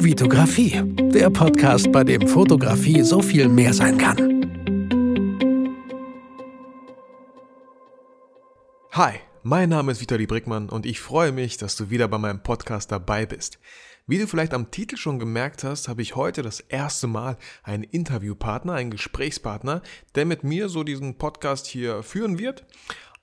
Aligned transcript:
Vitografie, 0.00 0.80
der 1.10 1.28
Podcast, 1.28 1.90
bei 1.90 2.04
dem 2.04 2.28
Fotografie 2.28 3.02
so 3.02 3.20
viel 3.20 3.48
mehr 3.48 3.74
sein 3.74 3.98
kann. 3.98 4.16
Hi, 8.92 9.14
mein 9.42 9.68
Name 9.68 9.90
ist 9.90 10.00
Vitali 10.00 10.26
Brickmann 10.26 10.68
und 10.68 10.86
ich 10.86 11.00
freue 11.00 11.32
mich, 11.32 11.56
dass 11.56 11.74
du 11.74 11.90
wieder 11.90 12.06
bei 12.06 12.16
meinem 12.16 12.44
Podcast 12.44 12.92
dabei 12.92 13.26
bist. 13.26 13.58
Wie 14.06 14.18
du 14.18 14.28
vielleicht 14.28 14.54
am 14.54 14.70
Titel 14.70 14.96
schon 14.96 15.18
gemerkt 15.18 15.64
hast, 15.64 15.88
habe 15.88 16.02
ich 16.02 16.14
heute 16.14 16.42
das 16.42 16.60
erste 16.60 17.08
Mal 17.08 17.36
einen 17.64 17.82
Interviewpartner, 17.82 18.74
einen 18.74 18.92
Gesprächspartner, 18.92 19.82
der 20.14 20.26
mit 20.26 20.44
mir 20.44 20.68
so 20.68 20.84
diesen 20.84 21.18
Podcast 21.18 21.66
hier 21.66 22.04
führen 22.04 22.38
wird. 22.38 22.64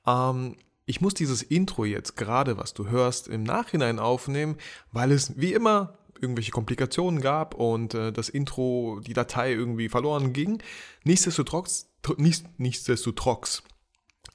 Ähm, 0.05 0.57
ich 0.85 0.99
muss 0.99 1.13
dieses 1.13 1.41
Intro 1.41 1.85
jetzt 1.85 2.17
gerade, 2.17 2.57
was 2.57 2.73
du 2.73 2.89
hörst, 2.89 3.29
im 3.29 3.43
Nachhinein 3.43 3.97
aufnehmen, 3.97 4.57
weil 4.91 5.13
es 5.13 5.39
wie 5.39 5.53
immer 5.53 5.97
irgendwelche 6.21 6.51
Komplikationen 6.51 7.21
gab 7.21 7.55
und 7.55 7.93
äh, 7.93 8.11
das 8.11 8.29
Intro, 8.29 8.99
die 9.05 9.13
Datei 9.13 9.51
irgendwie 9.51 9.89
verloren 9.89 10.33
ging. 10.33 10.61
Nichtsdestotrotz, 11.03 11.87
nicht, 12.17 12.45
nichtsdestotrotz 12.57 13.63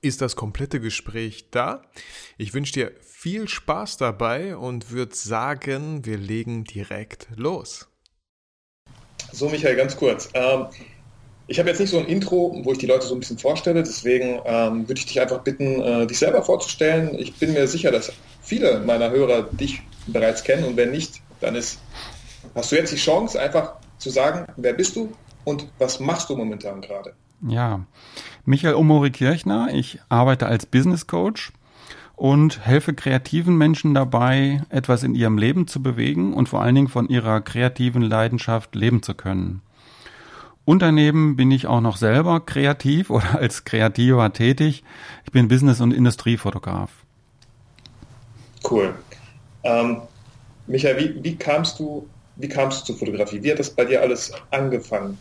ist 0.03 0.21
das 0.21 0.37
komplette 0.37 0.81
Gespräch 0.81 1.51
da. 1.51 1.83
Ich 2.39 2.55
wünsche 2.55 2.73
dir 2.73 2.93
viel 3.03 3.49
Spaß 3.49 3.99
dabei 3.99 4.57
und 4.57 4.91
würde 4.91 5.15
sagen, 5.15 6.05
wir 6.07 6.17
legen 6.17 6.65
direkt 6.65 7.29
los. 7.37 7.89
So, 9.33 9.49
Michael, 9.49 9.77
ganz 9.77 9.97
kurz. 9.97 10.29
Ähm, 10.35 10.67
ich 11.47 11.59
habe 11.59 11.69
jetzt 11.69 11.81
nicht 11.81 11.91
so 11.91 11.99
ein 11.99 12.07
Intro, 12.07 12.61
wo 12.63 12.73
ich 12.73 12.79
die 12.79 12.87
Leute 12.87 13.07
so 13.07 13.15
ein 13.15 13.21
bisschen 13.21 13.39
vorstelle, 13.39 13.83
deswegen 13.83 14.41
ähm, 14.45 14.89
würde 14.89 15.01
ich 15.01 15.07
dich 15.07 15.21
einfach 15.21 15.41
bitten, 15.41 15.83
äh, 15.83 16.07
dich 16.07 16.19
selber 16.19 16.43
vorzustellen. 16.43 17.19
Ich 17.19 17.35
bin 17.35 17.53
mir 17.53 17.67
sicher, 17.67 17.91
dass 17.91 18.13
viele 18.41 18.81
meiner 18.81 19.11
Hörer 19.11 19.43
dich 19.43 19.83
bereits 20.07 20.45
kennen 20.45 20.65
und 20.65 20.77
wenn 20.77 20.93
nicht, 20.93 21.21
dann 21.41 21.55
ist, 21.55 21.81
hast 22.55 22.73
du 22.73 22.77
jetzt 22.77 22.93
die 22.93 22.97
Chance, 22.97 23.41
einfach 23.41 23.75
zu 23.99 24.11
sagen, 24.11 24.47
wer 24.57 24.73
bist 24.73 24.97
du 24.97 25.13
und 25.45 25.67
was 25.79 26.01
machst 26.01 26.31
du 26.31 26.37
momentan 26.37 26.81
gerade? 26.81 27.15
Ja, 27.47 27.81
Michael 28.45 28.75
Omori 28.75 29.11
Kirchner, 29.11 29.69
ich 29.73 30.01
arbeite 30.09 30.47
als 30.47 30.67
Business 30.67 31.07
Coach 31.07 31.53
und 32.17 32.67
helfe 32.67 32.93
kreativen 32.93 33.57
Menschen 33.57 33.95
dabei, 33.95 34.63
etwas 34.69 35.03
in 35.03 35.15
ihrem 35.15 35.39
Leben 35.39 35.67
zu 35.67 35.83
bewegen 35.83 36.35
und 36.35 36.51
vor 36.51 36.61
allen 36.61 36.75
Dingen 36.75 36.89
von 36.89 37.09
ihrer 37.09 37.41
kreativen 37.41 38.03
Leidenschaft 38.03 38.75
leben 38.75 39.03
zu 39.03 39.15
können. 39.15 39.63
Unternehmen 40.67 41.37
bin 41.37 41.51
ich 41.51 41.67
auch 41.67 41.81
noch 41.81 41.97
selber 41.97 42.41
kreativ 42.41 43.09
oder 43.11 43.39
als 43.39 43.65
Kreativer 43.65 44.33
tätig. 44.33 44.85
Ich 45.25 45.33
bin 45.33 45.49
Business- 45.49 45.81
und 45.81 45.93
Industriefotograf. 45.93 46.91
Cool. 48.69 48.95
Ähm, 49.63 50.03
Michael, 50.71 50.99
wie, 50.99 51.25
wie, 51.25 51.37
kamst 51.37 51.81
du, 51.81 52.09
wie 52.37 52.49
kamst 52.49 52.83
du 52.83 52.85
zur 52.87 52.99
Fotografie? 52.99 53.43
Wie 53.43 53.51
hat 53.51 53.59
das 53.59 53.71
bei 53.71 53.85
dir 53.85 54.01
alles 54.01 54.33
angefangen? 54.51 55.19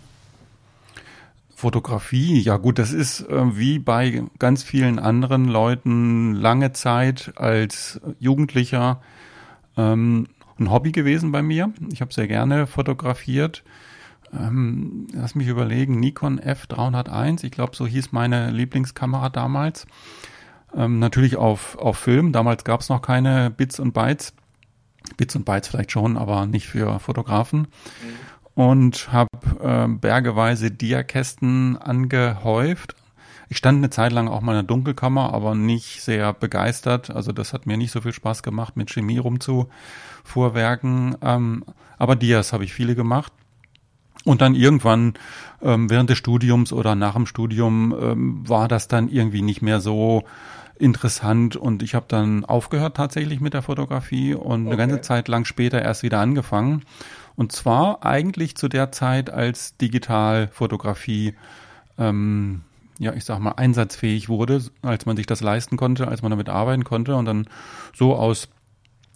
Fotografie, 1.56 2.40
ja 2.40 2.58
gut, 2.58 2.80
das 2.80 2.94
ist 2.94 3.22
äh, 3.22 3.58
wie 3.58 3.80
bei 3.80 4.24
ganz 4.38 4.64
vielen 4.64 5.00
anderen 5.00 5.46
Leuten 5.46 6.36
lange 6.36 6.72
Zeit 6.72 7.34
als 7.36 8.00
Jugendlicher 8.20 9.02
ähm, 9.76 10.28
ein 10.60 10.72
Hobby 10.72 10.92
gewesen 10.92 11.32
bei 11.32 11.42
mir. 11.42 11.74
Ich 11.92 12.02
habe 12.02 12.14
sehr 12.14 12.28
gerne 12.28 12.68
fotografiert. 12.68 13.64
Ähm, 14.32 15.08
lass 15.14 15.34
mich 15.34 15.48
überlegen, 15.48 16.00
Nikon 16.00 16.40
F301, 16.40 17.44
ich 17.44 17.52
glaube, 17.52 17.76
so 17.76 17.88
hieß 17.88 18.12
meine 18.12 18.52
Lieblingskamera 18.52 19.30
damals. 19.30 19.88
Ähm, 20.76 21.00
natürlich 21.00 21.38
auf, 21.38 21.78
auf 21.80 21.98
Film, 21.98 22.32
damals 22.32 22.64
gab 22.64 22.82
es 22.82 22.90
noch 22.90 23.02
keine 23.02 23.50
Bits 23.50 23.80
und 23.80 23.94
Bytes. 23.94 24.34
Bits 25.18 25.36
und 25.36 25.46
Bytes 25.46 25.68
vielleicht 25.68 25.92
schon, 25.92 26.18
aber 26.18 26.46
nicht 26.46 26.68
für 26.68 27.00
Fotografen. 27.00 27.62
Mhm. 27.62 27.66
Und 28.56 29.14
habe 29.14 29.30
äh, 29.62 29.88
bergeweise 29.88 30.70
Diakästen 30.72 31.78
angehäuft. 31.78 32.96
Ich 33.48 33.58
stand 33.58 33.78
eine 33.78 33.90
Zeit 33.90 34.12
lang 34.12 34.28
auch 34.28 34.42
mal 34.42 34.52
in 34.52 34.58
der 34.58 34.64
Dunkelkammer, 34.64 35.34
aber 35.34 35.56
nicht 35.56 36.04
sehr 36.04 36.34
begeistert. 36.34 37.10
Also 37.10 37.32
das 37.32 37.54
hat 37.54 37.66
mir 37.66 37.78
nicht 37.78 37.92
so 37.92 38.02
viel 38.02 38.14
Spaß 38.14 38.44
gemacht, 38.44 38.78
mit 38.78 38.92
Chemie 38.92 39.18
rumzufuhrwerken. 39.18 41.16
Ähm, 41.22 41.64
aber 41.98 42.16
Dias 42.16 42.54
habe 42.54 42.64
ich 42.64 42.74
viele 42.74 42.96
gemacht. 42.96 43.34
Und 44.26 44.42
dann 44.42 44.54
irgendwann 44.54 45.14
ähm, 45.62 45.90
während 45.90 46.10
des 46.10 46.18
Studiums 46.18 46.74
oder 46.74 46.94
nach 46.94 47.14
dem 47.14 47.26
Studium 47.26 47.96
ähm, 48.00 48.48
war 48.48 48.68
das 48.68 48.88
dann 48.88 49.10
irgendwie 49.10 49.42
nicht 49.42 49.62
mehr 49.62 49.80
so 49.80 50.24
interessant 50.80 51.56
und 51.56 51.84
ich 51.84 51.94
habe 51.94 52.06
dann 52.08 52.46
aufgehört 52.46 52.98
tatsächlich 52.98 53.42
mit 53.42 53.54
der 53.54 53.62
Fotografie 53.62 54.34
und 54.34 54.62
okay. 54.62 54.68
eine 54.68 54.78
ganze 54.78 55.02
Zeit 55.02 55.28
lang 55.28 55.46
später 55.46 55.82
erst 55.82 56.04
wieder 56.04 56.20
angefangen. 56.20 56.84
Und 57.36 57.52
zwar 57.52 58.06
eigentlich 58.06 58.56
zu 58.56 58.68
der 58.68 58.92
Zeit, 58.92 59.30
als 59.30 59.78
Digitalfotografie 59.78 61.36
ähm, 61.98 62.62
ja, 63.00 63.14
ich 63.14 63.24
sag 63.24 63.40
mal, 63.40 63.52
einsatzfähig 63.52 64.28
wurde, 64.28 64.62
als 64.82 65.06
man 65.06 65.16
sich 65.16 65.26
das 65.26 65.40
leisten 65.40 65.78
konnte, 65.78 66.08
als 66.10 66.22
man 66.22 66.32
damit 66.32 66.50
arbeiten 66.50 66.84
konnte 66.84 67.16
und 67.16 67.26
dann 67.26 67.48
so 67.96 68.16
aus 68.16 68.50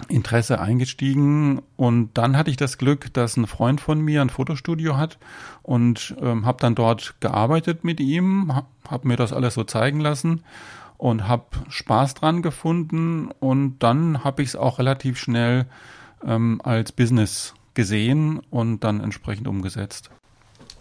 Interesse 0.08 0.60
eingestiegen 0.60 1.62
und 1.76 2.18
dann 2.18 2.36
hatte 2.36 2.50
ich 2.50 2.58
das 2.58 2.78
Glück, 2.78 3.14
dass 3.14 3.38
ein 3.38 3.46
Freund 3.46 3.80
von 3.80 4.02
mir 4.02 4.22
ein 4.22 4.30
Fotostudio 4.30 4.98
hat 4.98 5.18
und 5.62 6.16
ähm, 6.20 6.46
habe 6.46 6.58
dann 6.60 6.76
dort 6.76 7.16
gearbeitet 7.20 7.84
mit 7.84 8.00
ihm, 8.00 8.56
habe 8.56 8.68
hab 8.90 9.06
mir 9.06 9.18
das 9.18 9.34
alles 9.34 9.54
so 9.54 9.64
zeigen 9.64 10.00
lassen 10.00 10.44
und 11.04 11.28
habe 11.28 11.44
Spaß 11.68 12.14
dran 12.14 12.42
gefunden 12.42 13.30
und 13.42 13.80
dann 13.80 14.24
habe 14.24 14.42
ich 14.42 14.48
es 14.48 14.56
auch 14.56 14.80
relativ 14.80 15.18
schnell 15.18 15.66
ähm, 16.26 16.62
als 16.64 16.94
Business 16.94 17.56
gesehen 17.74 18.40
und 18.50 18.86
dann 18.86 19.02
entsprechend 19.02 19.50
umgesetzt. 19.50 20.12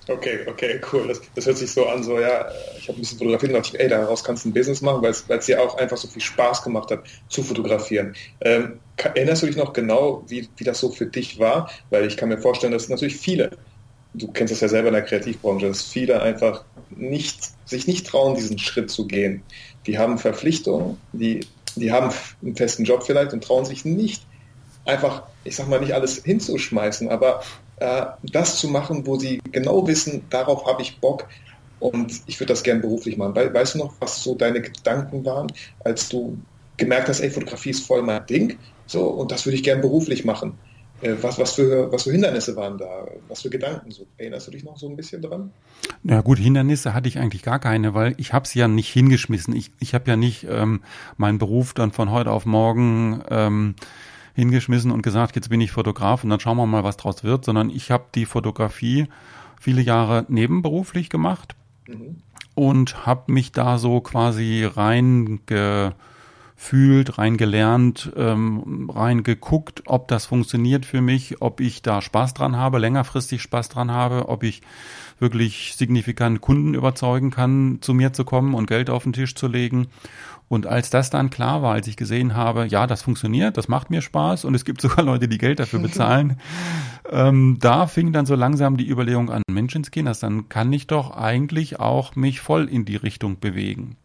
Okay, 0.06 0.46
okay, 0.48 0.80
cool. 0.92 1.08
Das, 1.08 1.20
das, 1.34 1.46
hört 1.46 1.58
sich 1.58 1.72
so 1.72 1.86
an, 1.86 2.04
so 2.04 2.20
ja, 2.20 2.46
ich 2.78 2.86
habe 2.86 2.98
ein 2.98 3.00
bisschen 3.00 3.18
fotografiert 3.18 3.52
und 3.52 3.64
dachte, 3.64 3.80
ey, 3.80 3.88
daraus 3.88 4.22
kannst 4.22 4.44
du 4.44 4.50
ein 4.50 4.52
Business 4.52 4.80
machen, 4.80 5.02
weil 5.02 5.10
es 5.10 5.46
dir 5.46 5.60
auch 5.60 5.76
einfach 5.78 5.96
so 5.96 6.06
viel 6.06 6.22
Spaß 6.22 6.62
gemacht 6.62 6.92
hat, 6.92 7.00
zu 7.28 7.42
fotografieren. 7.42 8.14
Ähm, 8.42 8.78
erinnerst 8.96 9.42
du 9.42 9.46
dich 9.46 9.56
noch 9.56 9.72
genau, 9.72 10.22
wie, 10.28 10.48
wie 10.56 10.62
das 10.62 10.78
so 10.78 10.92
für 10.92 11.06
dich 11.06 11.40
war? 11.40 11.68
Weil 11.90 12.06
ich 12.06 12.16
kann 12.16 12.28
mir 12.28 12.38
vorstellen, 12.38 12.72
dass 12.72 12.88
natürlich 12.88 13.16
viele, 13.16 13.50
du 14.14 14.28
kennst 14.28 14.52
das 14.52 14.60
ja 14.60 14.68
selber 14.68 14.88
in 14.88 14.94
der 14.94 15.02
Kreativbranche, 15.02 15.68
dass 15.68 15.82
viele 15.82 16.20
einfach 16.20 16.64
nicht, 16.90 17.38
sich 17.64 17.86
nicht 17.86 18.06
trauen, 18.06 18.34
diesen 18.34 18.58
Schritt 18.58 18.90
zu 18.90 19.06
gehen. 19.06 19.42
Die 19.86 19.98
haben 19.98 20.18
Verpflichtungen, 20.18 20.98
die, 21.12 21.46
die 21.76 21.92
haben 21.92 22.12
einen 22.42 22.56
festen 22.56 22.84
Job 22.84 23.04
vielleicht 23.04 23.32
und 23.32 23.42
trauen 23.42 23.64
sich 23.64 23.84
nicht, 23.84 24.22
einfach, 24.84 25.24
ich 25.44 25.56
sag 25.56 25.68
mal, 25.68 25.80
nicht 25.80 25.94
alles 25.94 26.22
hinzuschmeißen, 26.24 27.08
aber 27.08 27.42
äh, 27.76 28.06
das 28.22 28.58
zu 28.58 28.68
machen, 28.68 29.06
wo 29.06 29.16
sie 29.16 29.40
genau 29.50 29.86
wissen, 29.86 30.24
darauf 30.30 30.66
habe 30.66 30.82
ich 30.82 30.98
Bock 30.98 31.28
und 31.80 32.12
ich 32.26 32.38
würde 32.38 32.52
das 32.52 32.62
gern 32.62 32.80
beruflich 32.80 33.16
machen. 33.16 33.34
We 33.34 33.52
weißt 33.52 33.74
du 33.74 33.78
noch, 33.78 33.94
was 34.00 34.22
so 34.22 34.34
deine 34.34 34.60
Gedanken 34.60 35.24
waren, 35.24 35.52
als 35.84 36.08
du 36.08 36.36
gemerkt 36.76 37.08
hast, 37.08 37.20
ey, 37.20 37.30
Fotografie 37.30 37.70
ist 37.70 37.86
voll 37.86 38.02
mein 38.02 38.26
Ding, 38.26 38.58
so, 38.86 39.06
und 39.06 39.30
das 39.30 39.46
würde 39.46 39.56
ich 39.56 39.62
gern 39.62 39.80
beruflich 39.80 40.24
machen. 40.24 40.58
Äh, 41.02 41.16
was, 41.20 41.38
was, 41.38 41.54
für, 41.54 41.90
was 41.90 42.04
für 42.04 42.12
Hindernisse 42.12 42.54
waren 42.56 42.78
da? 42.78 43.06
Was 43.28 43.42
für 43.42 43.50
Gedanken? 43.50 43.90
So, 43.90 44.06
erinnerst 44.16 44.46
du 44.46 44.52
dich 44.52 44.62
noch 44.62 44.76
so 44.76 44.88
ein 44.88 44.96
bisschen 44.96 45.20
dran? 45.20 45.50
Na 46.04 46.20
gut, 46.20 46.38
Hindernisse 46.38 46.94
hatte 46.94 47.08
ich 47.08 47.18
eigentlich 47.18 47.42
gar 47.42 47.58
keine, 47.58 47.92
weil 47.92 48.14
ich 48.18 48.32
habe 48.32 48.44
es 48.44 48.54
ja 48.54 48.68
nicht 48.68 48.88
hingeschmissen. 48.88 49.54
Ich, 49.54 49.72
ich 49.80 49.94
habe 49.94 50.08
ja 50.08 50.16
nicht 50.16 50.46
ähm, 50.48 50.82
meinen 51.16 51.38
Beruf 51.38 51.74
dann 51.74 51.90
von 51.90 52.10
heute 52.10 52.30
auf 52.30 52.46
morgen 52.46 53.22
ähm, 53.30 53.74
hingeschmissen 54.34 54.92
und 54.92 55.02
gesagt, 55.02 55.34
jetzt 55.34 55.50
bin 55.50 55.60
ich 55.60 55.72
Fotograf 55.72 56.22
und 56.22 56.30
dann 56.30 56.40
schauen 56.40 56.56
wir 56.56 56.66
mal, 56.66 56.84
was 56.84 56.96
draus 56.96 57.24
wird, 57.24 57.44
sondern 57.44 57.68
ich 57.68 57.90
habe 57.90 58.04
die 58.14 58.24
Fotografie 58.24 59.08
viele 59.60 59.82
Jahre 59.82 60.24
nebenberuflich 60.28 61.10
gemacht 61.10 61.56
mhm. 61.88 62.16
und 62.54 63.06
habe 63.06 63.32
mich 63.32 63.50
da 63.50 63.78
so 63.78 64.00
quasi 64.00 64.68
reingefühlt, 66.62 67.18
reingelernt, 67.18 68.12
ähm, 68.16 68.88
reingeguckt, 68.88 69.82
ob 69.86 70.08
das 70.08 70.26
funktioniert 70.26 70.86
für 70.86 71.00
mich, 71.00 71.42
ob 71.42 71.60
ich 71.60 71.82
da 71.82 72.00
Spaß 72.00 72.34
dran 72.34 72.56
habe, 72.56 72.78
längerfristig 72.78 73.42
Spaß 73.42 73.68
dran 73.68 73.90
habe, 73.90 74.28
ob 74.28 74.42
ich 74.44 74.62
wirklich 75.18 75.74
signifikant 75.76 76.40
Kunden 76.40 76.74
überzeugen 76.74 77.30
kann, 77.30 77.78
zu 77.80 77.94
mir 77.94 78.12
zu 78.12 78.24
kommen 78.24 78.54
und 78.54 78.66
Geld 78.66 78.90
auf 78.90 79.02
den 79.02 79.12
Tisch 79.12 79.34
zu 79.34 79.48
legen. 79.48 79.88
Und 80.48 80.66
als 80.66 80.90
das 80.90 81.10
dann 81.10 81.30
klar 81.30 81.62
war, 81.62 81.72
als 81.74 81.86
ich 81.86 81.96
gesehen 81.96 82.34
habe, 82.36 82.66
ja, 82.66 82.86
das 82.86 83.02
funktioniert, 83.02 83.56
das 83.56 83.68
macht 83.68 83.90
mir 83.90 84.02
Spaß 84.02 84.44
und 84.44 84.54
es 84.54 84.64
gibt 84.64 84.80
sogar 84.82 85.04
Leute, 85.04 85.28
die 85.28 85.38
Geld 85.38 85.58
dafür 85.58 85.78
bezahlen, 85.80 86.38
ähm, 87.10 87.56
da 87.60 87.86
fing 87.86 88.12
dann 88.12 88.26
so 88.26 88.34
langsam 88.34 88.76
die 88.76 88.88
Überlegung 88.88 89.30
an, 89.30 89.42
Menschenskinders, 89.50 90.20
dann 90.20 90.48
kann 90.48 90.72
ich 90.72 90.86
doch 90.86 91.10
eigentlich 91.16 91.80
auch 91.80 92.14
mich 92.14 92.40
voll 92.40 92.68
in 92.68 92.84
die 92.84 92.96
Richtung 92.96 93.40
bewegen. 93.40 93.96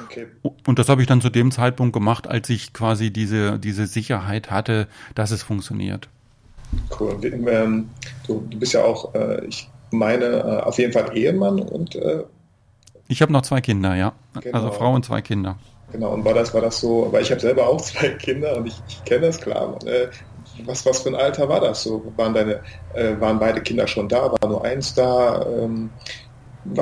Okay. 0.00 0.26
Und 0.66 0.78
das 0.78 0.88
habe 0.88 1.02
ich 1.02 1.06
dann 1.06 1.20
zu 1.20 1.30
dem 1.30 1.50
Zeitpunkt 1.50 1.92
gemacht, 1.92 2.26
als 2.26 2.48
ich 2.48 2.72
quasi 2.72 3.10
diese, 3.12 3.58
diese 3.58 3.86
Sicherheit 3.86 4.50
hatte, 4.50 4.88
dass 5.14 5.30
es 5.30 5.42
funktioniert. 5.42 6.08
Cool. 6.98 7.18
Ähm, 7.22 7.90
du, 8.26 8.46
du, 8.48 8.58
bist 8.58 8.72
ja 8.72 8.84
auch, 8.84 9.14
äh, 9.14 9.44
ich 9.46 9.68
meine, 9.90 10.24
äh, 10.24 10.60
auf 10.62 10.78
jeden 10.78 10.92
Fall 10.92 11.16
Ehemann 11.16 11.60
und 11.60 11.94
äh 11.96 12.24
ich 13.08 13.20
habe 13.20 13.32
noch 13.32 13.42
zwei 13.42 13.60
Kinder, 13.60 13.94
ja. 13.94 14.14
Genau. 14.40 14.56
Also 14.56 14.70
Frau 14.70 14.94
und 14.94 15.04
zwei 15.04 15.20
Kinder. 15.20 15.58
Genau, 15.90 16.14
und 16.14 16.24
war 16.24 16.32
das, 16.32 16.54
war 16.54 16.62
das 16.62 16.80
so, 16.80 17.08
weil 17.10 17.22
ich 17.22 17.30
habe 17.30 17.40
selber 17.40 17.66
auch 17.66 17.80
zwei 17.82 18.08
Kinder 18.10 18.56
und 18.56 18.66
ich, 18.66 18.80
ich 18.88 19.04
kenne 19.04 19.26
das 19.26 19.38
klar. 19.38 19.78
Was, 20.64 20.86
was 20.86 21.02
für 21.02 21.10
ein 21.10 21.14
Alter 21.14 21.46
war 21.48 21.60
das 21.60 21.82
so? 21.82 22.10
Waren 22.16 22.32
deine, 22.32 22.60
waren 23.20 23.38
beide 23.38 23.60
Kinder 23.60 23.86
schon 23.86 24.08
da? 24.08 24.32
War 24.32 24.48
nur 24.48 24.64
eins 24.64 24.94
da? 24.94 25.44
Ähm, 25.46 25.90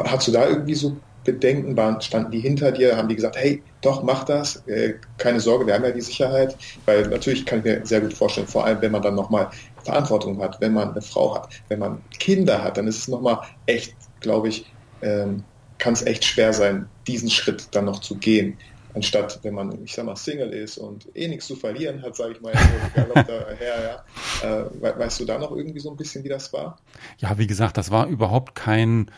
hast 0.05 0.29
du 0.29 0.33
da 0.33 0.49
irgendwie 0.49 0.75
so 0.75 0.97
Bedenken? 1.25 1.77
Waren, 1.77 2.01
standen 2.01 2.31
die 2.31 2.41
hinter 2.41 2.73
dir? 2.73 2.97
Haben 2.97 3.09
die 3.09 3.17
gesagt, 3.17 3.37
hey, 3.37 3.63
doch, 3.81 4.03
mach 4.03 4.25
das, 4.25 4.57
äh, 4.67 4.95
keine 5.19 5.41
Sorge, 5.41 5.67
wir 5.67 5.75
haben 5.75 5.85
ja 5.85 5.91
die 5.91 6.01
Sicherheit? 6.01 6.57
Weil 6.87 7.09
natürlich 7.09 7.47
kann 7.47 7.61
ich 7.61 7.65
mir 7.65 7.81
sehr 7.85 8.01
gut 8.01 8.15
vorstellen, 8.15 8.47
vor 8.47 8.65
allem 8.65 8.81
wenn 8.81 8.93
man 8.93 9.03
dann 9.03 9.15
nochmal 9.15 9.51
Verantwortung 9.85 10.41
hat, 10.43 10.61
wenn 10.61 10.73
man 10.73 10.91
eine 10.91 11.03
Frau 11.03 11.35
hat, 11.35 11.49
wenn 11.69 11.79
man 11.79 12.03
Kinder 12.19 12.63
hat, 12.63 12.77
dann 12.77 12.87
ist 12.87 12.99
es 12.99 13.09
nochmal 13.09 13.39
echt, 13.67 13.95
glaube 14.21 14.49
ich, 14.49 14.71
ähm, 15.03 15.45
kann 15.79 15.95
es 15.95 16.03
echt 16.03 16.25
schwer 16.25 16.53
sein, 16.53 16.89
diesen 17.07 17.31
Schritt 17.31 17.69
dann 17.73 17.87
noch 17.87 18.01
zu 18.01 18.17
gehen 18.17 18.59
anstatt 18.95 19.39
wenn 19.43 19.55
man, 19.55 19.85
ich 19.85 19.95
sag 19.95 20.05
mal, 20.05 20.17
Single 20.17 20.53
ist 20.53 20.79
und 20.79 21.09
eh 21.15 21.29
nichts 21.29 21.47
zu 21.47 21.57
verlieren 21.57 22.03
hat, 22.03 22.17
sage 22.17 22.33
ich 22.33 22.41
mal, 22.41 22.53
daher, 23.15 24.05
ja. 24.43 24.63
Äh, 24.63 24.99
weißt 24.99 25.21
du 25.21 25.25
da 25.25 25.39
noch 25.39 25.53
irgendwie 25.53 25.81
so 25.81 25.91
ein 25.91 25.97
bisschen, 25.97 26.25
wie 26.25 26.29
das 26.29 26.53
war? 26.53 26.79
Ja, 27.19 27.39
wie 27.39 27.47
gesagt, 27.47 27.77
das 27.77 27.91
war 27.91 28.07
überhaupt 28.07 28.55
kein 28.55 29.11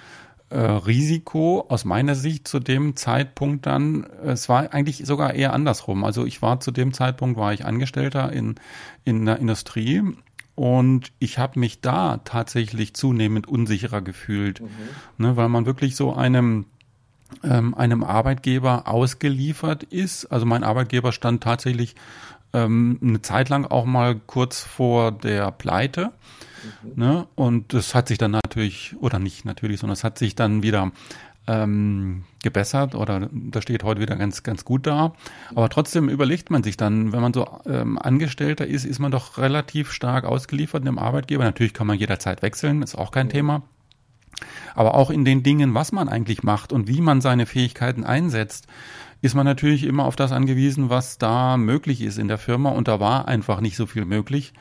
äh, 0.52 0.58
Risiko 0.58 1.64
aus 1.68 1.84
meiner 1.84 2.14
Sicht 2.14 2.46
zu 2.46 2.60
dem 2.60 2.94
Zeitpunkt 2.94 3.66
dann. 3.66 4.04
Es 4.24 4.48
war 4.48 4.72
eigentlich 4.72 5.02
sogar 5.06 5.34
eher 5.34 5.52
andersrum. 5.52 6.04
Also 6.04 6.26
ich 6.26 6.42
war 6.42 6.60
zu 6.60 6.70
dem 6.70 6.92
Zeitpunkt, 6.92 7.38
war 7.38 7.52
ich 7.52 7.64
Angestellter 7.64 8.32
in, 8.32 8.56
in 9.04 9.24
der 9.24 9.38
Industrie 9.38 10.02
und 10.54 11.12
ich 11.18 11.38
habe 11.38 11.58
mich 11.58 11.80
da 11.80 12.18
tatsächlich 12.18 12.94
zunehmend 12.94 13.48
unsicherer 13.48 14.02
gefühlt, 14.02 14.60
mhm. 14.60 14.68
ne, 15.16 15.36
weil 15.36 15.48
man 15.48 15.64
wirklich 15.64 15.96
so 15.96 16.12
einem 16.12 16.66
ähm, 17.42 17.74
einem 17.74 18.04
Arbeitgeber 18.04 18.86
ausgeliefert 18.86 19.84
ist. 19.84 20.26
Also 20.26 20.44
mein 20.44 20.64
Arbeitgeber 20.64 21.12
stand 21.12 21.42
tatsächlich 21.42 21.94
ähm, 22.52 22.98
eine 23.02 23.22
Zeit 23.22 23.48
lang 23.48 23.64
auch 23.64 23.86
mal 23.86 24.20
kurz 24.26 24.60
vor 24.60 25.12
der 25.12 25.50
Pleite. 25.50 26.12
Mhm. 26.82 27.02
Ne? 27.02 27.26
Und 27.34 27.74
das 27.74 27.94
hat 27.94 28.08
sich 28.08 28.18
dann 28.18 28.32
natürlich, 28.32 28.94
oder 29.00 29.18
nicht 29.18 29.44
natürlich, 29.44 29.80
sondern 29.80 29.94
es 29.94 30.04
hat 30.04 30.18
sich 30.18 30.34
dann 30.34 30.62
wieder 30.62 30.92
ähm, 31.46 32.24
gebessert 32.42 32.94
oder 32.94 33.28
da 33.32 33.60
steht 33.62 33.82
heute 33.82 34.00
wieder 34.00 34.16
ganz, 34.16 34.42
ganz 34.42 34.64
gut 34.64 34.86
da. 34.86 35.14
Aber 35.54 35.68
trotzdem 35.68 36.08
überlegt 36.08 36.50
man 36.50 36.62
sich 36.62 36.76
dann, 36.76 37.12
wenn 37.12 37.20
man 37.20 37.32
so 37.32 37.60
ähm, 37.66 37.98
Angestellter 37.98 38.66
ist, 38.66 38.84
ist 38.84 38.98
man 38.98 39.10
doch 39.10 39.38
relativ 39.38 39.92
stark 39.92 40.24
ausgeliefert 40.24 40.86
dem 40.86 40.98
Arbeitgeber. 40.98 41.44
Natürlich 41.44 41.74
kann 41.74 41.86
man 41.86 41.98
jederzeit 41.98 42.42
wechseln, 42.42 42.82
ist 42.82 42.96
auch 42.96 43.10
kein 43.10 43.26
mhm. 43.26 43.30
Thema 43.30 43.62
aber 44.74 44.94
auch 44.94 45.10
in 45.10 45.24
den 45.24 45.42
Dingen, 45.42 45.74
was 45.74 45.92
man 45.92 46.08
eigentlich 46.08 46.42
macht 46.42 46.72
und 46.72 46.88
wie 46.88 47.00
man 47.00 47.20
seine 47.20 47.46
Fähigkeiten 47.46 48.04
einsetzt, 48.04 48.66
ist 49.20 49.34
man 49.34 49.46
natürlich 49.46 49.84
immer 49.84 50.04
auf 50.04 50.16
das 50.16 50.32
angewiesen, 50.32 50.90
was 50.90 51.18
da 51.18 51.56
möglich 51.56 52.00
ist 52.00 52.18
in 52.18 52.28
der 52.28 52.38
Firma 52.38 52.70
und 52.70 52.88
da 52.88 52.98
war 52.98 53.28
einfach 53.28 53.60
nicht 53.60 53.76
so 53.76 53.86
viel 53.86 54.04
möglich. 54.04 54.52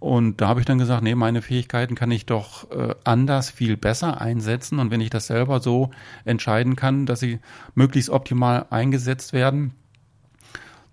Und 0.00 0.40
da 0.40 0.48
habe 0.48 0.60
ich 0.60 0.66
dann 0.66 0.78
gesagt, 0.78 1.02
nee, 1.02 1.14
meine 1.14 1.42
Fähigkeiten 1.42 1.94
kann 1.94 2.10
ich 2.10 2.26
doch 2.26 2.70
äh, 2.70 2.94
anders 3.04 3.50
viel 3.50 3.76
besser 3.76 4.20
einsetzen. 4.20 4.78
Und 4.78 4.90
wenn 4.90 5.00
ich 5.00 5.10
das 5.10 5.26
selber 5.26 5.60
so 5.60 5.90
entscheiden 6.24 6.76
kann, 6.76 7.06
dass 7.06 7.20
sie 7.20 7.40
möglichst 7.74 8.10
optimal 8.10 8.66
eingesetzt 8.70 9.32
werden, 9.32 9.74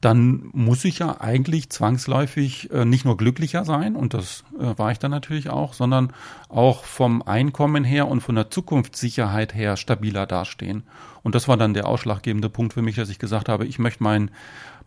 dann 0.01 0.49
muss 0.53 0.85
ich 0.85 0.99
ja 0.99 1.19
eigentlich 1.19 1.71
zwangsläufig 1.71 2.69
äh, 2.71 2.85
nicht 2.85 3.05
nur 3.05 3.17
glücklicher 3.17 3.65
sein, 3.65 3.95
und 3.95 4.13
das 4.13 4.43
äh, 4.59 4.77
war 4.77 4.91
ich 4.91 4.99
dann 4.99 5.09
natürlich 5.09 5.49
auch, 5.49 5.73
sondern 5.73 6.13
auch 6.47 6.83
vom 6.83 7.23
Einkommen 7.23 7.83
her 7.83 8.07
und 8.07 8.21
von 8.21 8.35
der 8.35 8.51
Zukunftssicherheit 8.51 9.55
her 9.55 9.77
stabiler 9.77 10.27
dastehen. 10.27 10.83
Und 11.23 11.33
das 11.33 11.47
war 11.47 11.57
dann 11.57 11.73
der 11.73 11.87
ausschlaggebende 11.87 12.49
Punkt 12.49 12.73
für 12.73 12.83
mich, 12.83 12.97
dass 12.97 13.09
ich 13.09 13.17
gesagt 13.17 13.49
habe, 13.49 13.65
ich 13.65 13.79
möchte 13.79 14.03
mein, 14.03 14.29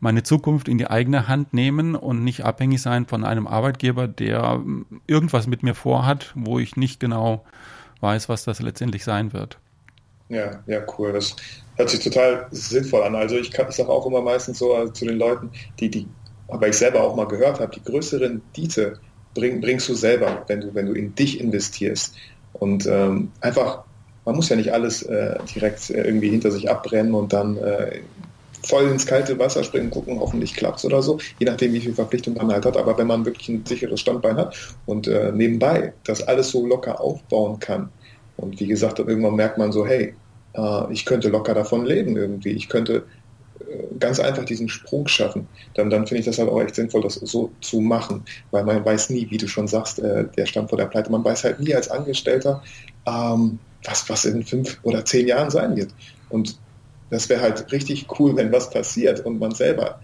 meine 0.00 0.23
Zukunft 0.23 0.69
in 0.69 0.79
die 0.79 0.87
eigene 0.87 1.29
Hand 1.29 1.53
nehmen 1.53 1.95
und 1.95 2.23
nicht 2.23 2.45
abhängig 2.45 2.81
sein 2.83 3.06
von 3.06 3.25
einem 3.25 3.47
Arbeitgeber, 3.47 4.06
der 4.06 4.62
irgendwas 5.06 5.47
mit 5.47 5.62
mir 5.62 5.75
vorhat, 5.75 6.33
wo 6.35 6.59
ich 6.59 6.77
nicht 6.77 7.00
genau 7.00 7.45
weiß, 8.00 8.29
was 8.29 8.45
das 8.45 8.61
letztendlich 8.61 9.05
sein 9.05 9.33
wird. 9.33 9.59
Ja, 10.29 10.62
ja, 10.67 10.81
cool. 10.99 11.12
Das 11.12 11.35
hört 11.77 11.91
sich 11.91 12.00
total 12.00 12.47
sinnvoll 12.50 13.03
an. 13.03 13.15
Also 13.15 13.37
ich, 13.37 13.49
ich 13.49 13.75
sage 13.75 13.89
auch 13.89 14.06
immer 14.06 14.21
meistens 14.21 14.59
so 14.59 14.75
also 14.75 14.93
zu 14.93 15.06
den 15.06 15.19
Leuten, 15.19 15.50
die, 15.81 15.91
die, 15.91 16.06
aber 16.49 16.69
ich 16.69 16.77
selber 16.77 17.03
auch 17.03 17.17
mal 17.17 17.27
gehört 17.27 17.61
habe, 17.61 17.75
die 17.75 17.83
größeren 17.83 18.43
Diete 18.56 19.01
bring, 19.35 19.61
bringst 19.61 19.89
du 19.89 19.94
selber, 19.94 20.44
wenn 20.47 20.61
du, 20.61 20.75
wenn 20.75 20.87
du 20.87 20.93
in 20.93 21.15
dich 21.15 21.41
investierst. 21.41 22.15
Und 22.53 22.87
ähm, 22.87 23.33
einfach, 23.41 23.85
man 24.25 24.37
muss 24.37 24.49
ja 24.49 24.56
nicht 24.56 24.73
alles 24.73 25.03
äh, 25.03 25.39
direkt 25.55 25.91
äh, 25.91 26.03
irgendwie 26.03 26.31
hinter 26.31 26.51
sich 26.51 26.71
abbrennen 26.71 27.15
und 27.15 27.33
dann 27.33 27.56
äh, 27.56 28.01
voll 28.66 28.88
ins 28.88 29.06
kalte 29.06 29.38
Wasser 29.38 29.64
springen, 29.64 29.90
gucken, 29.90 30.19
hoffentlich 30.19 30.55
klappt 30.55 30.84
oder 30.84 31.02
so, 31.02 31.19
je 31.38 31.46
nachdem, 31.46 31.72
wie 31.72 31.81
viel 31.81 31.94
Verpflichtung 31.94 32.34
man 32.34 32.52
halt 32.52 32.66
hat. 32.66 32.76
Aber 32.76 32.96
wenn 32.99 33.06
man 33.06 33.25
wirklich 33.25 33.49
ein 33.49 33.64
sicheres 33.66 34.00
Standbein 34.00 34.37
hat 34.37 34.56
und 34.87 35.06
äh, 35.06 35.32
nebenbei 35.32 35.93
das 36.05 36.22
alles 36.26 36.50
so 36.50 36.66
locker 36.66 37.00
aufbauen 37.00 37.58
kann, 37.58 37.90
und 38.38 38.60
wie 38.60 38.69
gesagt, 38.69 39.00
irgendwann 39.00 39.34
merkt 39.34 39.58
man 39.58 39.72
so, 39.72 39.84
hey, 39.84 40.14
äh, 40.55 40.93
ich 40.93 41.05
könnte 41.05 41.28
locker 41.28 41.55
davon 41.55 41.84
leben 41.84 42.16
irgendwie. 42.16 42.50
Ich 42.50 42.69
könnte 42.69 43.05
äh, 43.60 43.99
ganz 43.99 44.20
einfach 44.20 44.44
diesen 44.44 44.69
Sprung 44.69 45.08
schaffen. 45.08 45.49
Dann, 45.75 45.90
dann 45.90 46.06
finde 46.06 46.20
ich 46.20 46.26
das 46.26 46.38
halt 46.38 46.49
auch 46.49 46.60
echt 46.60 46.76
sinnvoll, 46.76 47.02
das 47.02 47.14
so 47.14 47.50
zu 47.60 47.81
machen, 47.81 48.25
weil 48.52 48.64
man 48.64 48.84
weiß 48.84 49.10
nie, 49.10 49.28
wie 49.31 49.38
du 49.38 49.49
schon 49.49 49.66
sagst, 49.66 49.99
äh, 49.99 50.26
der 50.37 50.46
stand 50.46 50.69
vor 50.70 50.78
der 50.78 50.87
Pleite. 50.87 51.10
Man 51.10 51.25
weiß 51.25 51.44
halt 51.44 51.58
nie 51.60 51.75
als 51.75 51.90
Angestellter, 51.90 52.62
ähm, 53.06 53.58
was, 53.84 54.08
was 54.08 54.25
in 54.25 54.44
fünf 54.44 54.78
oder 54.84 55.05
zehn 55.05 55.26
Jahren 55.26 55.50
sein 55.50 55.76
wird. 55.76 55.90
Und 56.28 56.58
das 57.10 57.28
wäre 57.28 57.40
halt 57.40 57.70
richtig 57.72 58.06
cool, 58.19 58.37
wenn 58.37 58.52
was 58.52 58.70
passiert 58.70 59.25
und 59.25 59.38
man 59.38 59.52
selber 59.52 60.00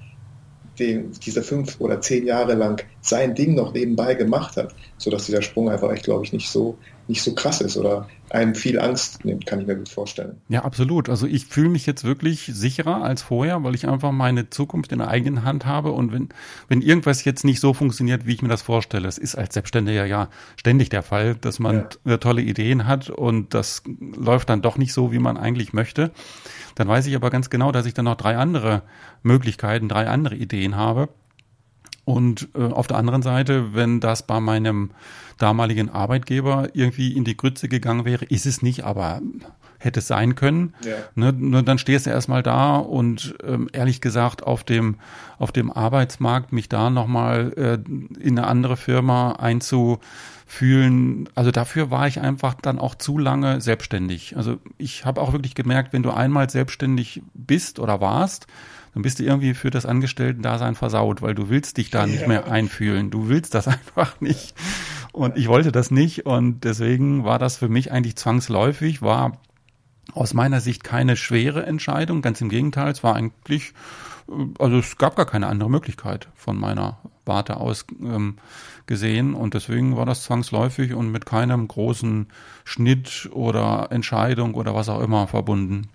den, 0.79 1.13
diese 1.13 1.43
fünf 1.43 1.81
oder 1.81 2.01
zehn 2.01 2.27
Jahre 2.27 2.55
lang 2.55 2.83
sein 3.01 3.35
Ding 3.35 3.55
noch 3.55 3.73
nebenbei 3.73 4.15
gemacht 4.15 4.57
hat, 4.57 4.75
sodass 4.99 5.27
dieser 5.27 5.43
Sprung 5.43 5.69
einfach 5.71 5.95
glaube 6.03 6.25
ich, 6.25 6.33
nicht 6.33 6.49
so, 6.49 6.77
nicht 7.07 7.23
so 7.23 7.35
krass 7.35 7.61
ist 7.61 7.77
oder 7.77 8.09
einem 8.35 8.55
viel 8.55 8.81
Angst 8.81 9.25
nimmt, 9.25 9.47
kann 9.47 9.61
ich 9.61 9.67
mir 9.67 9.77
gut 9.77 9.89
vorstellen. 9.89 10.41
Ja, 10.49 10.65
absolut. 10.65 11.09
Also 11.09 11.27
ich 11.27 11.47
fühle 11.47 11.69
mich 11.69 11.87
jetzt 11.87 12.05
wirklich 12.05 12.51
sicherer 12.53 13.03
als 13.03 13.23
vorher, 13.23 13.63
weil 13.63 13.75
ich 13.75 13.89
einfach 13.89 14.13
meine 14.13 14.51
Zukunft 14.51 14.93
in 14.93 14.99
der 14.99 15.09
eigenen 15.09 15.45
Hand 15.45 15.67
habe 15.67 15.93
und 15.93 16.13
wenn, 16.13 16.29
wenn 16.69 16.83
irgendwas 16.83 17.25
jetzt 17.25 17.45
nicht 17.45 17.61
so 17.61 17.73
funktioniert, 17.73 18.27
wie 18.27 18.35
ich 18.35 18.43
mir 18.43 18.49
das 18.49 18.63
vorstelle, 18.63 19.07
es 19.07 19.19
ist 19.19 19.37
als 19.37 19.55
Selbstständiger 19.55 20.05
ja 20.05 20.29
ständig 20.57 20.91
der 20.91 21.03
Fall, 21.03 21.37
dass 21.37 21.59
man 21.59 21.87
ja. 22.05 22.17
tolle 22.19 22.43
Ideen 22.43 22.87
hat 22.87 23.09
und 23.09 23.55
das 23.55 23.83
läuft 24.17 24.51
dann 24.51 24.63
doch 24.63 24.77
nicht 24.77 24.93
so, 24.93 25.13
wie 25.13 25.19
man 25.19 25.37
eigentlich 25.37 25.73
möchte. 25.73 26.11
Dann 26.75 26.89
weiß 26.89 27.07
ich 27.07 27.15
aber 27.15 27.31
ganz 27.31 27.51
genau, 27.51 27.71
dass 27.71 27.87
ich 27.87 27.95
dann 27.95 28.07
noch 28.07 28.17
drei 28.17 28.37
andere 28.37 28.83
Möglichkeiten, 29.23 29.89
drei 29.89 30.09
andere 30.09 30.35
Ideen 30.35 30.77
habe. 30.77 31.09
Und 32.05 32.49
äh, 32.55 32.65
auf 32.65 32.87
der 32.87 32.99
anderen 32.99 33.23
Seite, 33.23 33.75
wenn 33.75 34.01
das 34.01 34.27
bei 34.27 34.41
meinem 34.41 34.91
damaligen 35.39 35.91
Arbeitgeber 35.91 36.69
irgendwie 36.75 37.13
in 37.13 37.25
die 37.25 37.37
Grütze 37.37 37.69
gegangen 37.69 38.05
wäre, 38.05 38.25
ist 38.27 38.47
es 38.47 38.63
nicht, 38.63 38.85
aber 38.85 39.21
hätte 39.85 40.01
es 40.01 40.07
sein 40.07 40.35
können. 40.35 40.75
Ja. 40.85 40.97
Ne, 41.15 41.33
nur 41.33 41.63
dann 41.63 41.79
stehst 41.79 42.07
du 42.07 42.11
erstmal 42.11 42.43
da 42.43 42.77
und 42.77 43.35
ähm, 43.45 43.69
ehrlich 43.73 44.01
gesagt 44.01 44.43
auf 44.43 44.65
dem 44.65 44.97
auf 45.39 45.53
dem 45.53 45.71
Arbeitsmarkt 45.71 46.53
mich 46.53 46.69
da 46.69 46.91
nochmal 46.91 47.53
äh, 47.57 47.79
in 48.21 48.39
eine 48.39 48.47
andere 48.47 48.77
Firma 48.77 49.33
einzufühlen. 49.33 51.29
Also 51.35 51.51
dafür 51.51 51.91
war 51.91 52.07
ich 52.07 52.21
einfach 52.21 52.55
dann 52.55 52.79
auch 52.79 52.95
zu 52.95 53.19
lange 53.19 53.61
selbstständig. 53.61 54.37
Also 54.37 54.59
ich 54.79 55.05
habe 55.05 55.21
auch 55.21 55.33
wirklich 55.33 55.55
gemerkt, 55.55 55.93
wenn 55.93 56.03
du 56.03 56.11
einmal 56.11 56.49
selbstständig 56.49 57.23
bist 57.35 57.79
oder 57.79 58.01
warst, 58.01 58.47
dann 58.95 59.03
bist 59.03 59.19
du 59.19 59.25
irgendwie 59.25 59.55
für 59.55 59.71
das 59.71 59.87
Angestellten-Dasein 59.87 60.77
versaut, 60.77 61.21
weil 61.21 61.35
du 61.35 61.49
willst 61.49 61.77
dich 61.77 61.91
da 61.91 62.07
nicht 62.07 62.29
mehr 62.29 62.51
einfühlen. 62.51 63.11
Du 63.11 63.29
willst 63.29 63.55
das 63.55 63.67
einfach 63.69 64.21
nicht. 64.21 64.55
Und 65.13 65.37
ich 65.37 65.49
wollte 65.49 65.73
das 65.73 65.91
nicht 65.91 66.27
und 66.27 66.65
deswegen 66.65 67.25
war 67.25 67.39
das 67.39 67.57
für 67.57 67.69
mich 67.69 67.93
eigentlich 67.93 68.17
zwangsläufig, 68.17 69.03
war 69.03 69.39
aus 70.13 70.35
meiner 70.35 70.61
Sicht 70.61 70.85
keine 70.85 71.17
schwere 71.17 71.65
Entscheidung, 71.67 72.21
ganz 72.21 72.41
im 72.41 72.49
Gegenteil, 72.49 72.91
es 72.91 73.03
war 73.05 73.15
eigentlich, 73.15 73.75
äh, 74.29 74.33
also 74.59 74.79
es 74.79 74.99
gab 74.99 75.17
gar 75.17 75.27
keine 75.27 75.47
andere 75.47 75.71
Möglichkeit 75.71 76.29
von 76.35 76.59
meiner 76.59 76.99
Warte 77.25 77.59
aus 77.59 77.87
ähm, 78.01 78.39
gesehen 78.87 79.35
und 79.35 79.55
deswegen 79.55 79.97
war 79.97 80.05
das 80.05 80.25
zwangsläufig 80.25 80.95
und 80.95 81.11
mit 81.11 81.27
keinem 81.27 81.69
großen 81.69 82.27
Schnitt 82.65 83.31
oder 83.33 83.89
Entscheidung 83.91 84.55
oder 84.55 84.75
was 84.75 84.89
auch 84.89 85.01
immer 85.01 85.27
verbunden. 85.27 85.89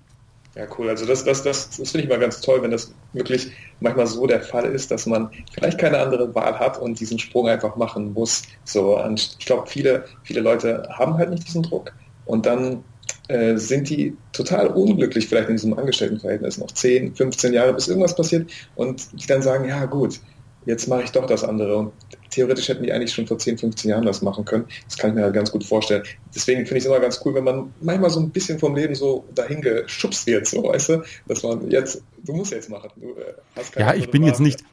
Ja, 0.60 0.68
cool. 0.78 0.90
Also 0.90 1.06
das, 1.06 1.24
das, 1.24 1.42
das, 1.42 1.70
das 1.78 1.92
finde 1.92 2.04
ich 2.04 2.10
mal 2.10 2.20
ganz 2.20 2.42
toll, 2.42 2.62
wenn 2.62 2.72
das 2.72 2.94
wirklich 3.14 3.50
manchmal 3.80 4.08
so 4.08 4.28
der 4.28 4.42
Fall 4.42 4.66
ist, 4.66 4.92
dass 4.92 5.06
man 5.06 5.30
vielleicht 5.54 5.78
keine 5.78 6.00
andere 6.00 6.36
Wahl 6.36 6.60
hat 6.60 6.78
und 6.78 7.00
diesen 7.00 7.18
Sprung 7.18 7.48
einfach 7.48 7.78
machen 7.78 8.12
muss. 8.12 8.42
So, 8.66 9.02
und 9.02 9.38
ich 9.40 9.46
glaube, 9.46 9.68
viele, 9.68 10.04
viele 10.24 10.42
Leute 10.42 10.86
haben 10.92 11.18
halt 11.18 11.30
nicht 11.30 11.48
diesen 11.48 11.64
Druck 11.64 11.94
und 12.26 12.46
dann 12.46 12.84
äh, 13.30 13.56
sind 13.56 13.90
die 13.90 14.18
total 14.34 14.68
unglücklich 14.68 15.30
vielleicht 15.30 15.48
in 15.48 15.56
diesem 15.56 15.80
Angestelltenverhältnis 15.80 16.58
noch 16.58 16.72
10, 16.72 17.16
15 17.16 17.54
Jahre, 17.54 17.74
bis 17.74 17.88
irgendwas 17.88 18.18
passiert 18.18 18.52
und 18.76 19.14
die 19.14 19.28
dann 19.28 19.42
sagen, 19.42 19.66
ja 19.66 19.86
gut, 19.86 20.20
jetzt 20.66 20.88
mache 20.88 21.04
ich 21.04 21.12
doch 21.12 21.26
das 21.26 21.44
andere. 21.44 21.78
Und 21.78 21.94
theoretisch 22.30 22.68
hätten 22.70 22.84
die 22.84 22.92
eigentlich 22.92 23.14
schon 23.14 23.28
vor 23.28 23.38
10, 23.38 23.58
15 23.58 23.92
Jahren 23.92 24.06
das 24.06 24.22
machen 24.22 24.46
können. 24.46 24.66
Das 24.86 24.98
kann 24.98 25.12
ich 25.12 25.16
mir 25.16 25.24
halt 25.24 25.34
ganz 25.34 25.52
gut 25.52 25.64
vorstellen. 25.64 26.04
Deswegen 26.34 26.66
finde 26.66 26.78
ich 26.78 26.84
es 26.84 26.90
immer 26.90 27.00
ganz 27.00 27.22
cool, 27.26 27.34
wenn 27.36 27.44
man 27.44 27.74
manchmal 27.82 28.10
so 28.10 28.20
ein 28.20 28.30
bisschen 28.30 28.60
vom 28.60 28.76
Leben 28.76 28.96
so 28.96 29.26
dahin 29.36 29.62
geschubst 29.62 30.28
wird, 30.28 30.48
so 30.48 30.64
weißt 30.64 30.90
du, 30.90 31.04
dass 31.28 31.44
man 31.44 31.70
jetzt, 31.70 32.04
du 32.24 32.34
musst 32.34 32.52
jetzt 32.52 32.70
machen. 32.70 32.90
Du, 32.96 33.10
äh, 33.10 33.34
hast 33.56 33.74
keine 33.74 33.88
ja, 33.88 33.96
ich 33.96 34.12
bin 34.12 34.22
Wahl. 34.22 34.30
jetzt 34.30 34.40
nicht, 34.40 34.64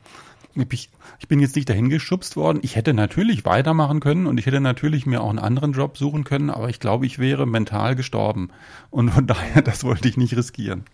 ich, 0.70 0.90
ich 1.18 1.28
bin 1.28 1.40
jetzt 1.40 1.56
nicht 1.56 1.68
dahin 1.68 1.88
geschubst 1.88 2.36
worden. 2.36 2.60
Ich 2.62 2.76
hätte 2.76 2.94
natürlich 2.94 3.44
weitermachen 3.44 4.00
können 4.00 4.26
und 4.26 4.38
ich 4.38 4.46
hätte 4.46 4.60
natürlich 4.60 5.06
mir 5.06 5.22
auch 5.22 5.30
einen 5.30 5.38
anderen 5.38 5.72
Job 5.72 5.96
suchen 5.98 6.24
können, 6.24 6.50
aber 6.50 6.68
ich 6.68 6.80
glaube, 6.80 7.06
ich 7.06 7.18
wäre 7.18 7.46
mental 7.46 7.96
gestorben. 7.96 8.50
Und 8.90 9.10
von 9.10 9.26
daher, 9.26 9.62
das 9.62 9.84
wollte 9.84 10.08
ich 10.08 10.16
nicht 10.16 10.36
riskieren. 10.36 10.84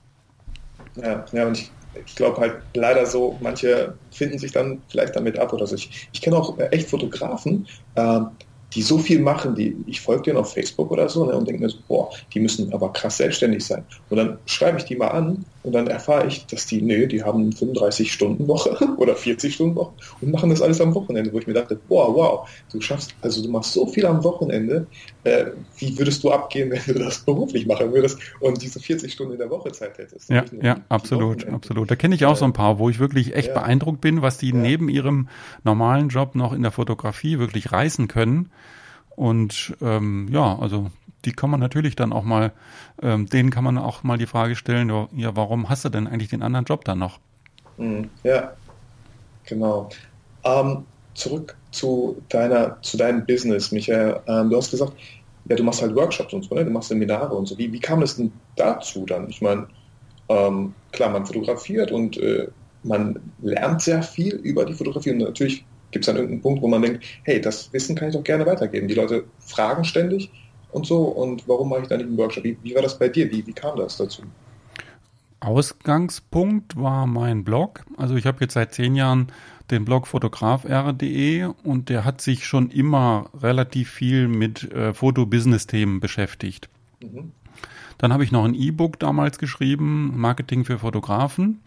Ja, 0.97 1.25
ja, 1.33 1.47
und 1.47 1.59
ich, 1.59 1.73
ich 2.07 2.15
glaube 2.15 2.41
halt 2.41 2.57
leider 2.75 3.07
so, 3.07 3.37
manche 3.41 3.95
finden 4.11 4.39
sich 4.39 4.53
dann 4.53 4.83
vielleicht 4.89 5.17
damit 5.17 5.39
ab 5.39 5.53
oder 5.53 5.67
so. 5.67 5.75
Ich, 5.75 6.09
ich 6.13 6.21
kenne 6.21 6.37
auch 6.37 6.59
echt 6.71 6.89
Fotografen, 6.89 7.67
äh, 7.95 8.21
die 8.75 8.83
so 8.83 8.99
viel 8.99 9.21
machen, 9.21 9.55
die, 9.55 9.77
ich 9.87 10.01
folge 10.01 10.23
denen 10.23 10.39
auf 10.39 10.53
Facebook 10.53 10.91
oder 10.91 11.09
so 11.09 11.27
ne, 11.27 11.37
und 11.37 11.47
denke 11.47 11.63
mir 11.63 11.69
so, 11.69 11.79
boah, 11.89 12.11
die 12.33 12.41
müssen 12.41 12.73
aber 12.73 12.93
krass 12.93 13.19
selbstständig 13.19 13.65
sein. 13.65 13.85
Und 14.09 14.17
dann 14.17 14.39
schreibe 14.47 14.79
ich 14.79 14.85
die 14.85 14.97
mal 14.97 15.09
an 15.09 15.45
und 15.63 15.73
dann 15.73 15.87
erfahre 15.87 16.27
ich, 16.27 16.47
dass 16.47 16.67
die, 16.67 16.83
nee, 16.83 17.07
die 17.07 17.23
haben 17.23 17.51
35-Stunden-Woche 17.51 18.89
oder 18.97 19.15
40-Stunden-Woche 19.15 19.93
und 20.21 20.31
machen 20.31 20.51
das 20.51 20.61
alles 20.61 20.81
am 20.81 20.95
Wochenende, 20.95 21.33
wo 21.33 21.39
ich 21.39 21.47
mir 21.47 21.55
dachte, 21.55 21.79
boah, 21.89 22.15
wow, 22.15 22.49
du 22.73 22.81
schaffst, 22.81 23.15
also 23.21 23.43
du 23.43 23.49
machst 23.49 23.73
so 23.73 23.87
viel 23.87 24.07
am 24.07 24.25
Wochenende, 24.25 24.87
äh, 25.25 25.47
wie 25.79 25.97
würdest 25.99 26.25
du 26.25 26.31
abgehen, 26.31 26.71
wenn 26.87 26.95
du 26.95 27.01
das 27.01 27.21
beruflich 27.21 27.67
machen 27.67 27.93
würdest 27.93 28.19
und 28.41 28.61
diese 28.63 28.81
40 28.81 29.13
Stunden 29.13 29.35
in 29.35 29.39
der 29.39 29.51
Woche 29.51 29.73
Zeit 29.73 29.99
hättest? 29.99 30.29
Ja, 30.31 30.45
ja, 30.61 30.81
absolut, 30.89 31.47
absolut. 31.47 31.91
Da 31.91 31.97
kenne 31.97 32.15
ich 32.15 32.25
auch 32.25 32.37
so 32.37 32.45
ein 32.45 32.53
paar, 32.53 32.79
wo 32.79 32.89
ich 32.89 32.99
wirklich 32.99 33.35
echt 33.35 33.49
ja. 33.49 33.55
beeindruckt 33.55 34.01
bin, 34.01 34.23
was 34.23 34.39
die 34.39 34.51
ja. 34.51 34.57
neben 34.57 34.89
ihrem 34.89 35.29
normalen 35.65 36.09
Job 36.09 36.35
noch 36.35 36.53
in 36.53 36.63
der 36.63 36.73
Fotografie 36.73 37.39
wirklich 37.39 37.73
reißen 37.73 38.09
können. 38.09 38.51
Und 39.15 39.75
ähm, 39.83 40.29
ja, 40.31 40.59
also 40.59 40.91
die 41.25 41.33
kann 41.33 41.51
man 41.51 41.61
natürlich 41.61 41.97
dann 41.97 42.13
auch 42.13 42.25
mal, 42.25 42.53
ähm, 43.03 43.27
denen 43.27 43.51
kann 43.51 43.65
man 43.65 43.79
auch 43.79 44.03
mal 44.03 44.19
die 44.19 44.27
Frage 44.27 44.57
stellen, 44.57 44.91
ja, 45.13 45.37
warum 45.37 45.69
hast 45.69 45.85
du 45.85 45.89
denn 45.89 46.07
eigentlich 46.07 46.31
den 46.31 46.43
anderen 46.43 46.65
Job 46.65 46.85
dann 46.85 46.99
noch? 46.99 47.19
Mhm, 47.77 48.11
ja, 48.23 48.53
genau. 49.45 49.89
Ähm, 50.45 50.85
zurück 51.15 51.57
zu 51.71 52.23
deiner, 52.29 52.81
zu 52.83 52.97
deinem 52.97 53.25
Business, 53.27 53.73
Michael. 53.73 54.21
Ähm, 54.27 54.51
du 54.51 54.57
hast 54.57 54.71
gesagt, 54.71 54.95
ja, 55.49 55.57
du 55.57 55.65
machst 55.65 55.83
halt 55.83 55.95
Workshops 55.95 56.33
und 56.33 56.45
so, 56.45 56.55
ne? 56.55 56.65
du 56.65 56.71
machst 56.71 56.89
Seminare 56.89 57.35
und 57.35 57.47
so. 57.47 57.59
Wie, 57.59 57.73
wie 57.73 57.81
kam 57.81 58.03
es 58.03 58.17
denn 58.17 58.33
dazu 58.57 59.05
dann? 59.07 59.29
Ich 59.29 59.41
meine, 59.41 59.67
ähm, 60.29 60.75
klar, 60.93 61.11
man 61.11 61.27
fotografiert 61.27 61.91
und 61.91 62.17
äh, 62.19 62.49
man 62.85 63.19
lernt 63.41 63.83
sehr 63.83 64.03
viel 64.03 64.35
über 64.35 64.65
die 64.65 64.75
Fotografie 64.75 65.11
und 65.11 65.19
natürlich 65.19 65.65
gibt 65.91 66.05
es 66.05 66.07
dann 66.07 66.17
irgendeinen 66.17 66.43
Punkt, 66.43 66.63
wo 66.63 66.69
man 66.69 66.83
denkt, 66.83 67.05
hey, 67.25 67.41
das 67.41 67.73
Wissen 67.73 67.95
kann 67.97 68.09
ich 68.09 68.15
doch 68.15 68.25
gerne 68.25 68.47
weitergeben. 68.47 68.89
Die 68.89 68.95
Leute 68.95 69.25
fragen 69.41 69.85
ständig 69.85 70.31
und 70.73 70.87
so 70.87 71.03
und 71.03 71.47
warum 71.47 71.69
mache 71.69 71.83
ich 71.83 71.89
da 71.89 71.97
nicht 71.97 72.07
einen 72.07 72.19
Workshop? 72.19 72.45
Wie, 72.45 72.57
wie 72.63 72.75
war 72.75 72.83
das 72.83 72.99
bei 72.99 73.09
dir? 73.09 73.31
Wie, 73.31 73.47
wie 73.47 73.53
kam 73.53 73.77
das 73.77 73.97
dazu? 73.97 74.23
Ausgangspunkt 75.41 76.77
war 76.77 77.07
mein 77.07 77.45
Blog. 77.45 77.85
Also 77.97 78.15
ich 78.15 78.27
habe 78.27 78.39
jetzt 78.41 78.55
seit 78.55 78.75
zehn 78.75 78.95
Jahren 78.95 79.33
den 79.71 79.85
Blog 79.85 80.07
fotografr.de 80.07 81.49
und 81.65 81.89
der 81.89 82.05
hat 82.05 82.21
sich 82.21 82.47
schon 82.47 82.71
immer 82.71 83.31
relativ 83.41 83.91
viel 83.91 84.29
mit 84.29 84.71
äh, 84.73 84.95
Foto-Business-Themen 84.95 86.01
beschäftigt. 86.01 86.69
Mhm. 87.01 87.33
Dann 87.99 88.13
habe 88.13 88.25
ich 88.25 88.33
noch 88.33 88.45
ein 88.45 88.55
E-Book 88.55 88.99
damals 88.99 89.39
geschrieben, 89.39 90.13
Marketing 90.17 90.65
für 90.65 90.79
Fotografen. 90.79 91.61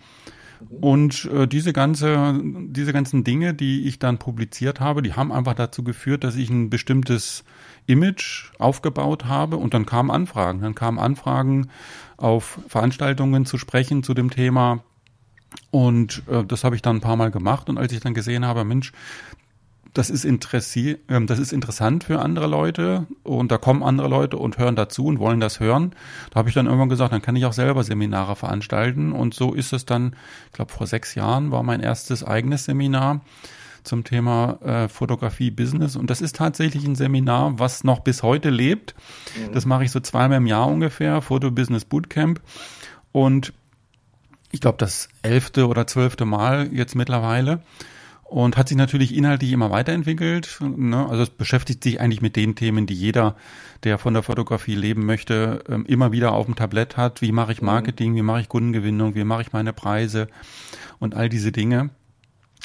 Und 0.81 1.25
äh, 1.25 1.47
diese 1.47 1.73
ganze, 1.73 2.41
diese 2.43 2.93
ganzen 2.93 3.23
Dinge, 3.23 3.53
die 3.53 3.87
ich 3.87 3.99
dann 3.99 4.17
publiziert 4.17 4.79
habe, 4.79 5.01
die 5.01 5.13
haben 5.13 5.31
einfach 5.31 5.53
dazu 5.53 5.83
geführt, 5.83 6.23
dass 6.23 6.35
ich 6.35 6.49
ein 6.49 6.69
bestimmtes 6.69 7.43
Image 7.87 8.51
aufgebaut 8.59 9.25
habe 9.25 9.57
und 9.57 9.73
dann 9.73 9.85
kamen 9.85 10.11
Anfragen. 10.11 10.61
Dann 10.61 10.75
kamen 10.75 10.99
Anfragen 10.99 11.69
auf 12.17 12.59
Veranstaltungen 12.67 13.45
zu 13.45 13.57
sprechen 13.57 14.03
zu 14.03 14.13
dem 14.13 14.29
Thema. 14.29 14.83
Und 15.71 16.23
äh, 16.27 16.43
das 16.43 16.63
habe 16.63 16.75
ich 16.75 16.81
dann 16.81 16.97
ein 16.97 17.01
paar 17.01 17.15
Mal 17.15 17.31
gemacht. 17.31 17.69
Und 17.69 17.77
als 17.77 17.93
ich 17.93 17.99
dann 17.99 18.13
gesehen 18.13 18.45
habe, 18.45 18.63
Mensch, 18.63 18.91
das 19.95 20.09
ist, 20.09 20.25
interessi 20.25 20.97
äh, 21.07 21.25
das 21.25 21.39
ist 21.39 21.53
interessant 21.53 22.03
für 22.03 22.19
andere 22.19 22.47
Leute 22.47 23.07
und 23.23 23.51
da 23.51 23.57
kommen 23.57 23.81
andere 23.81 24.07
Leute 24.07 24.37
und 24.37 24.57
hören 24.57 24.75
dazu 24.75 25.05
und 25.05 25.19
wollen 25.19 25.39
das 25.39 25.59
hören. 25.59 25.95
Da 26.31 26.39
habe 26.39 26.49
ich 26.49 26.55
dann 26.55 26.65
irgendwann 26.65 26.89
gesagt, 26.89 27.13
dann 27.13 27.21
kann 27.21 27.35
ich 27.35 27.45
auch 27.45 27.53
selber 27.53 27.83
Seminare 27.83 28.35
veranstalten 28.35 29.13
und 29.13 29.33
so 29.33 29.53
ist 29.53 29.73
es 29.73 29.85
dann, 29.85 30.15
ich 30.47 30.53
glaube 30.53 30.71
vor 30.71 30.85
sechs 30.85 31.15
Jahren 31.15 31.51
war 31.51 31.63
mein 31.63 31.79
erstes 31.79 32.23
eigenes 32.23 32.65
Seminar 32.65 33.21
zum 33.85 34.03
Thema 34.03 34.59
äh, 34.61 34.87
Fotografie 34.87 35.51
Business 35.51 35.95
und 35.95 36.09
das 36.09 36.21
ist 36.21 36.35
tatsächlich 36.35 36.85
ein 36.85 36.95
Seminar, 36.95 37.59
was 37.59 37.83
noch 37.83 37.99
bis 37.99 38.23
heute 38.23 38.49
lebt. 38.49 38.95
Mhm. 39.35 39.53
Das 39.53 39.65
mache 39.65 39.83
ich 39.83 39.91
so 39.91 39.99
zweimal 39.99 40.37
im 40.37 40.47
Jahr 40.47 40.67
ungefähr, 40.67 41.21
Foto 41.21 41.51
Business 41.51 41.85
Bootcamp 41.85 42.41
und 43.11 43.53
ich 44.51 44.61
glaube 44.61 44.77
das 44.77 45.09
elfte 45.21 45.67
oder 45.67 45.87
zwölfte 45.87 46.25
Mal 46.25 46.69
jetzt 46.71 46.95
mittlerweile 46.95 47.61
und 48.25 48.57
hat 48.57 48.69
sich 48.69 48.77
natürlich 48.77 49.15
inhaltlich 49.15 49.51
immer 49.51 49.69
weiterentwickelt. 49.69 50.59
Ne? 50.61 51.07
Also 51.07 51.23
es 51.23 51.29
beschäftigt 51.29 51.83
sich 51.83 52.01
eigentlich 52.01 52.21
mit 52.21 52.35
den 52.35 52.55
Themen, 52.55 52.87
die 52.87 52.95
jeder, 52.95 53.35
der 53.83 53.97
von 53.99 54.13
der 54.13 54.23
Fotografie 54.23 54.75
leben 54.75 55.05
möchte, 55.05 55.63
ähm, 55.69 55.85
immer 55.85 56.11
wieder 56.11 56.33
auf 56.33 56.47
dem 56.47 56.55
Tablett 56.55 56.97
hat. 56.97 57.21
Wie 57.21 57.31
mache 57.31 57.51
ich 57.51 57.61
mhm. 57.61 57.67
Marketing, 57.67 58.15
wie 58.15 58.23
mache 58.23 58.41
ich 58.41 58.49
Kundengewinnung, 58.49 59.13
wie 59.15 59.23
mache 59.23 59.43
ich 59.43 59.53
meine 59.53 59.73
Preise 59.73 60.27
und 60.99 61.15
all 61.15 61.29
diese 61.29 61.51
Dinge. 61.51 61.91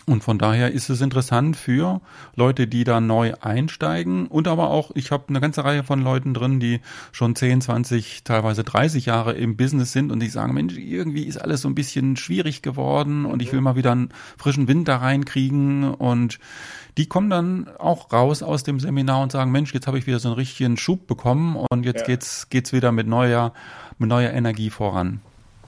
Und 0.07 0.25
von 0.25 0.39
daher 0.39 0.73
ist 0.73 0.89
es 0.91 1.03
interessant 1.03 1.57
für 1.57 2.01
Leute, 2.35 2.67
die 2.67 2.85
da 2.85 3.01
neu 3.01 3.35
einsteigen 3.41 4.27
und 4.27 4.49
aber 4.49 4.71
auch, 4.71 4.91
ich 4.95 5.13
habe 5.13 5.29
eine 5.29 5.41
ganze 5.41 5.65
Reihe 5.65 5.85
von 5.85 6.03
Leuten 6.03 6.35
drin, 6.35 6.59
die 6.59 6.81
schon 7.13 7.37
10, 7.37 7.61
20, 7.61 8.25
teilweise 8.25 8.65
30 8.65 9.07
Jahre 9.07 9.35
im 9.35 9.57
Business 9.57 9.93
sind 9.93 10.11
und 10.11 10.21
die 10.21 10.29
sagen, 10.29 10.55
Mensch, 10.55 10.77
irgendwie 10.77 11.25
ist 11.25 11.37
alles 11.37 11.61
so 11.61 11.69
ein 11.69 11.75
bisschen 11.75 12.17
schwierig 12.17 12.63
geworden 12.63 13.25
und 13.25 13.41
ich 13.41 13.53
will 13.53 13.61
mal 13.61 13.77
wieder 13.77 13.93
einen 13.93 14.09
frischen 14.37 14.69
Wind 14.69 14.89
da 14.89 14.97
reinkriegen 14.97 15.95
und 15.95 16.41
die 16.97 17.07
kommen 17.07 17.31
dann 17.31 17.69
auch 17.79 18.13
raus 18.13 18.43
aus 18.43 18.65
dem 18.65 18.81
Seminar 18.81 19.23
und 19.23 19.31
sagen, 19.31 19.53
Mensch, 19.53 19.73
jetzt 19.75 19.87
habe 19.87 19.99
ich 19.99 20.07
wieder 20.07 20.19
so 20.19 20.29
einen 20.29 20.37
richtigen 20.37 20.77
Schub 20.77 21.07
bekommen 21.07 21.57
und 21.71 21.85
jetzt 21.85 22.01
ja. 22.01 22.07
geht's 22.07 22.49
geht's 22.49 22.73
wieder 22.73 22.91
mit 22.91 23.07
neuer 23.07 23.53
mit 23.99 24.09
neuer 24.09 24.33
Energie 24.33 24.71
voran. 24.71 25.21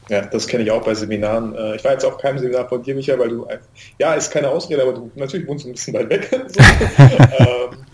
Ja, 0.09 0.23
das 0.23 0.47
kenne 0.47 0.65
ich 0.65 0.71
auch 0.71 0.85
bei 0.85 0.95
Seminaren. 0.95 1.55
Äh, 1.55 1.77
ich 1.77 1.85
war 1.85 1.93
jetzt 1.93 2.05
auf 2.05 2.19
keinem 2.19 2.39
Seminar 2.39 2.69
von 2.69 2.83
dir, 2.83 2.95
Michael, 2.95 3.19
weil 3.19 3.29
du, 3.29 3.47
ja, 3.99 4.15
ist 4.15 4.31
keine 4.31 4.49
Ausrede, 4.49 4.83
aber 4.83 4.93
du 4.93 5.11
natürlich 5.15 5.47
wohnst 5.47 5.65
ein 5.65 5.73
bisschen 5.73 5.95
weit 5.95 6.11
weg. 6.11 6.29
so. 6.49 6.61
ähm, 6.61 7.87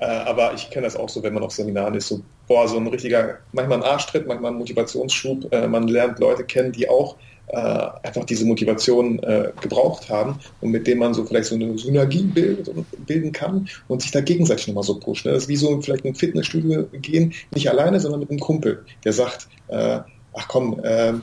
äh, 0.00 0.04
aber 0.04 0.54
ich 0.54 0.70
kenne 0.70 0.84
das 0.84 0.96
auch 0.96 1.08
so, 1.08 1.22
wenn 1.22 1.32
man 1.32 1.42
auf 1.42 1.52
Seminaren 1.52 1.94
ist, 1.94 2.08
so, 2.08 2.20
boah, 2.48 2.66
so 2.66 2.76
ein 2.76 2.86
richtiger, 2.86 3.38
manchmal 3.52 3.78
ein 3.78 3.84
Arschtritt, 3.84 4.26
manchmal 4.26 4.50
ein 4.50 4.58
Motivationsschub. 4.58 5.52
Äh, 5.52 5.68
man 5.68 5.88
lernt 5.88 6.18
Leute 6.18 6.44
kennen, 6.44 6.72
die 6.72 6.88
auch 6.88 7.16
äh, 7.46 7.56
einfach 8.02 8.24
diese 8.24 8.44
Motivation 8.44 9.22
äh, 9.22 9.52
gebraucht 9.60 10.08
haben 10.08 10.40
und 10.60 10.70
mit 10.70 10.86
dem 10.86 10.98
man 10.98 11.14
so 11.14 11.24
vielleicht 11.24 11.46
so 11.46 11.54
eine 11.54 11.76
Synergie 11.78 12.22
bildet, 12.24 12.70
bilden 13.06 13.32
kann 13.32 13.68
und 13.88 14.02
sich 14.02 14.10
da 14.10 14.20
gegenseitig 14.20 14.66
nochmal 14.66 14.84
so 14.84 14.98
pusht. 14.98 15.26
Ne? 15.26 15.32
Das 15.32 15.44
ist 15.44 15.48
wie 15.48 15.56
so 15.56 15.80
vielleicht 15.80 16.04
ein 16.04 16.14
Fitnessstudio 16.14 16.84
gehen, 16.92 17.32
nicht 17.54 17.70
alleine, 17.70 18.00
sondern 18.00 18.20
mit 18.20 18.30
einem 18.30 18.40
Kumpel, 18.40 18.84
der 19.04 19.12
sagt, 19.12 19.48
äh, 19.68 20.00
ach 20.32 20.48
komm, 20.48 20.80
äh, 20.82 21.14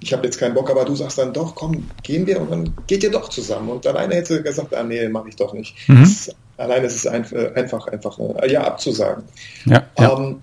ich 0.00 0.12
habe 0.12 0.24
jetzt 0.24 0.38
keinen 0.38 0.54
Bock, 0.54 0.70
aber 0.70 0.84
du 0.84 0.94
sagst 0.94 1.18
dann 1.18 1.32
doch, 1.32 1.54
komm, 1.54 1.88
gehen 2.02 2.26
wir 2.26 2.40
und 2.40 2.50
dann 2.50 2.74
geht 2.86 3.02
ihr 3.02 3.10
doch 3.10 3.28
zusammen. 3.28 3.70
Und 3.70 3.86
alleine 3.86 4.14
hätte 4.14 4.42
gesagt, 4.42 4.74
ah 4.74 4.82
nee, 4.82 5.08
mache 5.08 5.28
ich 5.28 5.36
doch 5.36 5.52
nicht. 5.52 5.74
Mhm. 5.88 6.02
Ist, 6.02 6.34
alleine 6.56 6.86
ist 6.86 6.96
es 6.96 7.04
äh, 7.04 7.52
einfach, 7.54 7.86
einfach 7.88 8.18
äh, 8.18 8.50
ja 8.50 8.64
abzusagen. 8.64 9.24
Ja, 9.64 9.84
ja. 9.98 10.16
Ähm, 10.16 10.42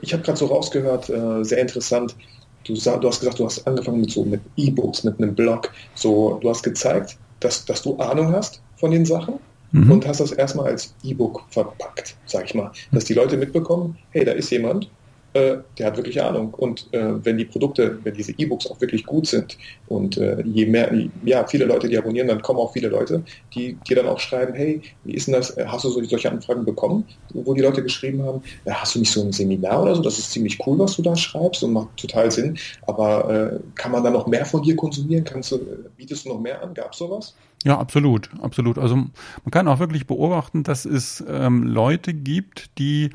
ich 0.00 0.12
habe 0.12 0.22
gerade 0.22 0.38
so 0.38 0.46
rausgehört, 0.46 1.10
äh, 1.10 1.44
sehr 1.44 1.58
interessant. 1.58 2.16
Du, 2.64 2.74
du, 2.74 3.08
hast 3.08 3.20
gesagt, 3.20 3.38
du 3.38 3.44
hast 3.44 3.66
angefangen 3.66 4.00
mit 4.00 4.10
so 4.10 4.24
mit 4.24 4.40
E-Books, 4.56 5.04
mit 5.04 5.20
einem 5.20 5.34
Blog. 5.34 5.70
So, 5.94 6.38
du 6.42 6.48
hast 6.48 6.62
gezeigt, 6.62 7.16
dass, 7.40 7.64
dass 7.64 7.82
du 7.82 7.96
Ahnung 7.98 8.32
hast 8.32 8.60
von 8.76 8.90
den 8.90 9.06
Sachen 9.06 9.34
mhm. 9.72 9.92
und 9.92 10.06
hast 10.06 10.20
das 10.20 10.32
erstmal 10.32 10.66
als 10.66 10.94
E-Book 11.04 11.44
verpackt, 11.50 12.16
sag 12.26 12.46
ich 12.46 12.54
mal, 12.54 12.72
dass 12.92 13.04
die 13.04 13.14
Leute 13.14 13.36
mitbekommen, 13.36 13.98
hey, 14.10 14.24
da 14.24 14.32
ist 14.32 14.50
jemand, 14.50 14.90
äh, 15.36 15.58
der 15.78 15.86
hat 15.86 15.96
wirklich 15.96 16.22
Ahnung. 16.22 16.54
Und 16.54 16.88
äh, 16.92 17.24
wenn 17.24 17.36
die 17.38 17.44
Produkte, 17.44 17.98
wenn 18.02 18.14
diese 18.14 18.32
E-Books 18.36 18.66
auch 18.70 18.80
wirklich 18.80 19.04
gut 19.04 19.26
sind 19.26 19.58
und 19.88 20.16
äh, 20.16 20.42
je 20.42 20.66
mehr, 20.66 20.90
ja, 21.24 21.46
viele 21.46 21.66
Leute, 21.66 21.88
die 21.88 21.98
abonnieren, 21.98 22.28
dann 22.28 22.42
kommen 22.42 22.58
auch 22.58 22.72
viele 22.72 22.88
Leute, 22.88 23.22
die 23.54 23.76
dir 23.88 23.96
dann 23.96 24.08
auch 24.08 24.18
schreiben, 24.18 24.54
hey, 24.54 24.80
wie 25.04 25.14
ist 25.14 25.26
denn 25.26 25.34
das, 25.34 25.56
äh, 25.56 25.64
hast 25.66 25.84
du 25.84 25.90
solche 25.90 26.30
Anfragen 26.30 26.64
bekommen, 26.64 27.04
wo 27.34 27.54
die 27.54 27.60
Leute 27.60 27.82
geschrieben 27.82 28.22
haben, 28.22 28.42
ja, 28.64 28.74
hast 28.74 28.94
du 28.94 28.98
nicht 28.98 29.12
so 29.12 29.22
ein 29.22 29.32
Seminar 29.32 29.82
oder 29.82 29.94
so, 29.94 30.02
das 30.02 30.18
ist 30.18 30.30
ziemlich 30.30 30.58
cool, 30.66 30.78
was 30.78 30.96
du 30.96 31.02
da 31.02 31.14
schreibst 31.14 31.62
und 31.62 31.72
macht 31.72 31.96
total 31.96 32.30
Sinn, 32.30 32.56
aber 32.86 33.30
äh, 33.30 33.60
kann 33.74 33.92
man 33.92 34.02
da 34.02 34.10
noch 34.10 34.26
mehr 34.26 34.46
von 34.46 34.62
dir 34.62 34.76
konsumieren? 34.76 35.24
Kannst 35.24 35.52
du, 35.52 35.58
bietest 35.96 36.24
du 36.24 36.30
noch 36.30 36.40
mehr 36.40 36.62
an? 36.62 36.74
Gab 36.74 36.92
es 36.92 36.98
sowas? 36.98 37.34
Ja, 37.64 37.78
absolut, 37.78 38.30
absolut. 38.40 38.78
Also 38.78 38.94
man 38.94 39.50
kann 39.50 39.66
auch 39.66 39.80
wirklich 39.80 40.06
beobachten, 40.06 40.62
dass 40.62 40.84
es 40.84 41.24
ähm, 41.26 41.64
Leute 41.64 42.14
gibt, 42.14 42.78
die 42.78 43.10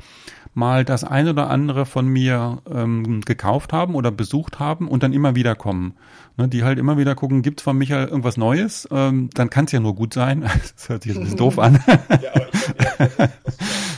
mal 0.54 0.84
das 0.84 1.02
eine 1.04 1.30
oder 1.30 1.48
andere 1.48 1.86
von 1.86 2.06
mir 2.06 2.62
ähm, 2.70 3.22
gekauft 3.22 3.72
haben 3.72 3.94
oder 3.94 4.10
besucht 4.10 4.58
haben 4.58 4.88
und 4.88 5.02
dann 5.02 5.12
immer 5.12 5.34
wieder 5.34 5.54
kommen. 5.54 5.94
Ne, 6.36 6.48
die 6.48 6.64
halt 6.64 6.78
immer 6.78 6.96
wieder 6.96 7.14
gucken, 7.14 7.42
gibt's 7.42 7.62
von 7.62 7.76
Michael 7.76 8.08
irgendwas 8.08 8.36
Neues? 8.36 8.88
Ähm, 8.90 9.28
dann 9.34 9.50
kann 9.50 9.66
es 9.66 9.72
ja 9.72 9.80
nur 9.80 9.94
gut 9.94 10.14
sein. 10.14 10.42
Das 10.76 10.88
hört 10.88 11.02
sich 11.02 11.14
ein 11.14 11.22
bisschen 11.22 11.36
doof 11.36 11.58
an. 11.58 11.78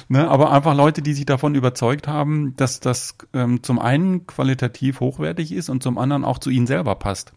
ne, 0.08 0.28
aber 0.28 0.52
einfach 0.52 0.75
Leute, 0.75 1.02
die 1.02 1.14
sich 1.14 1.26
davon 1.26 1.54
überzeugt 1.54 2.08
haben, 2.08 2.54
dass 2.56 2.80
das 2.80 3.16
ähm, 3.32 3.62
zum 3.62 3.78
einen 3.78 4.26
qualitativ 4.26 5.00
hochwertig 5.00 5.52
ist 5.52 5.68
und 5.68 5.82
zum 5.82 5.99
anderen 5.99 6.25
auch 6.25 6.38
zu 6.38 6.50
ihnen 6.50 6.66
selber 6.66 6.94
passt. 6.96 7.32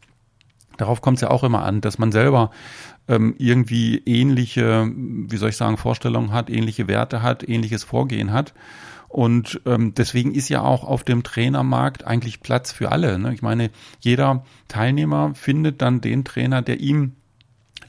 Darauf 0.77 1.01
kommt 1.01 1.17
es 1.17 1.21
ja 1.21 1.31
auch 1.31 1.43
immer 1.43 1.63
an, 1.63 1.81
dass 1.81 1.97
man 1.97 2.12
selber 2.12 2.51
ähm, 3.07 3.36
irgendwie 3.38 3.97
ähnliche, 4.05 4.91
wie 4.95 5.38
soll 5.38 5.50
ich 5.50 5.57
sagen, 5.57 5.77
Vorstellungen 5.77 6.31
hat, 6.31 6.50
ähnliche 6.50 6.88
Werte 6.88 7.21
hat, 7.21 7.47
ähnliches 7.47 7.83
Vorgehen 7.83 8.31
hat. 8.31 8.53
Und 9.17 9.62
ähm, 9.65 9.95
deswegen 9.95 10.36
ist 10.36 10.47
ja 10.47 10.62
auch 10.62 10.83
auf 10.83 11.03
dem 11.03 11.24
Trainermarkt 11.24 12.05
eigentlich 12.05 12.41
Platz 12.41 12.71
für 12.71 12.91
alle. 12.91 13.17
Ne? 13.17 13.33
Ich 13.33 13.41
meine, 13.41 13.71
jeder 14.00 14.45
Teilnehmer 14.67 15.33
findet 15.33 15.81
dann 15.81 16.01
den 16.01 16.24
Trainer, 16.24 16.62
der 16.62 16.79
ihm 16.79 17.13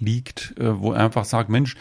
liegt, 0.01 0.55
äh, 0.59 0.81
wo 0.81 0.95
er 0.95 1.05
einfach 1.05 1.27
sagt, 1.27 1.51
Mensch, 1.51 1.77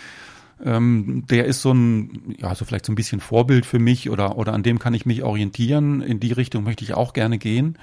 ähm, 0.61 1.23
der 1.29 1.45
ist 1.45 1.61
so 1.61 1.71
ein, 1.71 2.35
ja, 2.37 2.53
so 2.55 2.65
vielleicht 2.65 2.85
so 2.85 2.91
ein 2.91 2.95
bisschen 2.95 3.21
Vorbild 3.21 3.65
für 3.65 3.79
mich 3.79 4.09
oder, 4.09 4.37
oder 4.37 4.51
an 4.51 4.63
dem 4.63 4.79
kann 4.79 4.93
ich 4.93 5.05
mich 5.05 5.23
orientieren. 5.23 6.01
In 6.01 6.19
die 6.19 6.33
Richtung 6.33 6.65
möchte 6.65 6.83
ich 6.83 6.93
auch 6.93 7.13
gerne 7.13 7.37
gehen. 7.37 7.77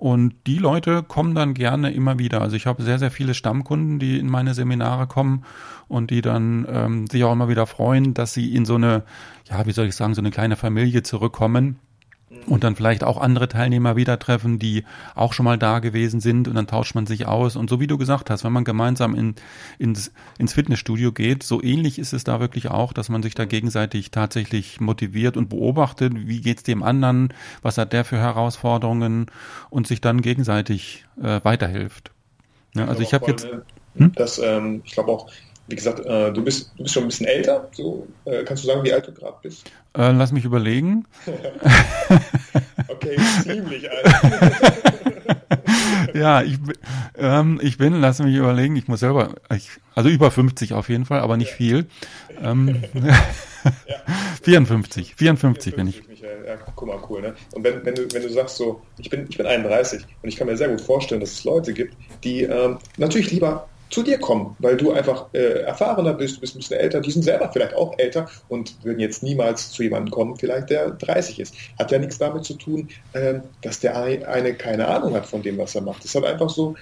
Und 0.00 0.32
die 0.46 0.56
Leute 0.56 1.02
kommen 1.02 1.34
dann 1.34 1.52
gerne 1.52 1.92
immer 1.92 2.18
wieder. 2.18 2.40
Also 2.40 2.56
ich 2.56 2.64
habe 2.64 2.82
sehr, 2.82 2.98
sehr 2.98 3.10
viele 3.10 3.34
Stammkunden, 3.34 3.98
die 3.98 4.18
in 4.18 4.30
meine 4.30 4.54
Seminare 4.54 5.06
kommen 5.06 5.44
und 5.88 6.10
die 6.10 6.22
dann 6.22 6.66
ähm, 6.70 7.06
sich 7.06 7.22
auch 7.22 7.32
immer 7.32 7.50
wieder 7.50 7.66
freuen, 7.66 8.14
dass 8.14 8.32
sie 8.32 8.54
in 8.54 8.64
so 8.64 8.76
eine, 8.76 9.04
ja, 9.44 9.66
wie 9.66 9.72
soll 9.72 9.84
ich 9.84 9.94
sagen, 9.94 10.14
so 10.14 10.22
eine 10.22 10.30
kleine 10.30 10.56
Familie 10.56 11.02
zurückkommen 11.02 11.78
und 12.46 12.62
dann 12.62 12.76
vielleicht 12.76 13.02
auch 13.02 13.20
andere 13.20 13.48
Teilnehmer 13.48 13.96
wieder 13.96 14.18
treffen, 14.18 14.58
die 14.58 14.84
auch 15.14 15.32
schon 15.32 15.44
mal 15.44 15.58
da 15.58 15.80
gewesen 15.80 16.20
sind 16.20 16.46
und 16.46 16.54
dann 16.54 16.68
tauscht 16.68 16.94
man 16.94 17.06
sich 17.06 17.26
aus. 17.26 17.56
Und 17.56 17.68
so 17.68 17.80
wie 17.80 17.88
du 17.88 17.98
gesagt 17.98 18.30
hast, 18.30 18.44
wenn 18.44 18.52
man 18.52 18.64
gemeinsam 18.64 19.14
in, 19.16 19.34
ins, 19.78 20.12
ins 20.38 20.52
Fitnessstudio 20.52 21.10
geht, 21.12 21.42
so 21.42 21.60
ähnlich 21.62 21.98
ist 21.98 22.12
es 22.12 22.22
da 22.22 22.38
wirklich 22.38 22.70
auch, 22.70 22.92
dass 22.92 23.08
man 23.08 23.22
sich 23.22 23.34
da 23.34 23.46
gegenseitig 23.46 24.12
tatsächlich 24.12 24.80
motiviert 24.80 25.36
und 25.36 25.48
beobachtet, 25.48 26.12
wie 26.14 26.40
geht's 26.40 26.62
dem 26.62 26.84
anderen, 26.84 27.34
was 27.62 27.78
hat 27.78 27.92
der 27.92 28.04
für 28.04 28.18
Herausforderungen 28.18 29.26
und 29.68 29.88
sich 29.88 30.00
dann 30.00 30.22
gegenseitig 30.22 31.06
äh, 31.20 31.40
weiterhilft. 31.42 32.12
Ja, 32.74 32.86
also 32.86 33.02
ich 33.02 33.12
habe 33.12 33.26
jetzt. 33.26 33.48
Hm? 33.96 34.12
Das, 34.14 34.38
ähm, 34.38 34.82
ich 34.84 34.92
glaube 34.92 35.10
auch, 35.10 35.28
wie 35.68 35.76
gesagt, 35.76 36.00
äh, 36.04 36.32
du, 36.32 36.42
bist, 36.42 36.72
du 36.76 36.82
bist 36.82 36.94
schon 36.94 37.04
ein 37.04 37.08
bisschen 37.08 37.26
älter. 37.26 37.68
So, 37.72 38.06
äh, 38.24 38.44
kannst 38.44 38.64
du 38.64 38.68
sagen, 38.68 38.82
wie 38.82 38.92
alt 38.92 39.06
du 39.06 39.12
gerade 39.12 39.36
bist? 39.42 39.70
Äh, 39.96 40.12
lass 40.12 40.32
mich 40.32 40.44
überlegen. 40.44 41.06
okay, 42.88 43.16
ziemlich 43.42 43.88
alt. 43.90 44.06
ja, 46.14 46.42
ich, 46.42 46.58
ähm, 47.16 47.60
ich 47.62 47.78
bin, 47.78 48.00
lass 48.00 48.18
mich 48.20 48.34
überlegen, 48.34 48.76
ich 48.76 48.88
muss 48.88 49.00
selber, 49.00 49.34
ich, 49.54 49.68
also 49.94 50.08
über 50.08 50.30
50 50.30 50.72
auf 50.72 50.88
jeden 50.88 51.04
Fall, 51.04 51.20
aber 51.20 51.36
nicht 51.36 51.50
ja. 51.50 51.56
viel. 51.56 51.86
Ähm, 52.42 52.82
ja. 53.86 53.96
54, 54.42 55.14
54 55.14 55.76
bin 55.76 55.86
ich. 55.88 56.06
Michael. 56.08 56.44
Ja, 56.46 56.56
guck 56.74 56.88
mal, 56.88 56.98
cool. 57.08 57.20
Ne? 57.20 57.34
Und 57.52 57.64
wenn, 57.64 57.84
wenn, 57.84 57.94
du, 57.94 58.10
wenn 58.12 58.22
du 58.22 58.30
sagst 58.30 58.56
so, 58.56 58.80
ich 58.98 59.10
bin, 59.10 59.26
ich 59.28 59.36
bin 59.36 59.46
31 59.46 60.02
und 60.22 60.28
ich 60.28 60.36
kann 60.36 60.46
mir 60.46 60.56
sehr 60.56 60.68
gut 60.68 60.80
vorstellen, 60.80 61.20
dass 61.20 61.32
es 61.32 61.44
Leute 61.44 61.72
gibt, 61.72 61.94
die 62.24 62.42
ähm, 62.42 62.78
natürlich 62.96 63.30
lieber 63.30 63.68
zu 63.90 64.02
dir 64.02 64.18
kommen, 64.18 64.56
weil 64.60 64.76
du 64.76 64.92
einfach 64.92 65.26
äh, 65.32 65.62
erfahrener 65.62 66.14
bist, 66.14 66.36
du 66.36 66.40
bist 66.40 66.54
ein 66.54 66.58
bisschen 66.58 66.78
älter, 66.78 67.00
die 67.00 67.10
sind 67.10 67.22
selber 67.22 67.50
vielleicht 67.52 67.74
auch 67.74 67.98
älter 67.98 68.28
und 68.48 68.82
würden 68.84 69.00
jetzt 69.00 69.22
niemals 69.22 69.72
zu 69.72 69.82
jemandem 69.82 70.10
kommen, 70.10 70.36
vielleicht 70.36 70.70
der 70.70 70.90
30 70.90 71.40
ist. 71.40 71.54
Hat 71.78 71.90
ja 71.90 71.98
nichts 71.98 72.18
damit 72.18 72.44
zu 72.44 72.54
tun, 72.54 72.88
äh, 73.12 73.40
dass 73.62 73.80
der 73.80 73.98
eine 74.00 74.54
keine 74.54 74.88
Ahnung 74.88 75.14
hat 75.14 75.26
von 75.26 75.42
dem, 75.42 75.58
was 75.58 75.74
er 75.74 75.82
macht. 75.82 75.98
Das 75.98 76.06
ist 76.06 76.14
halt 76.14 76.24
einfach 76.24 76.50
so, 76.50 76.76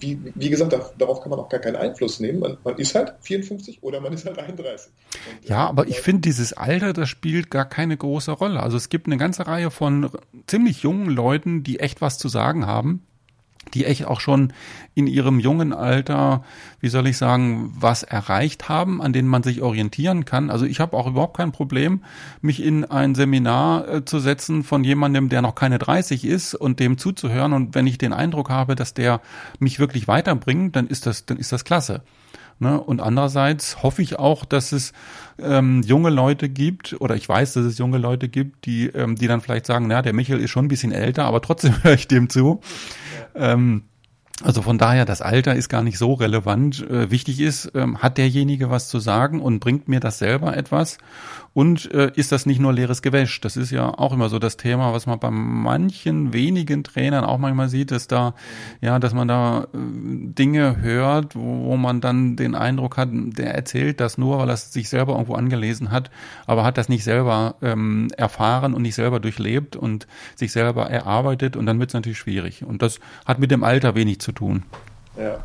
wie, 0.00 0.18
wie 0.34 0.50
gesagt, 0.50 0.74
darauf 0.98 1.20
kann 1.20 1.30
man 1.30 1.38
auch 1.38 1.48
gar 1.48 1.60
keinen 1.60 1.76
Einfluss 1.76 2.20
nehmen. 2.20 2.40
Man, 2.40 2.56
man 2.64 2.76
ist 2.78 2.94
halt 2.94 3.14
54 3.20 3.82
oder 3.82 4.00
man 4.00 4.12
ist 4.12 4.26
halt 4.26 4.38
31. 4.38 4.90
Und, 5.12 5.48
ja, 5.48 5.68
aber 5.68 5.86
ich 5.86 6.00
finde, 6.00 6.22
dieses 6.22 6.52
Alter, 6.52 6.92
das 6.92 7.08
spielt 7.08 7.50
gar 7.50 7.68
keine 7.68 7.96
große 7.96 8.32
Rolle. 8.32 8.60
Also 8.60 8.76
es 8.76 8.88
gibt 8.88 9.06
eine 9.06 9.18
ganze 9.18 9.46
Reihe 9.46 9.70
von 9.70 10.10
ziemlich 10.46 10.82
jungen 10.82 11.10
Leuten, 11.10 11.62
die 11.62 11.80
echt 11.80 12.00
was 12.00 12.18
zu 12.18 12.28
sagen 12.28 12.66
haben 12.66 13.06
die 13.74 13.84
echt 13.84 14.06
auch 14.06 14.20
schon 14.20 14.52
in 14.94 15.06
ihrem 15.06 15.40
jungen 15.40 15.72
Alter, 15.72 16.44
wie 16.80 16.88
soll 16.88 17.06
ich 17.06 17.16
sagen, 17.16 17.72
was 17.78 18.02
erreicht 18.02 18.68
haben, 18.68 19.00
an 19.00 19.12
denen 19.12 19.28
man 19.28 19.42
sich 19.42 19.62
orientieren 19.62 20.24
kann. 20.24 20.50
Also 20.50 20.66
ich 20.66 20.80
habe 20.80 20.96
auch 20.96 21.06
überhaupt 21.06 21.36
kein 21.36 21.52
Problem, 21.52 22.02
mich 22.40 22.62
in 22.62 22.84
ein 22.84 23.14
Seminar 23.14 23.88
äh, 23.88 24.04
zu 24.04 24.18
setzen 24.18 24.62
von 24.62 24.84
jemandem, 24.84 25.28
der 25.28 25.42
noch 25.42 25.54
keine 25.54 25.78
30 25.78 26.24
ist 26.24 26.54
und 26.54 26.80
dem 26.80 26.98
zuzuhören. 26.98 27.52
Und 27.52 27.74
wenn 27.74 27.86
ich 27.86 27.98
den 27.98 28.12
Eindruck 28.12 28.50
habe, 28.50 28.74
dass 28.74 28.94
der 28.94 29.20
mich 29.58 29.78
wirklich 29.78 30.08
weiterbringt, 30.08 30.76
dann 30.76 30.86
ist 30.86 31.06
das, 31.06 31.26
dann 31.26 31.36
ist 31.36 31.52
das 31.52 31.64
klasse. 31.64 32.02
Ne? 32.60 32.78
Und 32.78 33.00
andererseits 33.00 33.82
hoffe 33.82 34.02
ich 34.02 34.18
auch, 34.18 34.44
dass 34.44 34.72
es 34.72 34.92
ähm, 35.38 35.82
junge 35.82 36.10
Leute 36.10 36.50
gibt, 36.50 37.00
oder 37.00 37.16
ich 37.16 37.26
weiß, 37.26 37.54
dass 37.54 37.64
es 37.64 37.78
junge 37.78 37.96
Leute 37.96 38.28
gibt, 38.28 38.66
die, 38.66 38.86
ähm, 38.88 39.16
die 39.16 39.26
dann 39.26 39.40
vielleicht 39.40 39.64
sagen, 39.64 39.86
na, 39.88 40.02
der 40.02 40.12
Michael 40.12 40.40
ist 40.40 40.50
schon 40.50 40.66
ein 40.66 40.68
bisschen 40.68 40.92
älter, 40.92 41.24
aber 41.24 41.40
trotzdem 41.40 41.74
höre 41.82 41.94
ich 41.94 42.06
dem 42.06 42.28
zu. 42.28 42.60
Ähm, 43.34 43.84
also 44.42 44.62
von 44.62 44.78
daher, 44.78 45.04
das 45.04 45.22
Alter 45.22 45.54
ist 45.54 45.68
gar 45.68 45.82
nicht 45.82 45.98
so 45.98 46.14
relevant. 46.14 46.88
Äh, 46.88 47.10
wichtig 47.10 47.40
ist, 47.40 47.72
ähm, 47.74 47.98
hat 47.98 48.18
derjenige 48.18 48.70
was 48.70 48.88
zu 48.88 48.98
sagen 48.98 49.40
und 49.40 49.60
bringt 49.60 49.88
mir 49.88 50.00
das 50.00 50.18
selber 50.18 50.56
etwas? 50.56 50.98
Und 51.52 51.92
äh, 51.92 52.12
ist 52.14 52.30
das 52.30 52.46
nicht 52.46 52.60
nur 52.60 52.72
leeres 52.72 53.02
Gewäsch? 53.02 53.40
Das 53.40 53.56
ist 53.56 53.72
ja 53.72 53.88
auch 53.98 54.12
immer 54.12 54.28
so 54.28 54.38
das 54.38 54.56
Thema, 54.56 54.92
was 54.92 55.06
man 55.06 55.18
bei 55.18 55.30
manchen 55.30 56.32
wenigen 56.32 56.84
Trainern 56.84 57.24
auch 57.24 57.38
manchmal 57.38 57.68
sieht, 57.68 57.90
dass 57.90 58.06
da, 58.06 58.34
ja, 58.80 59.00
dass 59.00 59.14
man 59.14 59.26
da 59.26 59.64
äh, 59.64 59.66
Dinge 59.74 60.80
hört, 60.80 61.34
wo, 61.34 61.70
wo 61.70 61.76
man 61.76 62.00
dann 62.00 62.36
den 62.36 62.54
Eindruck 62.54 62.96
hat, 62.96 63.08
der 63.12 63.52
erzählt 63.52 63.98
das 63.98 64.16
nur, 64.16 64.38
weil 64.38 64.48
er 64.48 64.54
es 64.54 64.72
sich 64.72 64.88
selber 64.88 65.14
irgendwo 65.14 65.34
angelesen 65.34 65.90
hat, 65.90 66.10
aber 66.46 66.62
hat 66.62 66.78
das 66.78 66.88
nicht 66.88 67.02
selber 67.02 67.56
ähm, 67.62 68.08
erfahren 68.16 68.72
und 68.72 68.82
nicht 68.82 68.94
selber 68.94 69.18
durchlebt 69.18 69.74
und 69.74 70.06
sich 70.36 70.52
selber 70.52 70.88
erarbeitet 70.88 71.56
und 71.56 71.66
dann 71.66 71.80
wird 71.80 71.90
es 71.90 71.94
natürlich 71.94 72.18
schwierig. 72.18 72.64
Und 72.64 72.80
das 72.80 73.00
hat 73.26 73.40
mit 73.40 73.50
dem 73.50 73.64
Alter 73.64 73.96
wenig 73.96 74.20
zu 74.20 74.30
tun. 74.30 74.62
Ja. 75.18 75.42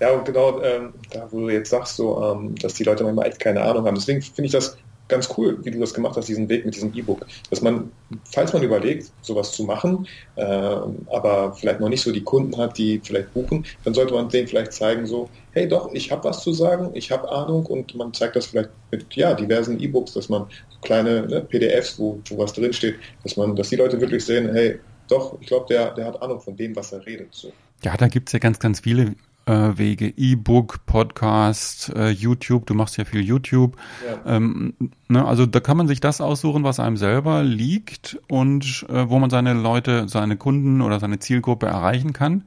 Ja, 0.00 0.12
und 0.12 0.24
genau 0.24 0.62
ähm, 0.62 0.92
da, 1.10 1.26
wo 1.30 1.40
du 1.40 1.48
jetzt 1.48 1.70
sagst, 1.70 1.96
so, 1.96 2.22
ähm, 2.22 2.54
dass 2.54 2.74
die 2.74 2.84
Leute 2.84 3.02
manchmal 3.02 3.26
echt 3.26 3.40
keine 3.40 3.62
Ahnung 3.62 3.84
haben. 3.84 3.96
Deswegen 3.96 4.22
finde 4.22 4.46
ich 4.46 4.52
das 4.52 4.76
ganz 5.08 5.28
cool, 5.36 5.58
wie 5.64 5.70
du 5.70 5.80
das 5.80 5.94
gemacht 5.94 6.16
hast, 6.16 6.28
diesen 6.28 6.48
Weg 6.48 6.64
mit 6.64 6.74
diesem 6.76 6.94
E-Book. 6.94 7.26
Dass 7.50 7.62
man, 7.62 7.90
falls 8.24 8.52
man 8.52 8.62
überlegt, 8.62 9.10
sowas 9.22 9.52
zu 9.52 9.64
machen, 9.64 10.06
äh, 10.36 10.42
aber 10.42 11.54
vielleicht 11.54 11.80
noch 11.80 11.88
nicht 11.88 12.02
so 12.02 12.12
die 12.12 12.22
Kunden 12.22 12.56
hat, 12.56 12.78
die 12.78 13.00
vielleicht 13.02 13.32
buchen, 13.32 13.64
dann 13.84 13.94
sollte 13.94 14.14
man 14.14 14.28
denen 14.28 14.46
vielleicht 14.46 14.72
zeigen, 14.72 15.06
so, 15.06 15.28
hey 15.52 15.66
doch, 15.66 15.92
ich 15.92 16.12
habe 16.12 16.24
was 16.24 16.42
zu 16.42 16.52
sagen, 16.52 16.90
ich 16.94 17.10
habe 17.10 17.30
Ahnung 17.30 17.66
und 17.66 17.94
man 17.94 18.12
zeigt 18.12 18.36
das 18.36 18.46
vielleicht 18.46 18.70
mit 18.90 19.14
ja, 19.14 19.34
diversen 19.34 19.80
E-Books, 19.80 20.12
dass 20.12 20.28
man 20.28 20.46
kleine 20.82 21.26
ne, 21.26 21.40
PDFs, 21.40 21.98
wo, 21.98 22.20
wo 22.28 22.38
was 22.38 22.52
drinsteht, 22.52 22.96
dass 23.22 23.36
man, 23.36 23.56
dass 23.56 23.70
die 23.70 23.76
Leute 23.76 24.00
wirklich 24.00 24.24
sehen, 24.24 24.52
hey, 24.52 24.78
doch, 25.08 25.38
ich 25.40 25.46
glaube, 25.46 25.66
der, 25.68 25.94
der 25.94 26.06
hat 26.06 26.22
Ahnung 26.22 26.40
von 26.40 26.54
dem, 26.56 26.76
was 26.76 26.92
er 26.92 27.04
redet. 27.06 27.28
So. 27.32 27.50
Ja, 27.82 27.96
da 27.96 28.08
gibt's 28.08 28.32
ja 28.32 28.38
ganz, 28.38 28.58
ganz 28.58 28.80
viele 28.80 29.14
Wege, 29.48 30.12
E-Book, 30.16 30.86
Podcast, 30.86 31.92
äh, 31.96 32.10
YouTube, 32.10 32.66
du 32.66 32.74
machst 32.74 32.96
ja 32.96 33.04
viel 33.04 33.22
YouTube. 33.22 33.76
Ja. 34.06 34.36
Ähm, 34.36 34.74
ne, 35.08 35.24
also 35.24 35.46
da 35.46 35.60
kann 35.60 35.76
man 35.76 35.88
sich 35.88 36.00
das 36.00 36.20
aussuchen, 36.20 36.64
was 36.64 36.80
einem 36.80 36.96
selber 36.96 37.42
liegt 37.42 38.18
und 38.28 38.86
äh, 38.88 39.08
wo 39.08 39.18
man 39.18 39.30
seine 39.30 39.54
Leute, 39.54 40.08
seine 40.08 40.36
Kunden 40.36 40.80
oder 40.82 41.00
seine 41.00 41.18
Zielgruppe 41.18 41.66
erreichen 41.66 42.12
kann. 42.12 42.44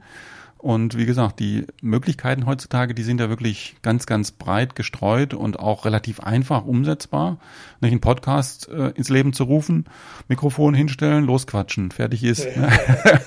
Und 0.62 0.96
wie 0.96 1.06
gesagt, 1.06 1.40
die 1.40 1.66
Möglichkeiten 1.80 2.46
heutzutage, 2.46 2.94
die 2.94 3.02
sind 3.02 3.18
ja 3.18 3.28
wirklich 3.28 3.74
ganz, 3.82 4.06
ganz 4.06 4.30
breit 4.30 4.76
gestreut 4.76 5.34
und 5.34 5.58
auch 5.58 5.84
relativ 5.84 6.20
einfach 6.20 6.64
umsetzbar. 6.64 7.38
Nicht 7.80 7.90
einen 7.90 8.00
Podcast 8.00 8.68
äh, 8.68 8.90
ins 8.90 9.08
Leben 9.08 9.32
zu 9.32 9.42
rufen, 9.42 9.86
Mikrofon 10.28 10.72
hinstellen, 10.72 11.24
losquatschen, 11.24 11.90
fertig 11.90 12.22
ist. 12.22 12.46
Ja. 12.46 12.68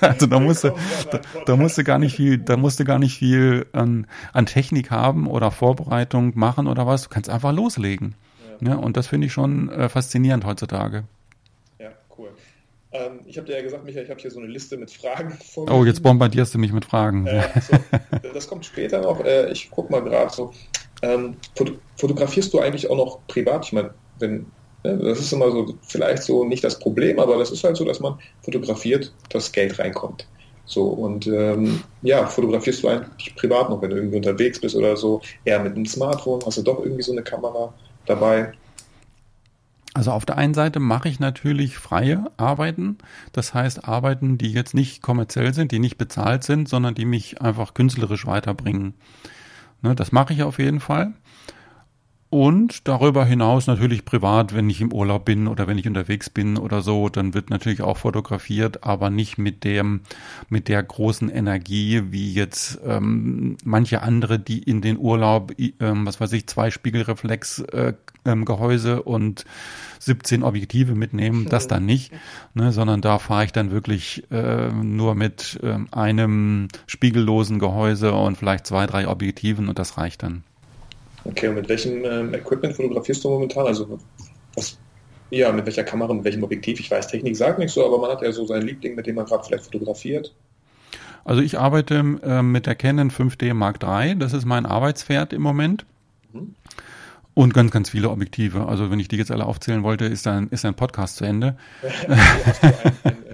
also 0.00 0.24
da 0.26 0.40
musste, 0.40 0.72
da, 1.10 1.20
da 1.44 1.56
musste 1.56 1.84
gar 1.84 1.98
nicht 1.98 2.16
viel, 2.16 2.38
da 2.38 2.56
musste 2.56 2.86
gar 2.86 2.98
nicht 2.98 3.18
viel 3.18 3.66
an, 3.74 4.06
an 4.32 4.46
Technik 4.46 4.90
haben 4.90 5.26
oder 5.26 5.50
Vorbereitung 5.50 6.32
machen 6.36 6.66
oder 6.66 6.86
was. 6.86 7.02
Du 7.02 7.10
kannst 7.10 7.28
einfach 7.28 7.52
loslegen. 7.52 8.14
Ja. 8.62 8.70
ja 8.70 8.74
und 8.76 8.96
das 8.96 9.08
finde 9.08 9.26
ich 9.26 9.34
schon 9.34 9.68
äh, 9.68 9.90
faszinierend 9.90 10.46
heutzutage. 10.46 11.04
Ähm, 12.96 13.20
ich 13.26 13.36
habe 13.36 13.46
dir 13.46 13.56
ja 13.56 13.62
gesagt, 13.62 13.84
Michael, 13.84 14.04
ich 14.04 14.10
habe 14.10 14.20
hier 14.20 14.30
so 14.30 14.38
eine 14.38 14.48
Liste 14.48 14.76
mit 14.76 14.90
Fragen 14.90 15.36
vor 15.54 15.70
Oh, 15.70 15.84
jetzt 15.84 16.02
bombardierst 16.02 16.54
du 16.54 16.58
mich 16.58 16.72
mit 16.72 16.84
Fragen. 16.84 17.26
Äh, 17.26 17.42
so, 17.60 17.76
das 18.34 18.48
kommt 18.48 18.64
später 18.64 19.00
noch. 19.00 19.24
Äh, 19.24 19.50
ich 19.50 19.70
gucke 19.70 19.92
mal 19.92 20.02
gerade 20.02 20.32
so. 20.32 20.52
Ähm, 21.02 21.36
fotografierst 21.96 22.52
du 22.54 22.60
eigentlich 22.60 22.88
auch 22.88 22.96
noch 22.96 23.26
privat? 23.26 23.66
Ich 23.66 23.72
meine, 23.72 23.92
wenn 24.18 24.46
ne, 24.84 24.96
das 24.98 25.20
ist 25.20 25.32
immer 25.32 25.50
so, 25.50 25.74
vielleicht 25.82 26.22
so 26.22 26.44
nicht 26.44 26.64
das 26.64 26.78
Problem, 26.78 27.18
aber 27.18 27.36
das 27.38 27.50
ist 27.50 27.64
halt 27.64 27.76
so, 27.76 27.84
dass 27.84 28.00
man 28.00 28.18
fotografiert, 28.42 29.12
dass 29.28 29.52
Geld 29.52 29.78
reinkommt. 29.78 30.26
So, 30.64 30.84
und 30.88 31.26
ähm, 31.28 31.82
ja, 32.02 32.26
fotografierst 32.26 32.82
du 32.82 32.88
eigentlich 32.88 33.34
privat 33.36 33.70
noch, 33.70 33.80
wenn 33.82 33.90
du 33.90 33.96
irgendwie 33.96 34.16
unterwegs 34.16 34.60
bist 34.60 34.74
oder 34.74 34.96
so, 34.96 35.20
eher 35.44 35.60
mit 35.60 35.76
einem 35.76 35.86
Smartphone, 35.86 36.40
hast 36.44 36.58
du 36.58 36.62
doch 36.62 36.80
irgendwie 36.80 37.02
so 37.02 37.12
eine 37.12 37.22
Kamera 37.22 37.72
dabei? 38.06 38.52
Also 39.96 40.12
auf 40.12 40.26
der 40.26 40.36
einen 40.36 40.52
Seite 40.52 40.78
mache 40.78 41.08
ich 41.08 41.20
natürlich 41.20 41.78
freie 41.78 42.30
Arbeiten, 42.36 42.98
das 43.32 43.54
heißt 43.54 43.88
Arbeiten, 43.88 44.36
die 44.36 44.52
jetzt 44.52 44.74
nicht 44.74 45.00
kommerziell 45.00 45.54
sind, 45.54 45.72
die 45.72 45.78
nicht 45.78 45.96
bezahlt 45.96 46.44
sind, 46.44 46.68
sondern 46.68 46.94
die 46.94 47.06
mich 47.06 47.40
einfach 47.40 47.72
künstlerisch 47.72 48.26
weiterbringen. 48.26 48.92
Ne, 49.80 49.94
das 49.94 50.12
mache 50.12 50.34
ich 50.34 50.42
auf 50.42 50.58
jeden 50.58 50.80
Fall. 50.80 51.14
Und 52.28 52.88
darüber 52.88 53.24
hinaus 53.24 53.68
natürlich 53.68 54.04
privat, 54.04 54.52
wenn 54.52 54.68
ich 54.68 54.80
im 54.80 54.92
Urlaub 54.92 55.24
bin 55.24 55.46
oder 55.46 55.68
wenn 55.68 55.78
ich 55.78 55.86
unterwegs 55.86 56.28
bin 56.28 56.58
oder 56.58 56.82
so, 56.82 57.08
dann 57.08 57.34
wird 57.34 57.50
natürlich 57.50 57.82
auch 57.82 57.98
fotografiert, 57.98 58.82
aber 58.82 59.10
nicht 59.10 59.38
mit 59.38 59.62
dem, 59.62 60.00
mit 60.48 60.66
der 60.66 60.82
großen 60.82 61.30
Energie 61.30 62.02
wie 62.10 62.34
jetzt 62.34 62.80
ähm, 62.84 63.56
manche 63.64 64.02
andere, 64.02 64.40
die 64.40 64.60
in 64.60 64.80
den 64.80 64.98
Urlaub, 64.98 65.52
ähm, 65.58 66.04
was 66.04 66.20
weiß 66.20 66.32
ich, 66.32 66.48
zwei 66.48 66.72
Spiegelreflexgehäuse 66.72 68.90
äh, 68.90 68.96
ähm, 68.96 69.02
und 69.04 69.44
17 70.00 70.42
Objektive 70.42 70.96
mitnehmen, 70.96 71.46
das 71.48 71.68
dann 71.68 71.86
nicht, 71.86 72.12
ne, 72.54 72.72
sondern 72.72 73.02
da 73.02 73.20
fahre 73.20 73.44
ich 73.44 73.52
dann 73.52 73.70
wirklich 73.70 74.24
äh, 74.32 74.70
nur 74.70 75.14
mit 75.14 75.60
äh, 75.62 75.78
einem 75.92 76.66
spiegellosen 76.88 77.60
Gehäuse 77.60 78.12
und 78.12 78.36
vielleicht 78.36 78.66
zwei, 78.66 78.86
drei 78.86 79.06
Objektiven 79.06 79.68
und 79.68 79.78
das 79.78 79.96
reicht 79.96 80.24
dann. 80.24 80.42
Okay, 81.28 81.48
und 81.48 81.56
mit 81.56 81.68
welchem 81.68 82.04
ähm, 82.04 82.34
Equipment 82.34 82.74
fotografierst 82.74 83.24
du 83.24 83.30
momentan? 83.30 83.66
Also 83.66 83.98
was, 84.54 84.78
ja, 85.30 85.50
mit 85.52 85.66
welcher 85.66 85.84
Kamera, 85.84 86.12
mit 86.14 86.24
welchem 86.24 86.42
Objektiv? 86.42 86.80
Ich 86.80 86.90
weiß, 86.90 87.08
Technik 87.08 87.36
sagt 87.36 87.58
nicht 87.58 87.72
so, 87.72 87.84
aber 87.84 87.98
man 87.98 88.10
hat 88.10 88.22
ja 88.22 88.32
so 88.32 88.46
seinen 88.46 88.66
Liebling, 88.66 88.94
mit 88.94 89.06
dem 89.06 89.16
man 89.16 89.26
gerade 89.26 89.44
vielleicht 89.44 89.64
fotografiert. 89.64 90.34
Also 91.24 91.42
ich 91.42 91.58
arbeite 91.58 92.18
äh, 92.22 92.42
mit 92.42 92.66
der 92.66 92.76
Canon 92.76 93.10
5D 93.10 93.52
Mark 93.52 93.82
III, 93.82 94.16
das 94.16 94.32
ist 94.32 94.44
mein 94.44 94.64
Arbeitspferd 94.64 95.32
im 95.32 95.42
Moment. 95.42 95.84
Mhm. 96.32 96.54
Und 97.34 97.52
ganz, 97.52 97.70
ganz 97.70 97.90
viele 97.90 98.08
Objektive. 98.08 98.66
Also 98.66 98.90
wenn 98.90 98.98
ich 98.98 99.08
die 99.08 99.16
jetzt 99.16 99.30
alle 99.30 99.44
aufzählen 99.44 99.82
wollte, 99.82 100.06
ist 100.06 100.24
dann 100.24 100.48
ist 100.48 100.64
ein 100.64 100.74
Podcast 100.74 101.16
zu 101.16 101.24
Ende. 101.24 101.56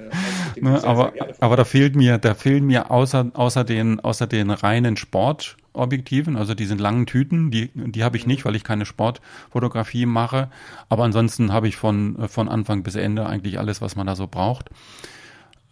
ne, 0.63 0.83
aber, 0.85 1.13
aber 1.41 1.57
da 1.57 1.65
fehlt 1.65 1.97
mir, 1.97 2.19
da 2.19 2.35
fehlen 2.35 2.67
mir 2.67 2.91
außer, 2.91 3.31
außer 3.35 3.65
den, 3.65 4.01
außer 4.01 4.27
den 4.27 4.51
reinen 4.51 4.97
Sportobjektiven, 4.97 6.37
also 6.37 6.55
diesen 6.55 6.79
langen 6.79 7.07
Tüten, 7.07 7.51
die, 7.51 7.71
die 7.75 8.05
habe 8.05 8.17
ich 8.17 8.27
nicht, 8.27 8.45
weil 8.45 8.57
ich 8.57 8.65
keine 8.65 8.87
Sportfotografie 8.87 10.07
mache. 10.07 10.51
Aber 10.89 11.05
ansonsten 11.05 11.53
habe 11.53 11.69
ich 11.69 11.77
von, 11.77 12.29
von 12.29 12.49
Anfang 12.49 12.83
bis 12.83 12.95
Ende 12.95 13.27
eigentlich 13.27 13.59
alles, 13.59 13.81
was 13.81 13.97
man 13.97 14.07
da 14.07 14.17
so 14.17 14.27
braucht. 14.27 14.71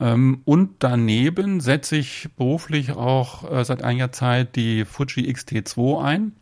Ähm, 0.01 0.41
und 0.45 0.77
daneben 0.81 1.61
setze 1.61 1.97
ich 1.97 2.31
beruflich 2.37 2.93
auch 2.93 3.51
äh, 3.51 3.65
seit 3.65 3.85
einiger 3.85 4.11
Zeit 4.13 4.57
die 4.57 4.85
Fuji 4.85 5.29
X-T2 5.29 6.03
ein. 6.03 6.33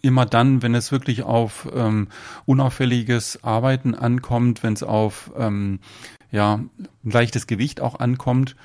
immer 0.00 0.26
dann, 0.26 0.62
wenn 0.62 0.74
es 0.74 0.90
wirklich 0.90 1.22
auf 1.24 1.68
ähm, 1.74 2.08
unauffälliges 2.46 3.44
Arbeiten 3.44 3.94
ankommt, 3.94 4.62
wenn 4.62 4.72
es 4.72 4.82
auf 4.82 5.32
ähm, 5.36 5.80
ja, 6.32 6.54
ein 6.54 6.70
leichtes 7.04 7.46
Gewicht 7.46 7.80
auch 7.80 8.00
ankommt. 8.00 8.56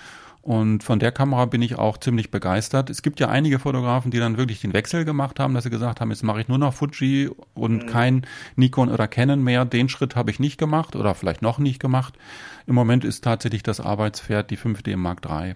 Und 0.47 0.81
von 0.81 0.97
der 0.97 1.11
Kamera 1.11 1.45
bin 1.45 1.61
ich 1.61 1.77
auch 1.77 1.97
ziemlich 1.97 2.31
begeistert. 2.31 2.89
Es 2.89 3.01
gibt 3.01 3.19
ja 3.19 3.27
einige 3.27 3.59
Fotografen, 3.59 4.11
die 4.11 4.17
dann 4.19 4.37
wirklich 4.37 4.61
den 4.61 4.71
Wechsel 4.71 5.03
gemacht 5.03 5.41
haben, 5.41 5.53
dass 5.53 5.65
sie 5.65 5.69
gesagt 5.69 5.99
haben, 5.99 6.09
jetzt 6.09 6.23
mache 6.23 6.39
ich 6.39 6.47
nur 6.47 6.57
noch 6.57 6.73
Fuji 6.73 7.29
und 7.53 7.83
mhm. 7.83 7.87
kein 7.87 8.27
Nikon 8.55 8.89
oder 8.89 9.09
Canon 9.09 9.43
mehr. 9.43 9.65
Den 9.65 9.89
Schritt 9.89 10.15
habe 10.15 10.31
ich 10.31 10.39
nicht 10.39 10.57
gemacht 10.57 10.95
oder 10.95 11.15
vielleicht 11.15 11.41
noch 11.41 11.59
nicht 11.59 11.81
gemacht. 11.81 12.13
Im 12.65 12.75
Moment 12.75 13.03
ist 13.03 13.25
tatsächlich 13.25 13.61
das 13.61 13.81
Arbeitspferd 13.81 14.49
die 14.49 14.57
5D 14.57 14.95
Mark 14.95 15.19
III. 15.29 15.55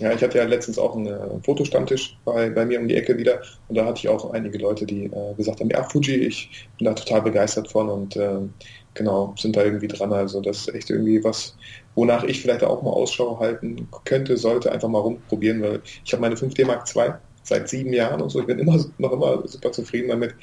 Ja, 0.00 0.12
ich 0.12 0.22
hatte 0.22 0.36
ja 0.36 0.44
letztens 0.44 0.78
auch 0.78 0.94
einen 0.94 1.42
Fotostammtisch 1.42 2.18
bei, 2.26 2.50
bei 2.50 2.66
mir 2.66 2.78
um 2.78 2.88
die 2.88 2.96
Ecke 2.96 3.16
wieder 3.16 3.40
und 3.68 3.76
da 3.76 3.86
hatte 3.86 4.00
ich 4.00 4.08
auch 4.08 4.32
einige 4.32 4.58
Leute, 4.58 4.84
die 4.84 5.04
äh, 5.04 5.34
gesagt 5.36 5.60
haben, 5.60 5.70
ja, 5.70 5.82
Fuji, 5.84 6.16
ich 6.16 6.68
bin 6.76 6.86
da 6.86 6.94
total 6.94 7.22
begeistert 7.22 7.70
von 7.70 7.88
und 7.88 8.16
äh, 8.16 8.38
genau, 8.94 9.34
sind 9.38 9.56
da 9.56 9.64
irgendwie 9.64 9.88
dran. 9.88 10.12
Also 10.12 10.40
das 10.40 10.60
ist 10.60 10.74
echt 10.74 10.90
irgendwie 10.90 11.22
was, 11.24 11.56
wonach 11.94 12.24
ich 12.24 12.40
vielleicht 12.40 12.64
auch 12.64 12.82
mal 12.82 12.90
Ausschau 12.90 13.38
halten 13.40 13.88
könnte, 14.04 14.36
sollte, 14.36 14.72
einfach 14.72 14.88
mal 14.88 15.00
rumprobieren, 15.00 15.62
weil 15.62 15.80
ich 16.04 16.12
habe 16.12 16.22
meine 16.22 16.34
5D 16.34 16.66
Mark 16.66 16.84
II 16.94 17.12
seit 17.42 17.68
sieben 17.68 17.92
Jahren 17.92 18.20
und 18.20 18.30
so. 18.30 18.40
Ich 18.40 18.46
bin 18.46 18.58
immer 18.58 18.84
noch 18.98 19.12
immer 19.12 19.46
super 19.46 19.72
zufrieden 19.72 20.08
damit. 20.08 20.34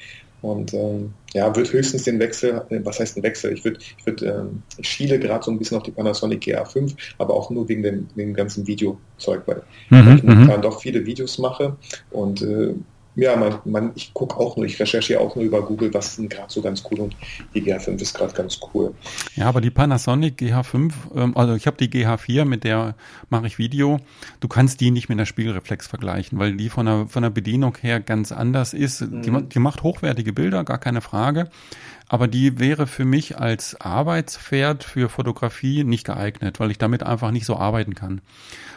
Und 0.42 0.72
ähm, 0.72 1.12
ja, 1.34 1.54
wird 1.54 1.72
höchstens 1.72 2.04
den 2.04 2.18
Wechsel, 2.18 2.62
äh, 2.70 2.80
was 2.82 2.98
heißt 2.98 3.16
ein 3.16 3.22
Wechsel? 3.22 3.52
Ich 3.52 3.64
würde, 3.64 3.78
ich 3.98 4.06
würde, 4.06 4.26
ähm, 4.26 4.62
ich 4.78 4.88
schiele 4.88 5.18
gerade 5.18 5.44
so 5.44 5.50
ein 5.50 5.58
bisschen 5.58 5.76
auf 5.76 5.82
die 5.82 5.90
Panasonic 5.90 6.42
GA5, 6.42 6.94
aber 7.18 7.34
auch 7.34 7.50
nur 7.50 7.68
wegen 7.68 7.82
dem, 7.82 8.08
wegen 8.14 8.30
dem 8.30 8.36
ganzen 8.36 8.66
Videozeug, 8.66 9.42
weil 9.46 9.62
mhm, 9.90 10.16
ich 10.16 10.22
momentan 10.22 10.56
mhm. 10.56 10.62
doch 10.62 10.80
viele 10.80 11.04
Videos 11.04 11.38
mache 11.38 11.76
und 12.10 12.40
äh, 12.40 12.74
ja, 13.20 13.36
man, 13.36 13.58
man, 13.64 13.92
ich 13.94 14.14
gucke 14.14 14.36
auch 14.36 14.56
nur, 14.56 14.66
ich 14.66 14.80
recherchiere 14.80 15.20
auch 15.20 15.36
nur 15.36 15.44
über 15.44 15.62
Google, 15.62 15.92
was 15.92 16.18
ist 16.18 16.30
gerade 16.30 16.50
so 16.50 16.62
ganz 16.62 16.82
cool 16.90 17.00
und 17.00 17.16
die 17.54 17.62
GH5 17.62 18.00
ist 18.00 18.14
gerade 18.14 18.32
ganz 18.32 18.58
cool. 18.72 18.94
Ja, 19.36 19.46
aber 19.46 19.60
die 19.60 19.70
Panasonic 19.70 20.40
GH5, 20.40 20.92
ähm, 21.14 21.36
also 21.36 21.54
ich 21.54 21.66
habe 21.66 21.76
die 21.76 21.88
GH4, 21.88 22.44
mit 22.44 22.64
der 22.64 22.94
mache 23.28 23.46
ich 23.46 23.58
Video. 23.58 23.98
Du 24.40 24.48
kannst 24.48 24.80
die 24.80 24.90
nicht 24.90 25.08
mit 25.08 25.18
der 25.18 25.26
Spiegelreflex 25.26 25.86
vergleichen, 25.86 26.38
weil 26.38 26.56
die 26.56 26.70
von 26.70 26.86
der, 26.86 27.06
von 27.08 27.22
der 27.22 27.30
Bedienung 27.30 27.76
her 27.80 28.00
ganz 28.00 28.32
anders 28.32 28.72
ist. 28.72 29.02
Mhm. 29.02 29.22
Die, 29.22 29.48
die 29.48 29.58
macht 29.58 29.82
hochwertige 29.82 30.32
Bilder, 30.32 30.64
gar 30.64 30.78
keine 30.78 31.00
Frage 31.00 31.50
aber 32.12 32.26
die 32.26 32.58
wäre 32.58 32.88
für 32.88 33.04
mich 33.04 33.38
als 33.38 33.80
Arbeitspferd 33.80 34.82
für 34.82 35.08
Fotografie 35.08 35.84
nicht 35.84 36.04
geeignet, 36.04 36.58
weil 36.58 36.72
ich 36.72 36.78
damit 36.78 37.04
einfach 37.04 37.30
nicht 37.30 37.46
so 37.46 37.54
arbeiten 37.54 37.94
kann. 37.94 38.20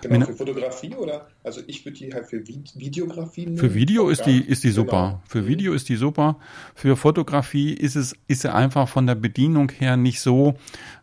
Genau, 0.03 0.27
für 0.27 0.35
Fotografie 0.35 0.93
oder? 0.93 1.25
Also 1.43 1.61
ich 1.65 1.83
würde 1.83 1.97
die 1.97 2.13
halt 2.13 2.27
für 2.27 2.45
Videografie 2.45 3.45
nehmen. 3.45 3.57
Für 3.57 3.73
Video 3.73 4.09
ist 4.09 4.27
die, 4.27 4.39
ist 4.39 4.63
die 4.63 4.69
super. 4.69 5.07
Genau. 5.07 5.21
Für 5.27 5.41
mhm. 5.41 5.47
Video 5.47 5.73
ist 5.73 5.89
die 5.89 5.95
super. 5.95 6.37
Für 6.75 6.95
Fotografie 6.95 7.73
ist 7.73 7.95
es, 7.95 8.15
ist 8.27 8.41
sie 8.43 8.53
einfach 8.53 8.87
von 8.87 9.07
der 9.07 9.15
Bedienung 9.15 9.71
her 9.71 9.97
nicht 9.97 10.19
so, 10.21 10.53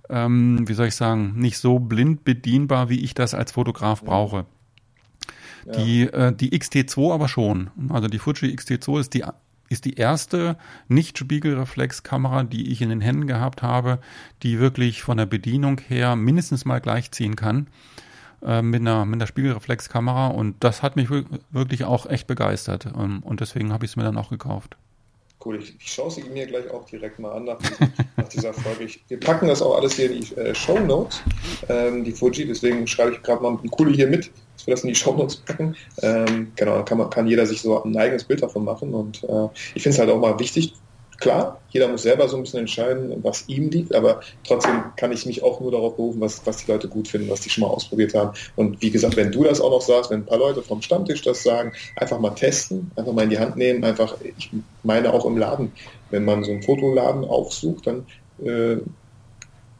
ähm, 0.08 0.68
wie 0.68 0.74
soll 0.74 0.86
ich 0.86 0.94
sagen, 0.94 1.34
nicht 1.36 1.58
so 1.58 1.80
blind 1.80 2.22
bedienbar, 2.22 2.88
wie 2.88 3.00
ich 3.00 3.12
das 3.12 3.34
als 3.34 3.50
Fotograf 3.50 4.04
brauche. 4.04 4.46
Ja. 5.66 5.72
Die, 5.72 6.02
äh, 6.02 6.32
die 6.32 6.56
XT2 6.56 7.12
aber 7.12 7.26
schon. 7.26 7.70
Also 7.88 8.06
die 8.06 8.20
Fuji 8.20 8.54
XT2 8.54 9.00
ist 9.00 9.14
die 9.14 9.24
ist 9.70 9.86
die 9.86 9.94
erste 9.94 10.56
Nicht-Spiegelreflexkamera, 10.88 12.42
die 12.42 12.70
ich 12.70 12.82
in 12.82 12.90
den 12.90 13.00
Händen 13.00 13.26
gehabt 13.26 13.62
habe, 13.62 14.00
die 14.42 14.58
wirklich 14.58 15.02
von 15.02 15.16
der 15.16 15.26
Bedienung 15.26 15.80
her 15.88 16.16
mindestens 16.16 16.64
mal 16.66 16.80
gleichziehen 16.80 17.36
kann 17.36 17.68
äh, 18.42 18.60
mit, 18.60 18.80
einer, 18.80 19.06
mit 19.06 19.14
einer 19.14 19.28
Spiegelreflexkamera. 19.28 20.26
Und 20.26 20.56
das 20.60 20.82
hat 20.82 20.96
mich 20.96 21.08
wirklich 21.50 21.84
auch 21.84 22.06
echt 22.06 22.26
begeistert. 22.26 22.86
Ähm, 22.86 23.20
und 23.22 23.40
deswegen 23.40 23.72
habe 23.72 23.84
ich 23.84 23.92
es 23.92 23.96
mir 23.96 24.02
dann 24.02 24.18
auch 24.18 24.28
gekauft. 24.28 24.76
Cool, 25.42 25.58
ich, 25.62 25.74
ich 25.80 25.90
schaue 25.90 26.10
sie 26.10 26.22
mir 26.24 26.46
gleich 26.46 26.70
auch 26.70 26.84
direkt 26.84 27.18
mal 27.18 27.32
an 27.32 27.44
nach, 27.44 27.58
nach 28.16 28.28
dieser 28.28 28.52
Folge. 28.52 28.84
Ich, 28.84 29.02
wir 29.08 29.18
packen 29.18 29.48
das 29.48 29.62
auch 29.62 29.76
alles 29.76 29.94
hier 29.94 30.10
in 30.10 30.20
die 30.20 30.34
äh, 30.34 30.54
Show 30.54 30.78
Notes, 30.78 31.22
ähm, 31.68 32.04
die 32.04 32.12
Fuji, 32.12 32.46
deswegen 32.46 32.86
schreibe 32.86 33.12
ich 33.12 33.22
gerade 33.22 33.42
mal 33.42 33.56
dem 33.56 33.70
Kuli 33.70 33.94
hier 33.94 34.06
mit, 34.06 34.30
dass 34.56 34.66
wir 34.66 34.74
das 34.74 34.84
in 34.84 34.90
die 34.90 34.94
Show 34.94 35.14
Notes 35.14 35.36
packen. 35.36 35.74
Ähm, 36.02 36.52
genau, 36.56 36.76
dann 36.76 36.84
kann, 36.84 37.10
kann 37.10 37.26
jeder 37.26 37.46
sich 37.46 37.62
so 37.62 37.82
ein 37.82 37.96
eigenes 37.96 38.24
Bild 38.24 38.42
davon 38.42 38.64
machen 38.64 38.92
und 38.92 39.24
äh, 39.24 39.48
ich 39.74 39.82
finde 39.82 39.94
es 39.94 39.98
halt 39.98 40.10
auch 40.10 40.20
mal 40.20 40.38
wichtig, 40.38 40.74
Klar, 41.20 41.60
jeder 41.68 41.88
muss 41.88 42.02
selber 42.02 42.28
so 42.28 42.36
ein 42.36 42.42
bisschen 42.42 42.60
entscheiden, 42.60 43.14
was 43.22 43.46
ihm 43.46 43.68
liegt, 43.68 43.94
aber 43.94 44.20
trotzdem 44.42 44.82
kann 44.96 45.12
ich 45.12 45.26
mich 45.26 45.42
auch 45.42 45.60
nur 45.60 45.70
darauf 45.70 45.96
berufen, 45.96 46.20
was, 46.20 46.44
was 46.46 46.64
die 46.64 46.72
Leute 46.72 46.88
gut 46.88 47.08
finden, 47.08 47.28
was 47.28 47.42
die 47.42 47.50
schon 47.50 47.62
mal 47.62 47.68
ausprobiert 47.68 48.14
haben. 48.14 48.30
Und 48.56 48.80
wie 48.80 48.90
gesagt, 48.90 49.16
wenn 49.16 49.30
du 49.30 49.44
das 49.44 49.60
auch 49.60 49.70
noch 49.70 49.82
sagst, 49.82 50.10
wenn 50.10 50.20
ein 50.20 50.26
paar 50.26 50.38
Leute 50.38 50.62
vom 50.62 50.80
Stammtisch 50.80 51.20
das 51.20 51.42
sagen, 51.42 51.72
einfach 51.96 52.18
mal 52.18 52.30
testen, 52.30 52.90
einfach 52.96 53.12
mal 53.12 53.24
in 53.24 53.30
die 53.30 53.38
Hand 53.38 53.56
nehmen, 53.56 53.84
einfach, 53.84 54.16
ich 54.38 54.50
meine 54.82 55.12
auch 55.12 55.26
im 55.26 55.36
Laden, 55.36 55.72
wenn 56.08 56.24
man 56.24 56.42
so 56.42 56.52
einen 56.52 56.62
Fotoladen 56.62 57.24
aufsucht, 57.24 57.86
dann 57.86 58.06
äh, 58.42 58.78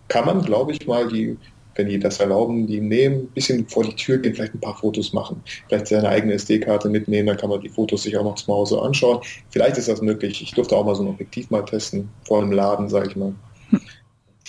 kann 0.09 0.27
man, 0.27 0.43
glaube 0.43 0.73
ich, 0.73 0.87
mal 0.87 1.09
die 1.09 1.39
wenn 1.75 1.89
die 1.89 1.99
das 1.99 2.21
erlauben, 2.21 2.67
die 2.67 2.81
nehmen, 2.81 3.21
ein 3.21 3.29
bisschen 3.29 3.69
vor 3.69 3.85
die 3.85 3.95
Tür 3.95 4.19
gehen, 4.19 4.35
vielleicht 4.35 4.55
ein 4.55 4.61
paar 4.61 4.77
Fotos 4.77 5.13
machen, 5.13 5.43
vielleicht 5.69 5.89
seine 5.89 6.09
eigene 6.09 6.35
SD-Karte 6.35 6.89
mitnehmen, 6.89 7.29
dann 7.29 7.37
kann 7.37 7.51
man 7.51 7.61
die 7.61 7.69
Fotos 7.69 8.03
sich 8.03 8.17
auch 8.17 8.25
noch 8.25 8.35
zu 8.35 8.53
Hause 8.53 8.81
anschauen. 8.81 9.21
Vielleicht 9.51 9.79
ist 9.79 9.89
das 9.89 10.03
möglich. 10.03 10.43
Ich 10.43 10.53
durfte 10.53 10.77
auch 10.77 10.85
mal 10.85 10.95
so 10.95 11.03
ein 11.03 11.09
Objektiv 11.09 11.51
mal 11.51 11.65
testen, 11.65 12.09
vor 12.25 12.43
einem 12.43 12.53
Laden, 12.53 12.89
sage 12.89 13.09
ich 13.09 13.17
mal. 13.17 13.35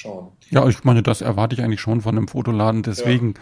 Schauen. 0.01 0.31
Ja, 0.49 0.67
ich 0.67 0.83
meine, 0.83 1.03
das 1.03 1.21
erwarte 1.21 1.55
ich 1.55 1.61
eigentlich 1.61 1.81
schon 1.81 2.01
von 2.01 2.17
einem 2.17 2.27
Fotoladen. 2.27 2.81
Deswegen 2.81 3.35
ja 3.35 3.41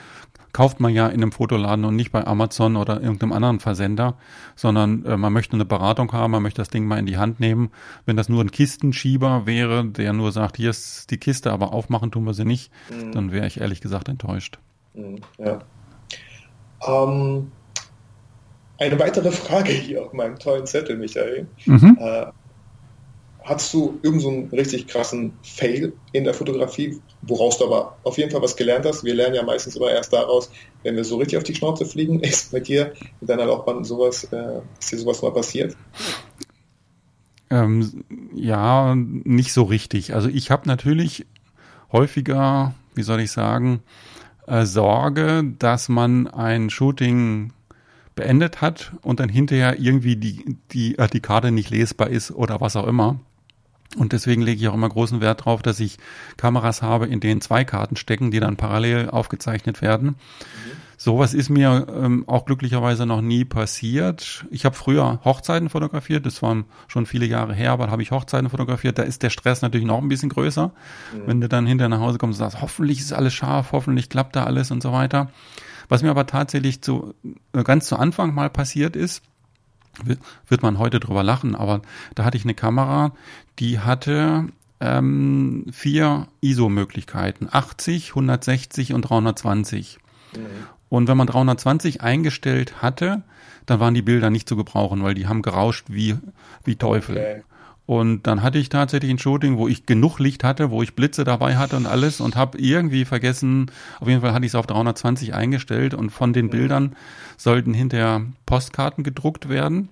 kauft 0.54 0.80
man 0.80 0.94
ja 0.94 1.08
in 1.08 1.22
einem 1.22 1.32
Fotoladen 1.32 1.86
und 1.86 1.96
nicht 1.96 2.12
bei 2.12 2.26
Amazon 2.26 2.76
oder 2.76 3.02
irgendeinem 3.02 3.34
anderen 3.34 3.60
Versender, 3.60 4.18
sondern 4.56 5.06
äh, 5.06 5.18
man 5.18 5.32
möchte 5.34 5.54
eine 5.54 5.66
Beratung 5.66 6.12
haben, 6.12 6.32
man 6.32 6.44
möchte 6.44 6.62
das 6.62 6.70
Ding 6.70 6.86
mal 6.86 6.98
in 6.98 7.06
die 7.06 7.18
Hand 7.18 7.40
nehmen. 7.40 7.72
Wenn 8.06 8.18
das 8.18 8.30
nur 8.30 8.44
ein 8.44 8.52
Kistenschieber 8.52 9.46
wäre, 9.46 9.86
der 9.86 10.14
nur 10.14 10.32
sagt, 10.32 10.58
hier 10.58 10.72
ist 10.72 11.12
die 11.12 11.18
Kiste, 11.18 11.52
aber 11.52 11.74
aufmachen 11.74 12.12
tun 12.12 12.26
wir 12.26 12.34
sie 12.34 12.46
nicht, 12.46 12.72
mhm. 12.90 13.12
dann 13.12 13.32
wäre 13.32 13.48
ich 13.48 13.62
ehrlich 13.62 13.82
gesagt 13.82 14.10
enttäuscht. 14.10 14.60
Mhm, 14.94 15.20
ja. 15.38 15.60
Ähm, 16.88 17.52
eine 18.80 19.00
weitere 19.00 19.32
Frage 19.32 19.72
hier 19.72 20.04
auf 20.06 20.14
meinem 20.14 20.40
tollen 20.40 20.66
Zettel, 20.66 20.98
Michael. 20.98 21.48
Mhm. 21.66 21.98
Äh, 22.00 22.28
Hattest 23.50 23.74
du 23.74 23.98
irgendeinen 24.04 24.52
so 24.52 24.56
richtig 24.56 24.86
krassen 24.86 25.34
Fail 25.42 25.94
in 26.12 26.24
der 26.24 26.36
Fotografie, 26.36 27.02
woraus 27.24 27.58
du 27.58 27.66
aber 27.66 27.98
auf 28.04 28.20
jeden 28.20 28.30
Fall 28.30 28.44
was 28.44 28.56
gelernt 28.56 28.86
hast? 28.86 29.04
Wir 29.04 29.16
lernen 29.16 29.34
ja 29.34 29.42
meistens 29.42 29.76
immer 29.76 29.90
erst 29.90 30.14
daraus, 30.14 30.52
wenn 30.84 30.96
wir 30.96 31.04
so 31.04 31.18
richtig 31.18 31.40
auf 31.40 31.44
die 31.44 31.56
Schnauze 31.56 31.88
fliegen. 31.88 32.20
Ist 32.20 32.52
bei 32.52 32.60
dir 32.60 32.94
mit 33.20 33.28
deiner 33.28 33.48
Laufbahn 33.48 33.84
sowas, 33.84 34.26
äh, 34.26 34.60
ist 34.80 34.92
dir 34.92 35.00
sowas 35.00 35.24
mal 35.24 35.32
passiert? 35.32 35.76
Ähm, 37.50 38.04
ja, 38.36 38.94
nicht 38.96 39.52
so 39.52 39.64
richtig. 39.64 40.14
Also 40.14 40.30
ich 40.30 40.52
habe 40.52 40.68
natürlich 40.68 41.26
häufiger, 41.92 42.76
wie 42.94 43.02
soll 43.02 43.20
ich 43.20 43.32
sagen, 43.32 43.82
äh, 44.46 44.68
Sorge, 44.68 45.44
dass 45.58 45.90
man 45.90 46.28
ein 46.28 46.70
Shooting 46.70 47.52
beendet 48.14 48.62
hat 48.62 48.92
und 49.02 49.20
dann 49.20 49.30
hinterher 49.30 49.80
irgendwie 49.80 50.18
die, 50.18 50.56
die, 50.72 51.00
äh, 51.00 51.08
die 51.08 51.22
Karte 51.22 51.50
nicht 51.50 51.72
lesbar 51.72 52.12
ist 52.12 52.30
oder 52.30 52.62
was 52.62 52.76
auch 52.76 52.86
immer. 52.86 53.20
Und 53.98 54.14
deswegen 54.14 54.44
lege 54.44 54.62
ich 54.62 54.68
auch 54.68 54.76
immer 54.76 54.90
großen 54.90 55.20
Wert 55.20 55.42
darauf, 55.42 55.64
dass 55.64 55.80
ich 55.80 55.98
Kameras 56.38 56.84
habe, 56.84 57.08
in 57.08 57.20
denen 57.20 57.42
zwei 57.42 57.64
Karten 57.64 57.96
stecken, 57.96 58.30
die 58.30 58.40
dann 58.40 58.56
parallel 58.56 59.10
aufgezeichnet 59.10 59.82
werden. 59.82 60.10
Mhm. 60.10 60.16
Sowas 61.02 61.34
ist 61.34 61.50
mir 61.50 61.88
ähm, 61.90 62.26
auch 62.28 62.44
glücklicherweise 62.46 63.06
noch 63.06 63.22
nie 63.22 63.46
passiert. 63.46 64.46
Ich 64.52 64.66
habe 64.66 64.76
früher 64.76 65.22
Hochzeiten 65.24 65.70
fotografiert, 65.70 66.26
das 66.26 66.42
waren 66.44 66.66
schon 66.90 67.06
viele 67.06 67.26
Jahre 67.26 67.54
her, 67.54 67.72
aber 67.72 67.86
da 67.86 67.92
habe 67.94 68.02
ich 68.02 68.12
Hochzeiten 68.12 68.50
fotografiert. 68.50 68.98
Da 68.98 69.04
ist 69.04 69.24
der 69.24 69.30
Stress 69.30 69.62
natürlich 69.62 69.88
noch 69.88 70.00
ein 70.00 70.10
bisschen 70.10 70.28
größer, 70.28 70.68
mhm. 70.68 71.22
wenn 71.26 71.42
du 71.42 71.48
dann 71.48 71.66
hinterher 71.66 71.90
nach 71.90 72.02
Hause 72.02 72.18
kommst 72.18 72.40
und 72.40 72.46
sagst, 72.46 72.62
hoffentlich 72.62 73.00
ist 73.00 73.14
alles 73.14 73.34
scharf, 73.34 73.72
hoffentlich 73.72 74.10
klappt 74.10 74.36
da 74.36 74.44
alles 74.44 74.72
und 74.72 74.84
so 74.84 74.92
weiter. 74.92 75.32
Was 75.88 76.04
mir 76.04 76.12
aber 76.12 76.28
tatsächlich 76.28 76.82
zu, 76.82 77.16
äh, 77.54 77.64
ganz 77.64 77.88
zu 77.88 77.96
Anfang 77.96 78.36
mal 78.36 78.50
passiert 78.50 78.98
ist, 78.98 79.24
wird 80.48 80.62
man 80.62 80.78
heute 80.78 81.00
drüber 81.00 81.24
lachen, 81.24 81.56
aber 81.56 81.82
da 82.16 82.24
hatte 82.24 82.38
ich 82.38 82.44
eine 82.44 82.54
Kamera, 82.54 83.12
die 83.60 83.80
hatte 83.80 84.50
ähm, 84.80 85.66
vier 85.72 86.28
ISO-Möglichkeiten, 86.42 87.48
80, 87.52 88.10
160 88.12 88.94
und 88.94 89.02
320. 89.02 90.00
Mhm. 90.36 90.46
Und 90.90 91.08
wenn 91.08 91.18
man 91.18 91.28
320 91.28 92.02
eingestellt 92.02 92.82
hatte, 92.82 93.24
dann 93.66 93.80
waren 93.80 93.94
die 93.94 94.02
Bilder 94.02 94.30
nicht 94.30 94.50
zu 94.50 94.56
gebrauchen, 94.56 95.04
weil 95.04 95.14
die 95.14 95.28
haben 95.28 95.42
gerauscht 95.42 95.86
wie, 95.90 96.18
wie 96.64 96.76
Teufel. 96.76 97.18
Okay. 97.18 97.44
Und 97.90 98.28
dann 98.28 98.44
hatte 98.44 98.60
ich 98.60 98.70
tatsächlich 98.70 99.10
ein 99.10 99.18
Shooting, 99.18 99.58
wo 99.58 99.68
ich 99.68 99.88
genug 99.88 100.20
Licht 100.20 100.44
hatte, 100.44 100.70
wo 100.70 100.84
ich 100.84 100.94
Blitze 100.94 101.24
dabei 101.24 101.58
hatte 101.58 101.76
und 101.76 101.88
alles 101.88 102.22
und 102.22 102.36
habe 102.36 102.60
irgendwie 102.60 103.04
vergessen, 103.04 103.72
auf 104.00 104.08
jeden 104.08 104.22
Fall 104.22 104.32
hatte 104.32 104.46
ich 104.46 104.52
es 104.52 104.56
auf 104.56 104.68
320 104.68 105.34
eingestellt 105.34 105.96
und 105.96 106.12
von 106.12 106.32
den 106.32 106.52
Bildern 106.52 106.96
sollten 107.36 107.74
hinterher 107.74 108.22
Postkarten 108.46 109.04
gedruckt 109.04 109.50
werden. 109.50 109.90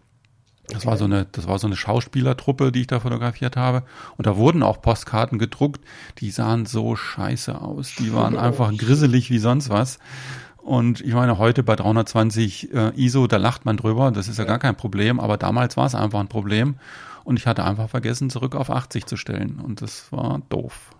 Das 0.68 0.86
war 0.86 0.96
so 0.96 1.06
eine, 1.06 1.26
das 1.32 1.48
war 1.48 1.58
so 1.58 1.66
eine 1.66 1.76
Schauspielertruppe, 1.76 2.72
die 2.72 2.82
ich 2.82 2.88
da 2.88 3.00
fotografiert 3.00 3.58
habe. 3.58 3.82
Und 4.16 4.28
da 4.28 4.38
wurden 4.38 4.62
auch 4.62 4.80
Postkarten 4.80 5.40
gedruckt. 5.40 5.82
Die 6.20 6.30
sahen 6.30 6.68
so 6.68 6.96
scheiße 6.96 7.60
aus. 7.60 7.96
Die 7.98 8.14
waren 8.14 8.38
einfach 8.38 8.78
grisselig 8.78 9.32
wie 9.32 9.40
sonst 9.40 9.72
was. 9.72 9.98
Und 10.58 11.02
ich 11.02 11.16
meine, 11.16 11.40
heute 11.40 11.64
bei 11.64 11.76
320 11.76 12.76
äh, 12.76 12.92
ISO, 12.96 13.26
da 13.26 13.38
lacht 13.38 13.66
man 13.66 13.76
drüber. 13.76 14.12
Das 14.12 14.28
ist 14.28 14.38
ja 14.38 14.44
gar 14.44 14.60
kein 14.60 14.78
Problem. 14.78 15.20
Aber 15.20 15.38
damals 15.38 15.78
war 15.78 15.88
es 15.88 15.96
einfach 15.96 16.20
ein 16.20 16.28
Problem. 16.28 16.76
Und 17.28 17.38
ich 17.38 17.46
hatte 17.46 17.66
einfach 17.66 17.90
vergessen, 17.90 18.30
zurück 18.30 18.56
auf 18.56 18.70
80 18.70 19.06
zu 19.06 19.18
stellen. 19.18 19.60
Und 19.62 19.82
das 19.82 20.13
war 20.13 20.42
doof. 20.48 20.92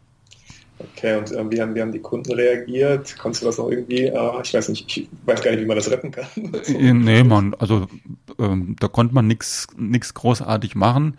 Okay, 0.78 1.16
und 1.16 1.32
äh, 1.32 1.50
wie, 1.50 1.62
haben, 1.62 1.74
wie 1.74 1.82
haben 1.82 1.94
die 1.94 2.02
Kunden 2.02 2.34
reagiert? 2.34 3.18
Konntest 3.18 3.44
du 3.44 3.46
das 3.46 3.58
noch 3.58 3.70
irgendwie, 3.70 4.08
äh, 4.08 4.42
ich 4.44 4.54
weiß 4.54 4.68
nicht, 4.68 4.98
ich 4.98 5.08
weiß 5.26 5.42
gar 5.42 5.52
nicht, 5.52 5.62
wie 5.62 5.66
man 5.66 5.78
das 5.78 5.90
retten 5.90 6.12
kann. 6.12 6.28
Äh, 6.68 6.92
nee, 6.92 7.24
man, 7.24 7.54
also 7.54 7.88
ähm, 8.40 8.76
da 8.78 8.90
konnte 8.90 9.16
man 9.16 9.26
nichts 9.26 9.68
großartig 10.14 10.76
machen. 10.76 11.18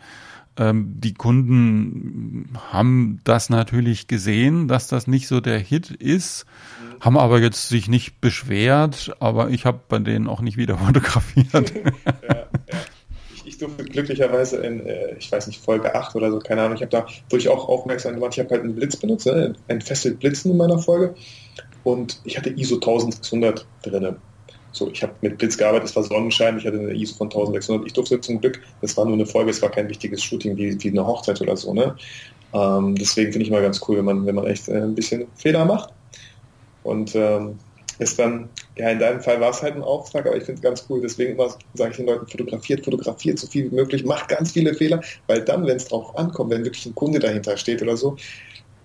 Ähm, 0.59 0.93
die 0.99 1.15
Kunden 1.15 2.51
haben 2.71 3.21
das 3.25 3.49
natürlich 3.49 4.09
gesehen, 4.09 4.69
dass 4.69 4.89
das 4.89 5.07
nicht 5.07 5.27
so 5.27 5.41
der 5.41 5.59
Hit 5.59 5.91
ist, 5.91 6.45
mhm. 6.45 7.01
haben 7.01 7.17
aber 7.17 7.41
jetzt 7.41 7.71
sich 7.71 7.89
nicht 7.89 8.21
beschwert, 8.21 9.17
aber 9.21 9.49
ich 9.49 9.65
habe 9.65 9.81
bei 9.89 10.01
denen 10.01 10.29
auch 10.29 10.43
nicht 10.43 10.59
wieder 10.59 10.77
fotografiert. 10.87 11.73
ja 12.29 12.48
ich 13.59 13.67
durfte 13.67 13.85
glücklicherweise 13.85 14.59
in, 14.59 14.87
äh, 14.87 15.17
ich 15.19 15.33
weiß 15.33 15.49
nicht, 15.49 15.61
Folge 15.61 15.93
8 15.93 16.15
oder 16.15 16.31
so, 16.31 16.39
keine 16.39 16.63
Ahnung, 16.63 16.77
ich 16.77 16.83
habe 16.83 16.91
da 16.91 17.07
durch 17.29 17.49
auch 17.49 17.69
aufmerksam 17.69 18.15
gemacht, 18.15 18.35
ich 18.35 18.39
habe 18.39 18.51
halt 18.51 18.63
einen 18.63 18.77
Blitz 18.77 18.95
benutzt, 18.95 19.27
ne, 19.27 19.55
entfesselt 19.67 20.21
Blitzen 20.21 20.53
in 20.53 20.57
meiner 20.57 20.79
Folge 20.79 21.17
und 21.83 22.21
ich 22.23 22.39
hatte 22.39 22.51
ISO 22.51 22.77
1600 22.77 23.67
drin. 23.83 24.17
So, 24.71 24.91
ich 24.93 25.03
habe 25.03 25.15
mit 25.23 25.39
Blitz 25.39 25.57
gearbeitet, 25.57 25.89
es 25.89 25.97
war 25.97 26.05
Sonnenschein, 26.05 26.59
ich 26.59 26.67
hatte 26.67 26.79
eine 26.79 26.93
ISO 26.93 27.17
von 27.17 27.27
1600. 27.27 27.87
Ich 27.87 27.95
durfte 27.95 28.21
zum 28.21 28.41
Glück, 28.41 28.61
das 28.81 28.97
war 28.97 29.07
nur 29.07 29.15
eine 29.15 29.27
Folge, 29.27 29.51
es 29.51 29.61
war 29.61 29.71
kein 29.71 29.89
wichtiges 29.89 30.23
Shooting 30.23 30.57
wie, 30.57 30.81
wie 30.81 30.91
eine 30.91 31.05
Hochzeit 31.05 31.41
oder 31.41 31.57
so. 31.57 31.75
Ne? 31.75 31.97
Ähm, 32.53 32.95
deswegen 32.95 33.33
finde 33.33 33.47
ich 33.47 33.51
mal 33.51 33.63
ganz 33.63 33.81
cool, 33.89 33.97
wenn 33.97 34.05
man, 34.05 34.27
wenn 34.27 34.35
man 34.37 34.47
echt 34.47 34.69
äh, 34.69 34.83
ein 34.83 34.95
bisschen 34.95 35.27
Fehler 35.35 35.65
macht. 35.65 35.93
Und 36.85 37.15
ähm, 37.17 37.59
ist 37.99 38.19
dann, 38.19 38.49
ja, 38.77 38.91
in 38.91 38.99
deinem 38.99 39.21
Fall 39.21 39.41
war 39.41 39.51
es 39.51 39.63
halt 39.63 39.75
ein 39.75 39.83
Auftrag, 39.83 40.27
aber 40.27 40.37
ich 40.37 40.45
finde 40.45 40.59
es 40.59 40.63
ganz 40.63 40.87
cool. 40.89 41.01
Deswegen 41.01 41.37
sage 41.75 41.91
ich 41.91 41.97
den 41.97 42.07
Leuten, 42.07 42.27
fotografiert, 42.27 42.85
fotografiert 42.85 43.39
so 43.39 43.47
viel 43.47 43.71
wie 43.71 43.75
möglich, 43.75 44.05
macht 44.05 44.29
ganz 44.29 44.53
viele 44.53 44.75
Fehler, 44.75 45.03
weil 45.27 45.45
dann, 45.45 45.67
wenn 45.67 45.77
es 45.77 45.87
drauf 45.87 46.17
ankommt, 46.17 46.51
wenn 46.51 46.65
wirklich 46.65 46.87
ein 46.87 46.95
Kunde 46.95 47.19
dahinter 47.19 47.57
steht 47.57 47.83
oder 47.83 47.97
so, 47.97 48.17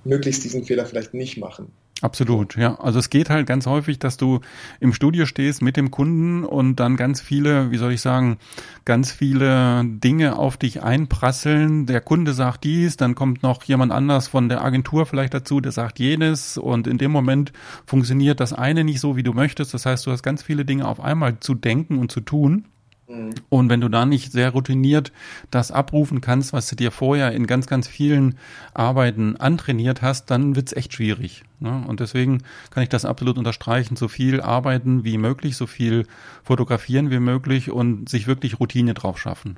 möglichst 0.04 0.44
diesen 0.44 0.64
Fehler 0.64 0.86
vielleicht 0.86 1.14
nicht 1.14 1.38
machen. 1.38 1.72
Absolut, 2.04 2.58
ja. 2.58 2.78
Also 2.82 3.00
es 3.00 3.10
geht 3.10 3.30
halt 3.30 3.48
ganz 3.48 3.66
häufig, 3.66 3.98
dass 3.98 4.18
du 4.18 4.42
im 4.82 4.92
Studio 4.92 5.26
stehst 5.26 5.62
mit 5.62 5.78
dem 5.78 5.90
Kunden 5.90 6.44
und 6.44 6.76
dann 6.76 6.98
ganz 6.98 7.22
viele, 7.22 7.72
wie 7.72 7.78
soll 7.78 7.94
ich 7.94 8.02
sagen, 8.02 8.40
ganz 8.84 9.14
viele 9.14 9.86
Dinge 9.86 10.36
auf 10.36 10.58
dich 10.58 10.84
einprasseln. 10.84 11.86
Der 11.86 12.02
Kunde 12.02 12.34
sagt 12.34 12.66
dies, 12.66 12.98
dann 12.98 13.16
kommt 13.16 13.42
noch 13.42 13.64
jemand 13.64 13.94
anders 13.94 14.28
von 14.28 14.50
der 14.50 14.66
Agentur 14.66 15.06
vielleicht 15.06 15.34
dazu, 15.34 15.62
der 15.62 15.72
sagt 15.72 15.98
jenes 15.98 16.58
und 16.58 16.88
in 16.88 16.98
dem 16.98 17.12
Moment 17.12 17.54
funktioniert 17.86 18.42
das 18.42 18.52
eine 18.52 18.84
nicht 18.84 19.00
so, 19.00 19.16
wie 19.16 19.24
du 19.24 19.32
möchtest. 19.32 19.74
Das 19.74 19.86
heißt, 19.86 20.06
du 20.06 20.12
hast 20.12 20.24
ganz 20.24 20.44
viele 20.44 20.66
Dinge 20.66 20.86
auf 20.86 21.00
einmal 21.00 21.40
zu 21.40 21.56
denken 21.56 22.00
und 22.00 22.12
zu 22.12 22.20
tun. 22.20 22.66
Mhm. 23.08 23.34
Und 23.50 23.70
wenn 23.70 23.82
du 23.82 23.90
da 23.90 24.06
nicht 24.06 24.32
sehr 24.32 24.52
routiniert 24.52 25.12
das 25.52 25.72
abrufen 25.72 26.22
kannst, 26.22 26.54
was 26.54 26.68
du 26.68 26.76
dir 26.76 26.92
vorher 26.92 27.32
in 27.32 27.48
ganz, 27.48 27.68
ganz 27.68 27.88
vielen 27.88 28.38
Arbeiten 28.74 29.36
antrainiert 29.38 30.02
hast, 30.02 30.32
dann 30.32 30.56
wird's 30.56 30.74
echt 30.74 30.94
schwierig. 30.94 31.44
Ne? 31.60 31.84
Und 31.88 32.00
deswegen 32.00 32.44
kann 32.72 32.84
ich 32.84 32.90
das 32.90 33.06
absolut 33.06 33.38
unterstreichen. 33.38 33.96
So 33.96 34.08
viel 34.08 34.42
arbeiten 34.42 35.04
wie 35.04 35.18
möglich, 35.18 35.58
so 35.58 35.68
viel 35.68 36.06
fotografieren 36.44 37.12
wie 37.12 37.20
möglich 37.20 37.72
und 37.72 38.10
sich 38.10 38.28
wirklich 38.28 38.60
Routine 38.60 38.94
drauf 38.94 39.18
schaffen. 39.20 39.58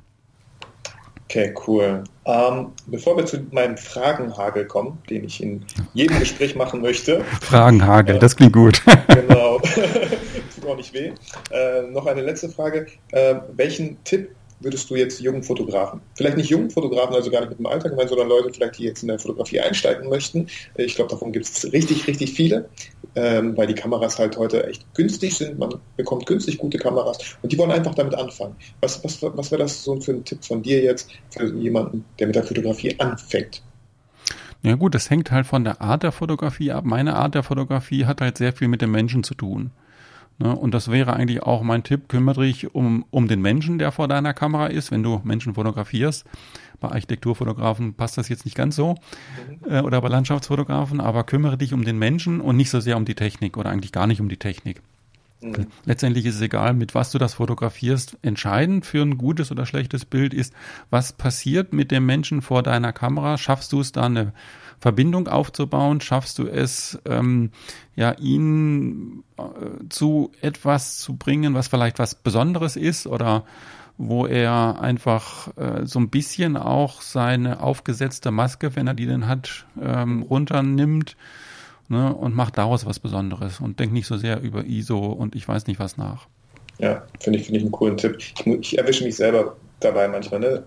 Okay, 1.28 1.52
cool. 1.66 2.04
Ähm, 2.24 2.68
bevor 2.86 3.16
wir 3.16 3.26
zu 3.26 3.38
meinem 3.50 3.76
Fragenhagel 3.76 4.64
kommen, 4.64 4.98
den 5.10 5.24
ich 5.24 5.42
in 5.42 5.64
jedem 5.92 6.20
Gespräch 6.20 6.54
machen 6.54 6.80
möchte. 6.80 7.24
Fragenhagel, 7.40 8.16
äh, 8.16 8.18
das 8.20 8.36
klingt 8.36 8.52
gut. 8.52 8.80
genau. 9.08 9.60
Tut 10.66 10.72
auch 10.72 10.76
nicht 10.76 10.94
weh. 10.94 11.12
Äh, 11.52 11.82
noch 11.82 12.06
eine 12.06 12.22
letzte 12.22 12.48
Frage. 12.48 12.86
Äh, 13.12 13.36
welchen 13.54 14.02
Tipp 14.02 14.30
würdest 14.58 14.88
du 14.90 14.96
jetzt 14.96 15.20
jungen 15.20 15.42
Fotografen, 15.42 16.00
vielleicht 16.14 16.38
nicht 16.38 16.48
jungen 16.48 16.70
Fotografen, 16.70 17.14
also 17.14 17.30
gar 17.30 17.40
nicht 17.40 17.50
mit 17.50 17.58
dem 17.58 17.66
Alter 17.66 17.90
gemeint, 17.90 18.08
sondern 18.08 18.28
Leute 18.28 18.52
vielleicht, 18.52 18.78
die 18.78 18.84
jetzt 18.84 19.02
in 19.02 19.08
der 19.08 19.18
Fotografie 19.18 19.60
einsteigen 19.60 20.08
möchten. 20.08 20.48
Ich 20.76 20.94
glaube, 20.94 21.10
davon 21.10 21.30
gibt 21.30 21.44
es 21.44 21.70
richtig, 21.72 22.06
richtig 22.06 22.32
viele, 22.32 22.68
ähm, 23.14 23.54
weil 23.56 23.66
die 23.66 23.74
Kameras 23.74 24.18
halt 24.18 24.38
heute 24.38 24.66
echt 24.66 24.82
günstig 24.94 25.36
sind. 25.36 25.58
Man 25.58 25.74
bekommt 25.98 26.24
günstig 26.24 26.56
gute 26.56 26.78
Kameras 26.78 27.36
und 27.42 27.52
die 27.52 27.58
wollen 27.58 27.70
einfach 27.70 27.94
damit 27.94 28.14
anfangen. 28.14 28.56
Was, 28.80 29.04
was, 29.04 29.22
was 29.22 29.50
wäre 29.50 29.62
das 29.62 29.84
so 29.84 30.00
für 30.00 30.12
ein 30.12 30.24
Tipp 30.24 30.42
von 30.42 30.62
dir 30.62 30.82
jetzt 30.82 31.10
für 31.30 31.54
jemanden, 31.54 32.06
der 32.18 32.28
mit 32.28 32.36
der 32.36 32.44
Fotografie 32.44 32.98
anfängt? 32.98 33.62
Ja 34.62 34.74
gut, 34.74 34.94
das 34.94 35.10
hängt 35.10 35.30
halt 35.30 35.46
von 35.46 35.64
der 35.64 35.82
Art 35.82 36.02
der 36.02 36.12
Fotografie 36.12 36.72
ab. 36.72 36.84
Meine 36.84 37.14
Art 37.14 37.34
der 37.34 37.42
Fotografie 37.42 38.06
hat 38.06 38.22
halt 38.22 38.38
sehr 38.38 38.54
viel 38.54 38.68
mit 38.68 38.80
dem 38.80 38.90
Menschen 38.90 39.22
zu 39.22 39.34
tun. 39.34 39.70
Ne? 40.38 40.54
Und 40.54 40.72
das 40.74 40.90
wäre 40.90 41.14
eigentlich 41.14 41.42
auch 41.42 41.62
mein 41.62 41.82
Tipp, 41.82 42.08
kümmere 42.08 42.44
dich 42.44 42.74
um, 42.74 43.04
um 43.10 43.28
den 43.28 43.40
Menschen, 43.40 43.78
der 43.78 43.92
vor 43.92 44.08
deiner 44.08 44.34
Kamera 44.34 44.66
ist, 44.66 44.90
wenn 44.90 45.02
du 45.02 45.20
Menschen 45.24 45.54
fotografierst. 45.54 46.24
Bei 46.78 46.88
Architekturfotografen 46.88 47.94
passt 47.94 48.18
das 48.18 48.28
jetzt 48.28 48.44
nicht 48.44 48.56
ganz 48.56 48.76
so 48.76 48.96
äh, 49.66 49.80
oder 49.80 50.00
bei 50.02 50.08
Landschaftsfotografen, 50.08 51.00
aber 51.00 51.24
kümmere 51.24 51.56
dich 51.56 51.72
um 51.72 51.84
den 51.84 51.98
Menschen 51.98 52.40
und 52.40 52.56
nicht 52.56 52.70
so 52.70 52.80
sehr 52.80 52.96
um 52.96 53.06
die 53.06 53.14
Technik 53.14 53.56
oder 53.56 53.70
eigentlich 53.70 53.92
gar 53.92 54.06
nicht 54.06 54.20
um 54.20 54.28
die 54.28 54.36
Technik. 54.36 54.82
Mhm. 55.40 55.66
Letztendlich 55.84 56.26
ist 56.26 56.36
es 56.36 56.40
egal, 56.40 56.74
mit 56.74 56.94
was 56.94 57.10
du 57.12 57.18
das 57.18 57.34
fotografierst. 57.34 58.18
Entscheidend 58.22 58.84
für 58.84 59.02
ein 59.02 59.18
gutes 59.18 59.50
oder 59.50 59.64
schlechtes 59.64 60.04
Bild 60.04 60.34
ist, 60.34 60.52
was 60.90 61.12
passiert 61.12 61.72
mit 61.72 61.90
dem 61.90 62.06
Menschen 62.06 62.42
vor 62.42 62.62
deiner 62.62 62.92
Kamera. 62.92 63.38
Schaffst 63.38 63.72
du 63.72 63.80
es 63.80 63.92
da 63.92 64.04
eine 64.04 64.32
Verbindung 64.80 65.28
aufzubauen? 65.28 66.00
Schaffst 66.00 66.38
du 66.38 66.46
es, 66.46 66.98
ähm, 67.06 67.50
ja, 67.94 68.12
ihn 68.12 69.24
äh, 69.38 69.42
zu 69.88 70.32
etwas 70.40 70.98
zu 70.98 71.16
bringen, 71.16 71.54
was 71.54 71.68
vielleicht 71.68 71.98
was 71.98 72.14
Besonderes 72.14 72.76
ist 72.76 73.06
oder 73.06 73.44
wo 73.98 74.26
er 74.26 74.80
einfach 74.80 75.56
äh, 75.56 75.86
so 75.86 75.98
ein 75.98 76.10
bisschen 76.10 76.56
auch 76.56 77.00
seine 77.00 77.62
aufgesetzte 77.62 78.30
Maske, 78.30 78.76
wenn 78.76 78.86
er 78.86 78.94
die 78.94 79.06
denn 79.06 79.26
hat, 79.26 79.66
ähm, 79.80 80.22
runternimmt 80.22 81.16
ne, 81.88 82.14
und 82.14 82.34
macht 82.34 82.58
daraus 82.58 82.84
was 82.84 82.98
Besonderes 82.98 83.60
und 83.60 83.80
denkt 83.80 83.94
nicht 83.94 84.06
so 84.06 84.16
sehr 84.16 84.42
über 84.42 84.64
ISO 84.64 84.98
und 84.98 85.34
ich 85.34 85.48
weiß 85.48 85.66
nicht 85.66 85.80
was 85.80 85.96
nach. 85.96 86.26
Ja, 86.78 87.04
finde 87.20 87.38
ich, 87.38 87.46
finde 87.46 87.58
ich 87.58 87.64
einen 87.64 87.72
coolen 87.72 87.96
Tipp. 87.96 88.16
Ich, 88.18 88.34
ich 88.46 88.78
erwische 88.78 89.04
mich 89.04 89.16
selber 89.16 89.56
dabei 89.86 90.08
manchmal, 90.08 90.40
ne? 90.40 90.64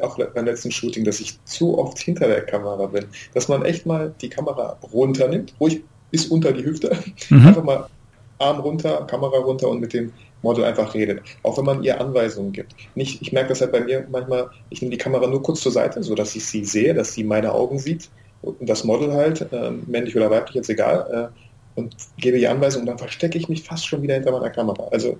auch 0.00 0.18
beim 0.34 0.44
letzten 0.44 0.70
Shooting, 0.70 1.04
dass 1.04 1.20
ich 1.20 1.42
zu 1.44 1.78
oft 1.78 1.98
hinter 1.98 2.28
der 2.28 2.42
Kamera 2.42 2.86
bin. 2.86 3.06
Dass 3.34 3.48
man 3.48 3.64
echt 3.64 3.86
mal 3.86 4.14
die 4.20 4.28
Kamera 4.28 4.78
runternimmt, 4.92 5.54
ruhig 5.60 5.82
bis 6.10 6.26
unter 6.26 6.52
die 6.52 6.64
Hüfte, 6.64 6.96
mhm. 7.28 7.46
einfach 7.46 7.64
mal 7.64 7.86
Arm 8.38 8.60
runter, 8.60 9.06
Kamera 9.06 9.38
runter 9.38 9.68
und 9.68 9.80
mit 9.80 9.92
dem 9.92 10.12
Model 10.42 10.64
einfach 10.64 10.94
redet. 10.94 11.20
Auch 11.42 11.58
wenn 11.58 11.64
man 11.64 11.82
ihr 11.82 12.00
Anweisungen 12.00 12.52
gibt. 12.52 12.74
Nicht, 12.94 13.20
ich 13.20 13.32
merke 13.32 13.50
das 13.50 13.60
halt 13.60 13.72
bei 13.72 13.80
mir 13.80 14.06
manchmal, 14.10 14.48
ich 14.70 14.80
nehme 14.80 14.92
die 14.92 14.98
Kamera 14.98 15.26
nur 15.26 15.42
kurz 15.42 15.60
zur 15.60 15.72
Seite, 15.72 16.02
so 16.02 16.14
dass 16.14 16.34
ich 16.34 16.46
sie 16.46 16.64
sehe, 16.64 16.94
dass 16.94 17.12
sie 17.12 17.24
meine 17.24 17.52
Augen 17.52 17.78
sieht. 17.78 18.08
Und 18.42 18.56
das 18.68 18.84
Model 18.84 19.12
halt, 19.12 19.52
äh, 19.52 19.70
männlich 19.86 20.16
oder 20.16 20.30
weiblich, 20.30 20.54
jetzt 20.54 20.70
egal, 20.70 21.30
äh, 21.30 21.49
und 21.74 21.94
gebe 22.18 22.38
die 22.38 22.48
Anweisung, 22.48 22.86
dann 22.86 22.98
verstecke 22.98 23.38
ich 23.38 23.48
mich 23.48 23.62
fast 23.62 23.86
schon 23.86 24.02
wieder 24.02 24.14
hinter 24.14 24.32
meiner 24.32 24.50
Kamera. 24.50 24.88
Also 24.90 25.18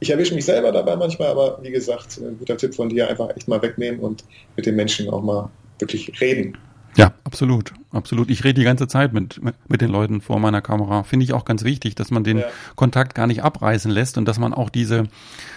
ich 0.00 0.10
erwische 0.10 0.34
mich 0.34 0.44
selber 0.44 0.72
dabei 0.72 0.96
manchmal, 0.96 1.28
aber 1.28 1.58
wie 1.62 1.70
gesagt, 1.70 2.18
ein 2.18 2.38
guter 2.38 2.56
Tipp 2.56 2.74
von 2.74 2.88
dir, 2.88 3.08
einfach 3.08 3.30
echt 3.36 3.48
mal 3.48 3.62
wegnehmen 3.62 4.00
und 4.00 4.24
mit 4.56 4.66
den 4.66 4.76
Menschen 4.76 5.08
auch 5.08 5.22
mal 5.22 5.50
wirklich 5.78 6.20
reden. 6.20 6.56
Ja, 6.96 7.14
absolut, 7.24 7.72
absolut. 7.90 8.30
Ich 8.30 8.44
rede 8.44 8.60
die 8.60 8.64
ganze 8.64 8.86
Zeit 8.86 9.14
mit, 9.14 9.40
mit 9.68 9.80
den 9.80 9.90
Leuten 9.90 10.20
vor 10.20 10.38
meiner 10.38 10.60
Kamera. 10.60 11.04
Finde 11.04 11.24
ich 11.24 11.32
auch 11.32 11.46
ganz 11.46 11.64
wichtig, 11.64 11.94
dass 11.94 12.10
man 12.10 12.22
den 12.22 12.38
ja. 12.38 12.44
Kontakt 12.76 13.14
gar 13.14 13.26
nicht 13.26 13.42
abreißen 13.42 13.90
lässt 13.90 14.18
und 14.18 14.26
dass 14.26 14.38
man 14.38 14.52
auch 14.52 14.68
diese, 14.68 15.04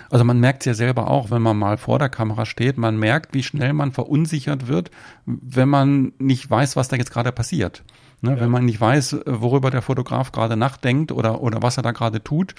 also 0.09 0.23
man 0.23 0.39
merkt 0.39 0.61
es 0.61 0.65
ja 0.65 0.73
selber 0.73 1.09
auch, 1.09 1.31
wenn 1.31 1.41
man 1.41 1.57
mal 1.57 1.77
vor 1.77 1.99
der 1.99 2.09
Kamera 2.09 2.45
steht, 2.45 2.77
man 2.77 2.97
merkt, 2.97 3.33
wie 3.33 3.43
schnell 3.43 3.73
man 3.73 3.91
verunsichert 3.91 4.67
wird, 4.67 4.91
wenn 5.25 5.67
man 5.67 6.13
nicht 6.19 6.49
weiß, 6.49 6.77
was 6.77 6.87
da 6.87 6.95
jetzt 6.95 7.11
gerade 7.11 7.33
passiert. 7.33 7.83
Ne? 8.25 8.31
Ja. 8.31 8.39
Wenn 8.41 8.51
man 8.51 8.65
nicht 8.65 8.81
weiß, 8.81 9.17
worüber 9.25 9.71
der 9.71 9.81
Fotograf 9.81 10.31
gerade 10.31 10.57
nachdenkt 10.57 11.11
oder, 11.11 11.41
oder 11.41 11.61
was 11.61 11.77
er 11.77 11.83
da 11.83 11.91
gerade 11.91 12.23
tut 12.23 12.55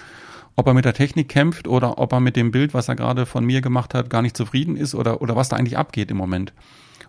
ob 0.57 0.67
er 0.67 0.75
mit 0.75 0.87
der 0.87 0.95
Technik 0.95 1.29
kämpft 1.29 1.69
oder 1.69 1.99
ob 1.99 2.13
er 2.13 2.21
mit 2.21 2.35
dem 2.35 2.51
Bild, 2.51 2.75
was 2.75 2.89
er 2.89 2.97
gerade 2.97 3.27
von 3.27 3.45
mir 3.45 3.61
gemacht 3.61 3.95
hat, 3.95 4.11
gar 4.11 4.23
nicht 4.23 4.37
zufrieden 4.37 4.77
ist 4.77 4.95
oder, 4.95 5.21
oder 5.21 5.37
was 5.37 5.51
da 5.51 5.57
eigentlich 5.57 5.77
abgeht 5.77 6.11
im 6.11 6.17
Moment. 6.17 6.53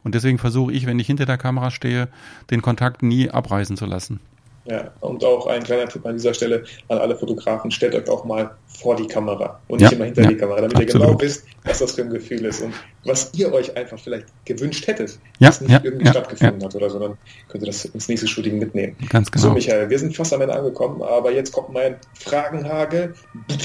Und 0.04 0.16
deswegen 0.16 0.38
versuche 0.38 0.74
ich, 0.74 0.86
wenn 0.86 1.00
ich 1.00 1.08
hinter 1.08 1.26
der 1.26 1.38
Kamera 1.38 1.72
stehe, 1.72 2.10
den 2.52 2.62
Kontakt 2.62 3.04
nie 3.04 3.30
abreißen 3.30 3.78
zu 3.78 3.86
lassen. 3.86 4.20
Ja, 4.70 4.92
und 5.00 5.24
auch 5.24 5.48
ein 5.48 5.64
kleiner 5.64 5.88
Tipp 5.88 6.06
an 6.06 6.14
dieser 6.14 6.34
Stelle 6.34 6.66
an 6.90 6.98
alle 6.98 7.16
Fotografen, 7.16 7.72
stellt 7.72 7.96
euch 7.96 8.10
auch 8.10 8.26
mal 8.26 8.52
vor 8.68 8.98
die 8.98 9.08
Kamera 9.08 9.62
und 9.70 9.80
nicht 9.80 9.92
ja, 9.92 9.96
immer 9.96 10.06
hinter 10.06 10.24
ja, 10.24 10.28
die 10.28 10.36
Kamera, 10.36 10.58
damit 10.58 10.76
absolut. 10.76 10.94
ihr 10.94 11.08
genau 11.08 11.22
wisst, 11.22 11.46
was 11.64 11.80
das 11.80 11.94
für 11.94 12.02
ein 12.02 12.10
Gefühl 12.10 12.44
ist 12.44 12.62
und 12.62 12.74
was 13.06 13.32
ihr 13.34 13.54
euch 13.54 13.76
einfach 13.78 13.98
vielleicht 13.98 14.28
gewünscht 14.44 14.86
hättet, 14.88 15.20
ja, 15.40 15.48
was 15.48 15.62
nicht 15.62 15.84
irgendwie 15.86 16.08
stattgefunden 16.08 16.64
hat 16.64 16.76
oder 16.76 16.90
so, 16.90 17.00
dann 17.00 17.18
könnt 17.48 17.64
ihr 17.64 17.68
das 17.68 17.86
ins 17.86 18.10
nächste 18.10 18.28
Shooting 18.28 18.60
mitnehmen. 18.60 18.98
Ganz 19.10 19.32
genau. 19.32 19.46
So, 19.48 19.54
Michael, 19.54 19.90
wir 19.90 20.00
sind 20.00 20.16
fast 20.16 20.34
am 20.34 20.42
Ende 20.42 20.56
angekommen, 20.56 21.02
aber 21.02 21.32
jetzt 21.32 21.54
kommt 21.54 21.72
mein 21.72 21.96
Fragenhagel. 22.14 23.14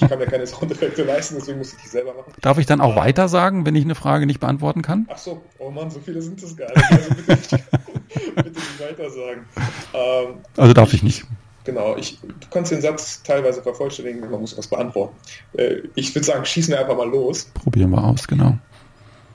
Ich 0.00 0.08
kann 0.08 0.18
mir 0.18 0.26
keine 0.26 0.46
Soundeffekte 0.46 1.04
leisten, 1.04 1.36
deswegen 1.38 1.58
muss 1.58 1.72
ich 1.72 1.82
die 1.82 1.88
selber 1.88 2.14
machen. 2.14 2.32
Darf 2.40 2.58
ich 2.58 2.66
dann 2.66 2.80
auch 2.80 2.96
weiter 2.96 3.28
sagen, 3.28 3.64
wenn 3.64 3.74
ich 3.74 3.84
eine 3.84 3.94
Frage 3.94 4.26
nicht 4.26 4.40
beantworten 4.40 4.82
kann? 4.82 5.06
Ach 5.08 5.16
so, 5.16 5.40
oh 5.58 5.70
Mann, 5.70 5.90
so 5.90 6.00
viele 6.00 6.20
sind 6.20 6.42
es 6.42 6.56
gar 6.56 6.68
nicht. 6.68 6.90
Also 6.90 7.14
bitte, 7.14 7.32
nicht, 7.32 7.52
bitte 8.36 8.50
nicht 8.50 8.80
weiter 8.80 9.10
sagen. 9.10 9.46
Ähm, 9.92 10.38
also 10.56 10.72
darf 10.72 10.92
ich 10.92 11.02
nicht. 11.02 11.24
Genau, 11.64 11.96
ich, 11.96 12.18
du 12.20 12.48
kannst 12.50 12.72
den 12.72 12.82
Satz 12.82 13.22
teilweise 13.22 13.62
vervollständigen, 13.62 14.30
man 14.30 14.40
muss 14.40 14.56
was 14.56 14.66
beantworten. 14.66 15.16
Äh, 15.54 15.76
ich 15.94 16.14
würde 16.14 16.26
sagen, 16.26 16.44
schießen 16.44 16.72
wir 16.72 16.80
einfach 16.80 16.96
mal 16.96 17.08
los. 17.08 17.46
Probieren 17.54 17.90
wir 17.90 18.04
aus, 18.04 18.26
genau. 18.28 18.58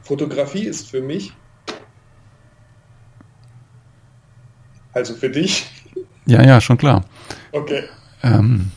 Fotografie 0.03 0.65
ist 0.65 0.89
für 0.89 1.01
mich, 1.01 1.33
also 4.93 5.15
für 5.15 5.29
dich. 5.29 5.65
Ja, 6.25 6.43
ja, 6.43 6.61
schon 6.61 6.77
klar. 6.77 7.03
Okay. 7.51 7.83
Ähm, 8.21 8.71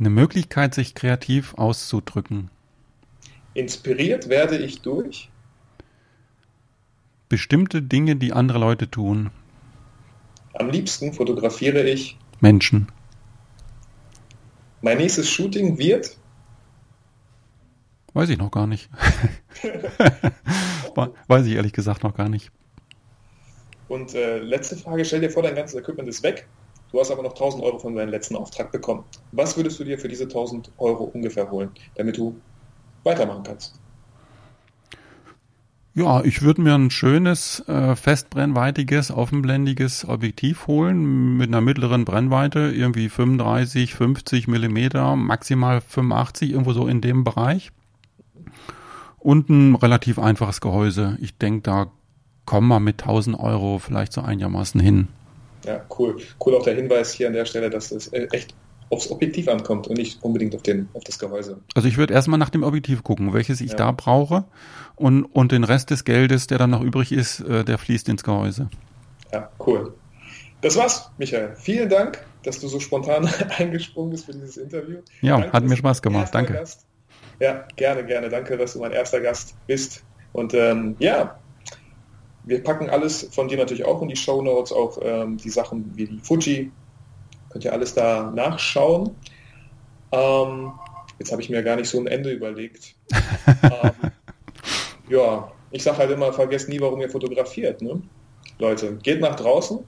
eine 0.00 0.10
Möglichkeit, 0.10 0.74
sich 0.74 0.94
kreativ 0.94 1.54
auszudrücken. 1.54 2.50
Inspiriert 3.54 4.28
werde 4.28 4.56
ich 4.56 4.82
durch 4.82 5.30
bestimmte 7.30 7.80
Dinge, 7.80 8.16
die 8.16 8.34
andere 8.34 8.58
Leute 8.58 8.90
tun. 8.90 9.30
Am 10.52 10.68
liebsten 10.68 11.14
fotografiere 11.14 11.82
ich 11.88 12.18
Menschen. 12.40 12.88
Mein 14.82 14.98
nächstes 14.98 15.30
Shooting 15.30 15.78
wird 15.78 16.18
Weiß 18.12 18.28
ich 18.28 18.38
noch 18.38 18.50
gar 18.50 18.66
nicht. 18.66 18.90
Weiß 21.28 21.46
ich 21.46 21.54
ehrlich 21.54 21.72
gesagt 21.72 22.02
noch 22.02 22.14
gar 22.14 22.28
nicht. 22.28 22.50
Und 23.88 24.14
äh, 24.14 24.38
letzte 24.38 24.76
Frage, 24.76 25.04
stell 25.04 25.20
dir 25.20 25.30
vor, 25.30 25.42
dein 25.42 25.54
ganzes 25.54 25.78
Equipment 25.78 26.08
ist 26.08 26.22
weg. 26.22 26.48
Du 26.90 26.98
hast 26.98 27.10
aber 27.10 27.22
noch 27.22 27.32
1000 27.32 27.62
Euro 27.62 27.78
von 27.78 27.94
deinem 27.94 28.10
letzten 28.10 28.34
Auftrag 28.34 28.72
bekommen. 28.72 29.04
Was 29.30 29.56
würdest 29.56 29.78
du 29.78 29.84
dir 29.84 29.98
für 29.98 30.08
diese 30.08 30.24
1000 30.24 30.72
Euro 30.78 31.04
ungefähr 31.04 31.48
holen, 31.50 31.70
damit 31.94 32.16
du 32.16 32.36
weitermachen 33.04 33.44
kannst? 33.44 33.79
Ja, 35.92 36.22
ich 36.22 36.42
würde 36.42 36.62
mir 36.62 36.74
ein 36.74 36.90
schönes, 36.90 37.66
äh, 37.68 37.96
festbrennweitiges, 37.96 39.10
offenblendiges 39.10 40.08
Objektiv 40.08 40.68
holen 40.68 41.36
mit 41.36 41.48
einer 41.48 41.60
mittleren 41.60 42.04
Brennweite, 42.04 42.72
irgendwie 42.74 43.08
35, 43.08 43.94
50 43.94 44.46
Millimeter, 44.46 45.16
maximal 45.16 45.80
85, 45.80 46.52
irgendwo 46.52 46.72
so 46.72 46.86
in 46.86 47.00
dem 47.00 47.24
Bereich. 47.24 47.72
Und 49.18 49.50
ein 49.50 49.74
relativ 49.74 50.18
einfaches 50.18 50.60
Gehäuse. 50.60 51.18
Ich 51.20 51.36
denke, 51.36 51.62
da 51.62 51.90
kommen 52.46 52.68
wir 52.68 52.80
mit 52.80 53.02
1000 53.02 53.38
Euro 53.38 53.78
vielleicht 53.78 54.12
so 54.12 54.20
einigermaßen 54.20 54.80
hin. 54.80 55.08
Ja, 55.66 55.84
cool. 55.98 56.16
Cool 56.44 56.54
auch 56.54 56.62
der 56.62 56.74
Hinweis 56.74 57.12
hier 57.12 57.26
an 57.26 57.32
der 57.32 57.44
Stelle, 57.44 57.68
dass 57.68 57.90
es 57.90 58.08
äh, 58.08 58.28
echt 58.30 58.54
aufs 58.90 59.10
Objektiv 59.10 59.48
ankommt 59.48 59.86
und 59.86 59.96
nicht 59.96 60.22
unbedingt 60.22 60.54
auf, 60.54 60.62
den, 60.62 60.88
auf 60.94 61.04
das 61.04 61.18
Gehäuse. 61.18 61.60
Also 61.74 61.88
ich 61.88 61.96
würde 61.96 62.12
erstmal 62.12 62.38
nach 62.38 62.50
dem 62.50 62.64
Objektiv 62.64 63.02
gucken, 63.04 63.32
welches 63.32 63.60
ich 63.60 63.70
ja. 63.70 63.76
da 63.76 63.92
brauche 63.92 64.44
und, 64.96 65.24
und 65.24 65.52
den 65.52 65.64
Rest 65.64 65.90
des 65.90 66.04
Geldes, 66.04 66.48
der 66.48 66.58
dann 66.58 66.70
noch 66.70 66.82
übrig 66.82 67.12
ist, 67.12 67.40
äh, 67.40 67.64
der 67.64 67.78
fließt 67.78 68.08
ins 68.08 68.24
Gehäuse. 68.24 68.68
Ja, 69.32 69.48
cool. 69.64 69.94
Das 70.60 70.76
war's, 70.76 71.10
Michael. 71.18 71.54
Vielen 71.56 71.88
Dank, 71.88 72.22
dass 72.42 72.60
du 72.60 72.68
so 72.68 72.80
spontan 72.80 73.30
eingesprungen 73.58 74.10
bist 74.10 74.26
für 74.26 74.32
dieses 74.32 74.56
Interview. 74.56 74.98
Ja, 75.22 75.38
Danke, 75.38 75.52
hat 75.52 75.64
mir 75.64 75.76
Spaß 75.76 76.02
gemacht. 76.02 76.34
Danke. 76.34 76.54
Gast. 76.54 76.86
Ja, 77.38 77.64
gerne, 77.76 78.04
gerne. 78.04 78.28
Danke, 78.28 78.58
dass 78.58 78.74
du 78.74 78.80
mein 78.80 78.92
erster 78.92 79.20
Gast 79.20 79.54
bist. 79.66 80.04
Und 80.32 80.52
ähm, 80.52 80.96
ja, 80.98 81.38
wir 82.44 82.62
packen 82.62 82.90
alles 82.90 83.28
von 83.30 83.48
dir 83.48 83.56
natürlich 83.56 83.84
auch 83.84 84.02
in 84.02 84.08
die 84.08 84.16
Show 84.16 84.42
Notes, 84.42 84.72
auch 84.72 84.98
ähm, 85.02 85.38
die 85.38 85.50
Sachen 85.50 85.92
wie 85.96 86.06
die 86.06 86.18
Fuji. 86.18 86.70
Könnt 87.50 87.64
ihr 87.64 87.72
alles 87.72 87.94
da 87.94 88.30
nachschauen. 88.34 89.10
Ähm, 90.12 90.72
jetzt 91.18 91.32
habe 91.32 91.42
ich 91.42 91.50
mir 91.50 91.62
gar 91.62 91.76
nicht 91.76 91.88
so 91.88 91.98
ein 91.98 92.06
Ende 92.06 92.30
überlegt. 92.30 92.94
ähm, 93.62 94.10
ja, 95.08 95.50
ich 95.70 95.82
sage 95.82 95.98
halt 95.98 96.10
immer, 96.10 96.32
vergesst 96.32 96.68
nie, 96.68 96.80
warum 96.80 97.00
ihr 97.00 97.10
fotografiert. 97.10 97.82
Ne? 97.82 98.00
Leute, 98.58 98.96
geht 99.02 99.20
nach 99.20 99.36
draußen, 99.36 99.78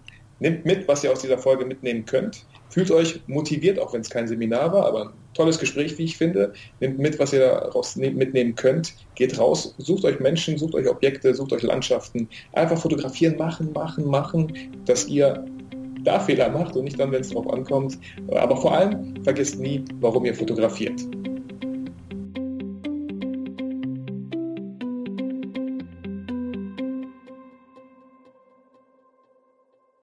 nehmt 0.40 0.64
mit, 0.64 0.88
was 0.88 1.04
ihr 1.04 1.12
aus 1.12 1.20
dieser 1.20 1.38
Folge 1.38 1.64
mitnehmen 1.64 2.04
könnt. 2.04 2.44
Fühlt 2.70 2.90
euch 2.90 3.20
motiviert, 3.26 3.78
auch 3.78 3.92
wenn 3.92 4.00
es 4.00 4.10
kein 4.10 4.26
Seminar 4.26 4.72
war, 4.72 4.86
aber 4.86 5.02
ein 5.04 5.10
tolles 5.34 5.58
Gespräch, 5.58 5.98
wie 5.98 6.04
ich 6.04 6.16
finde. 6.16 6.54
Nehmt 6.80 6.98
mit, 6.98 7.18
was 7.18 7.32
ihr 7.32 7.40
daraus 7.40 7.96
mitnehmen 7.96 8.54
könnt. 8.54 8.94
Geht 9.14 9.38
raus, 9.38 9.74
sucht 9.78 10.04
euch 10.04 10.20
Menschen, 10.20 10.56
sucht 10.56 10.74
euch 10.74 10.88
Objekte, 10.88 11.34
sucht 11.34 11.52
euch 11.52 11.62
Landschaften. 11.62 12.28
Einfach 12.54 12.78
fotografieren, 12.78 13.36
machen, 13.36 13.72
machen, 13.72 14.06
machen, 14.06 14.52
dass 14.86 15.06
ihr 15.06 15.44
da 16.04 16.20
Fehler 16.20 16.50
macht 16.50 16.76
und 16.76 16.84
nicht 16.84 16.98
dann, 16.98 17.12
wenn 17.12 17.20
es 17.20 17.30
drauf 17.30 17.48
ankommt. 17.52 17.98
Aber 18.34 18.56
vor 18.56 18.72
allem 18.74 19.14
vergesst 19.24 19.58
nie, 19.58 19.84
warum 20.00 20.24
ihr 20.24 20.34
fotografiert. 20.34 21.00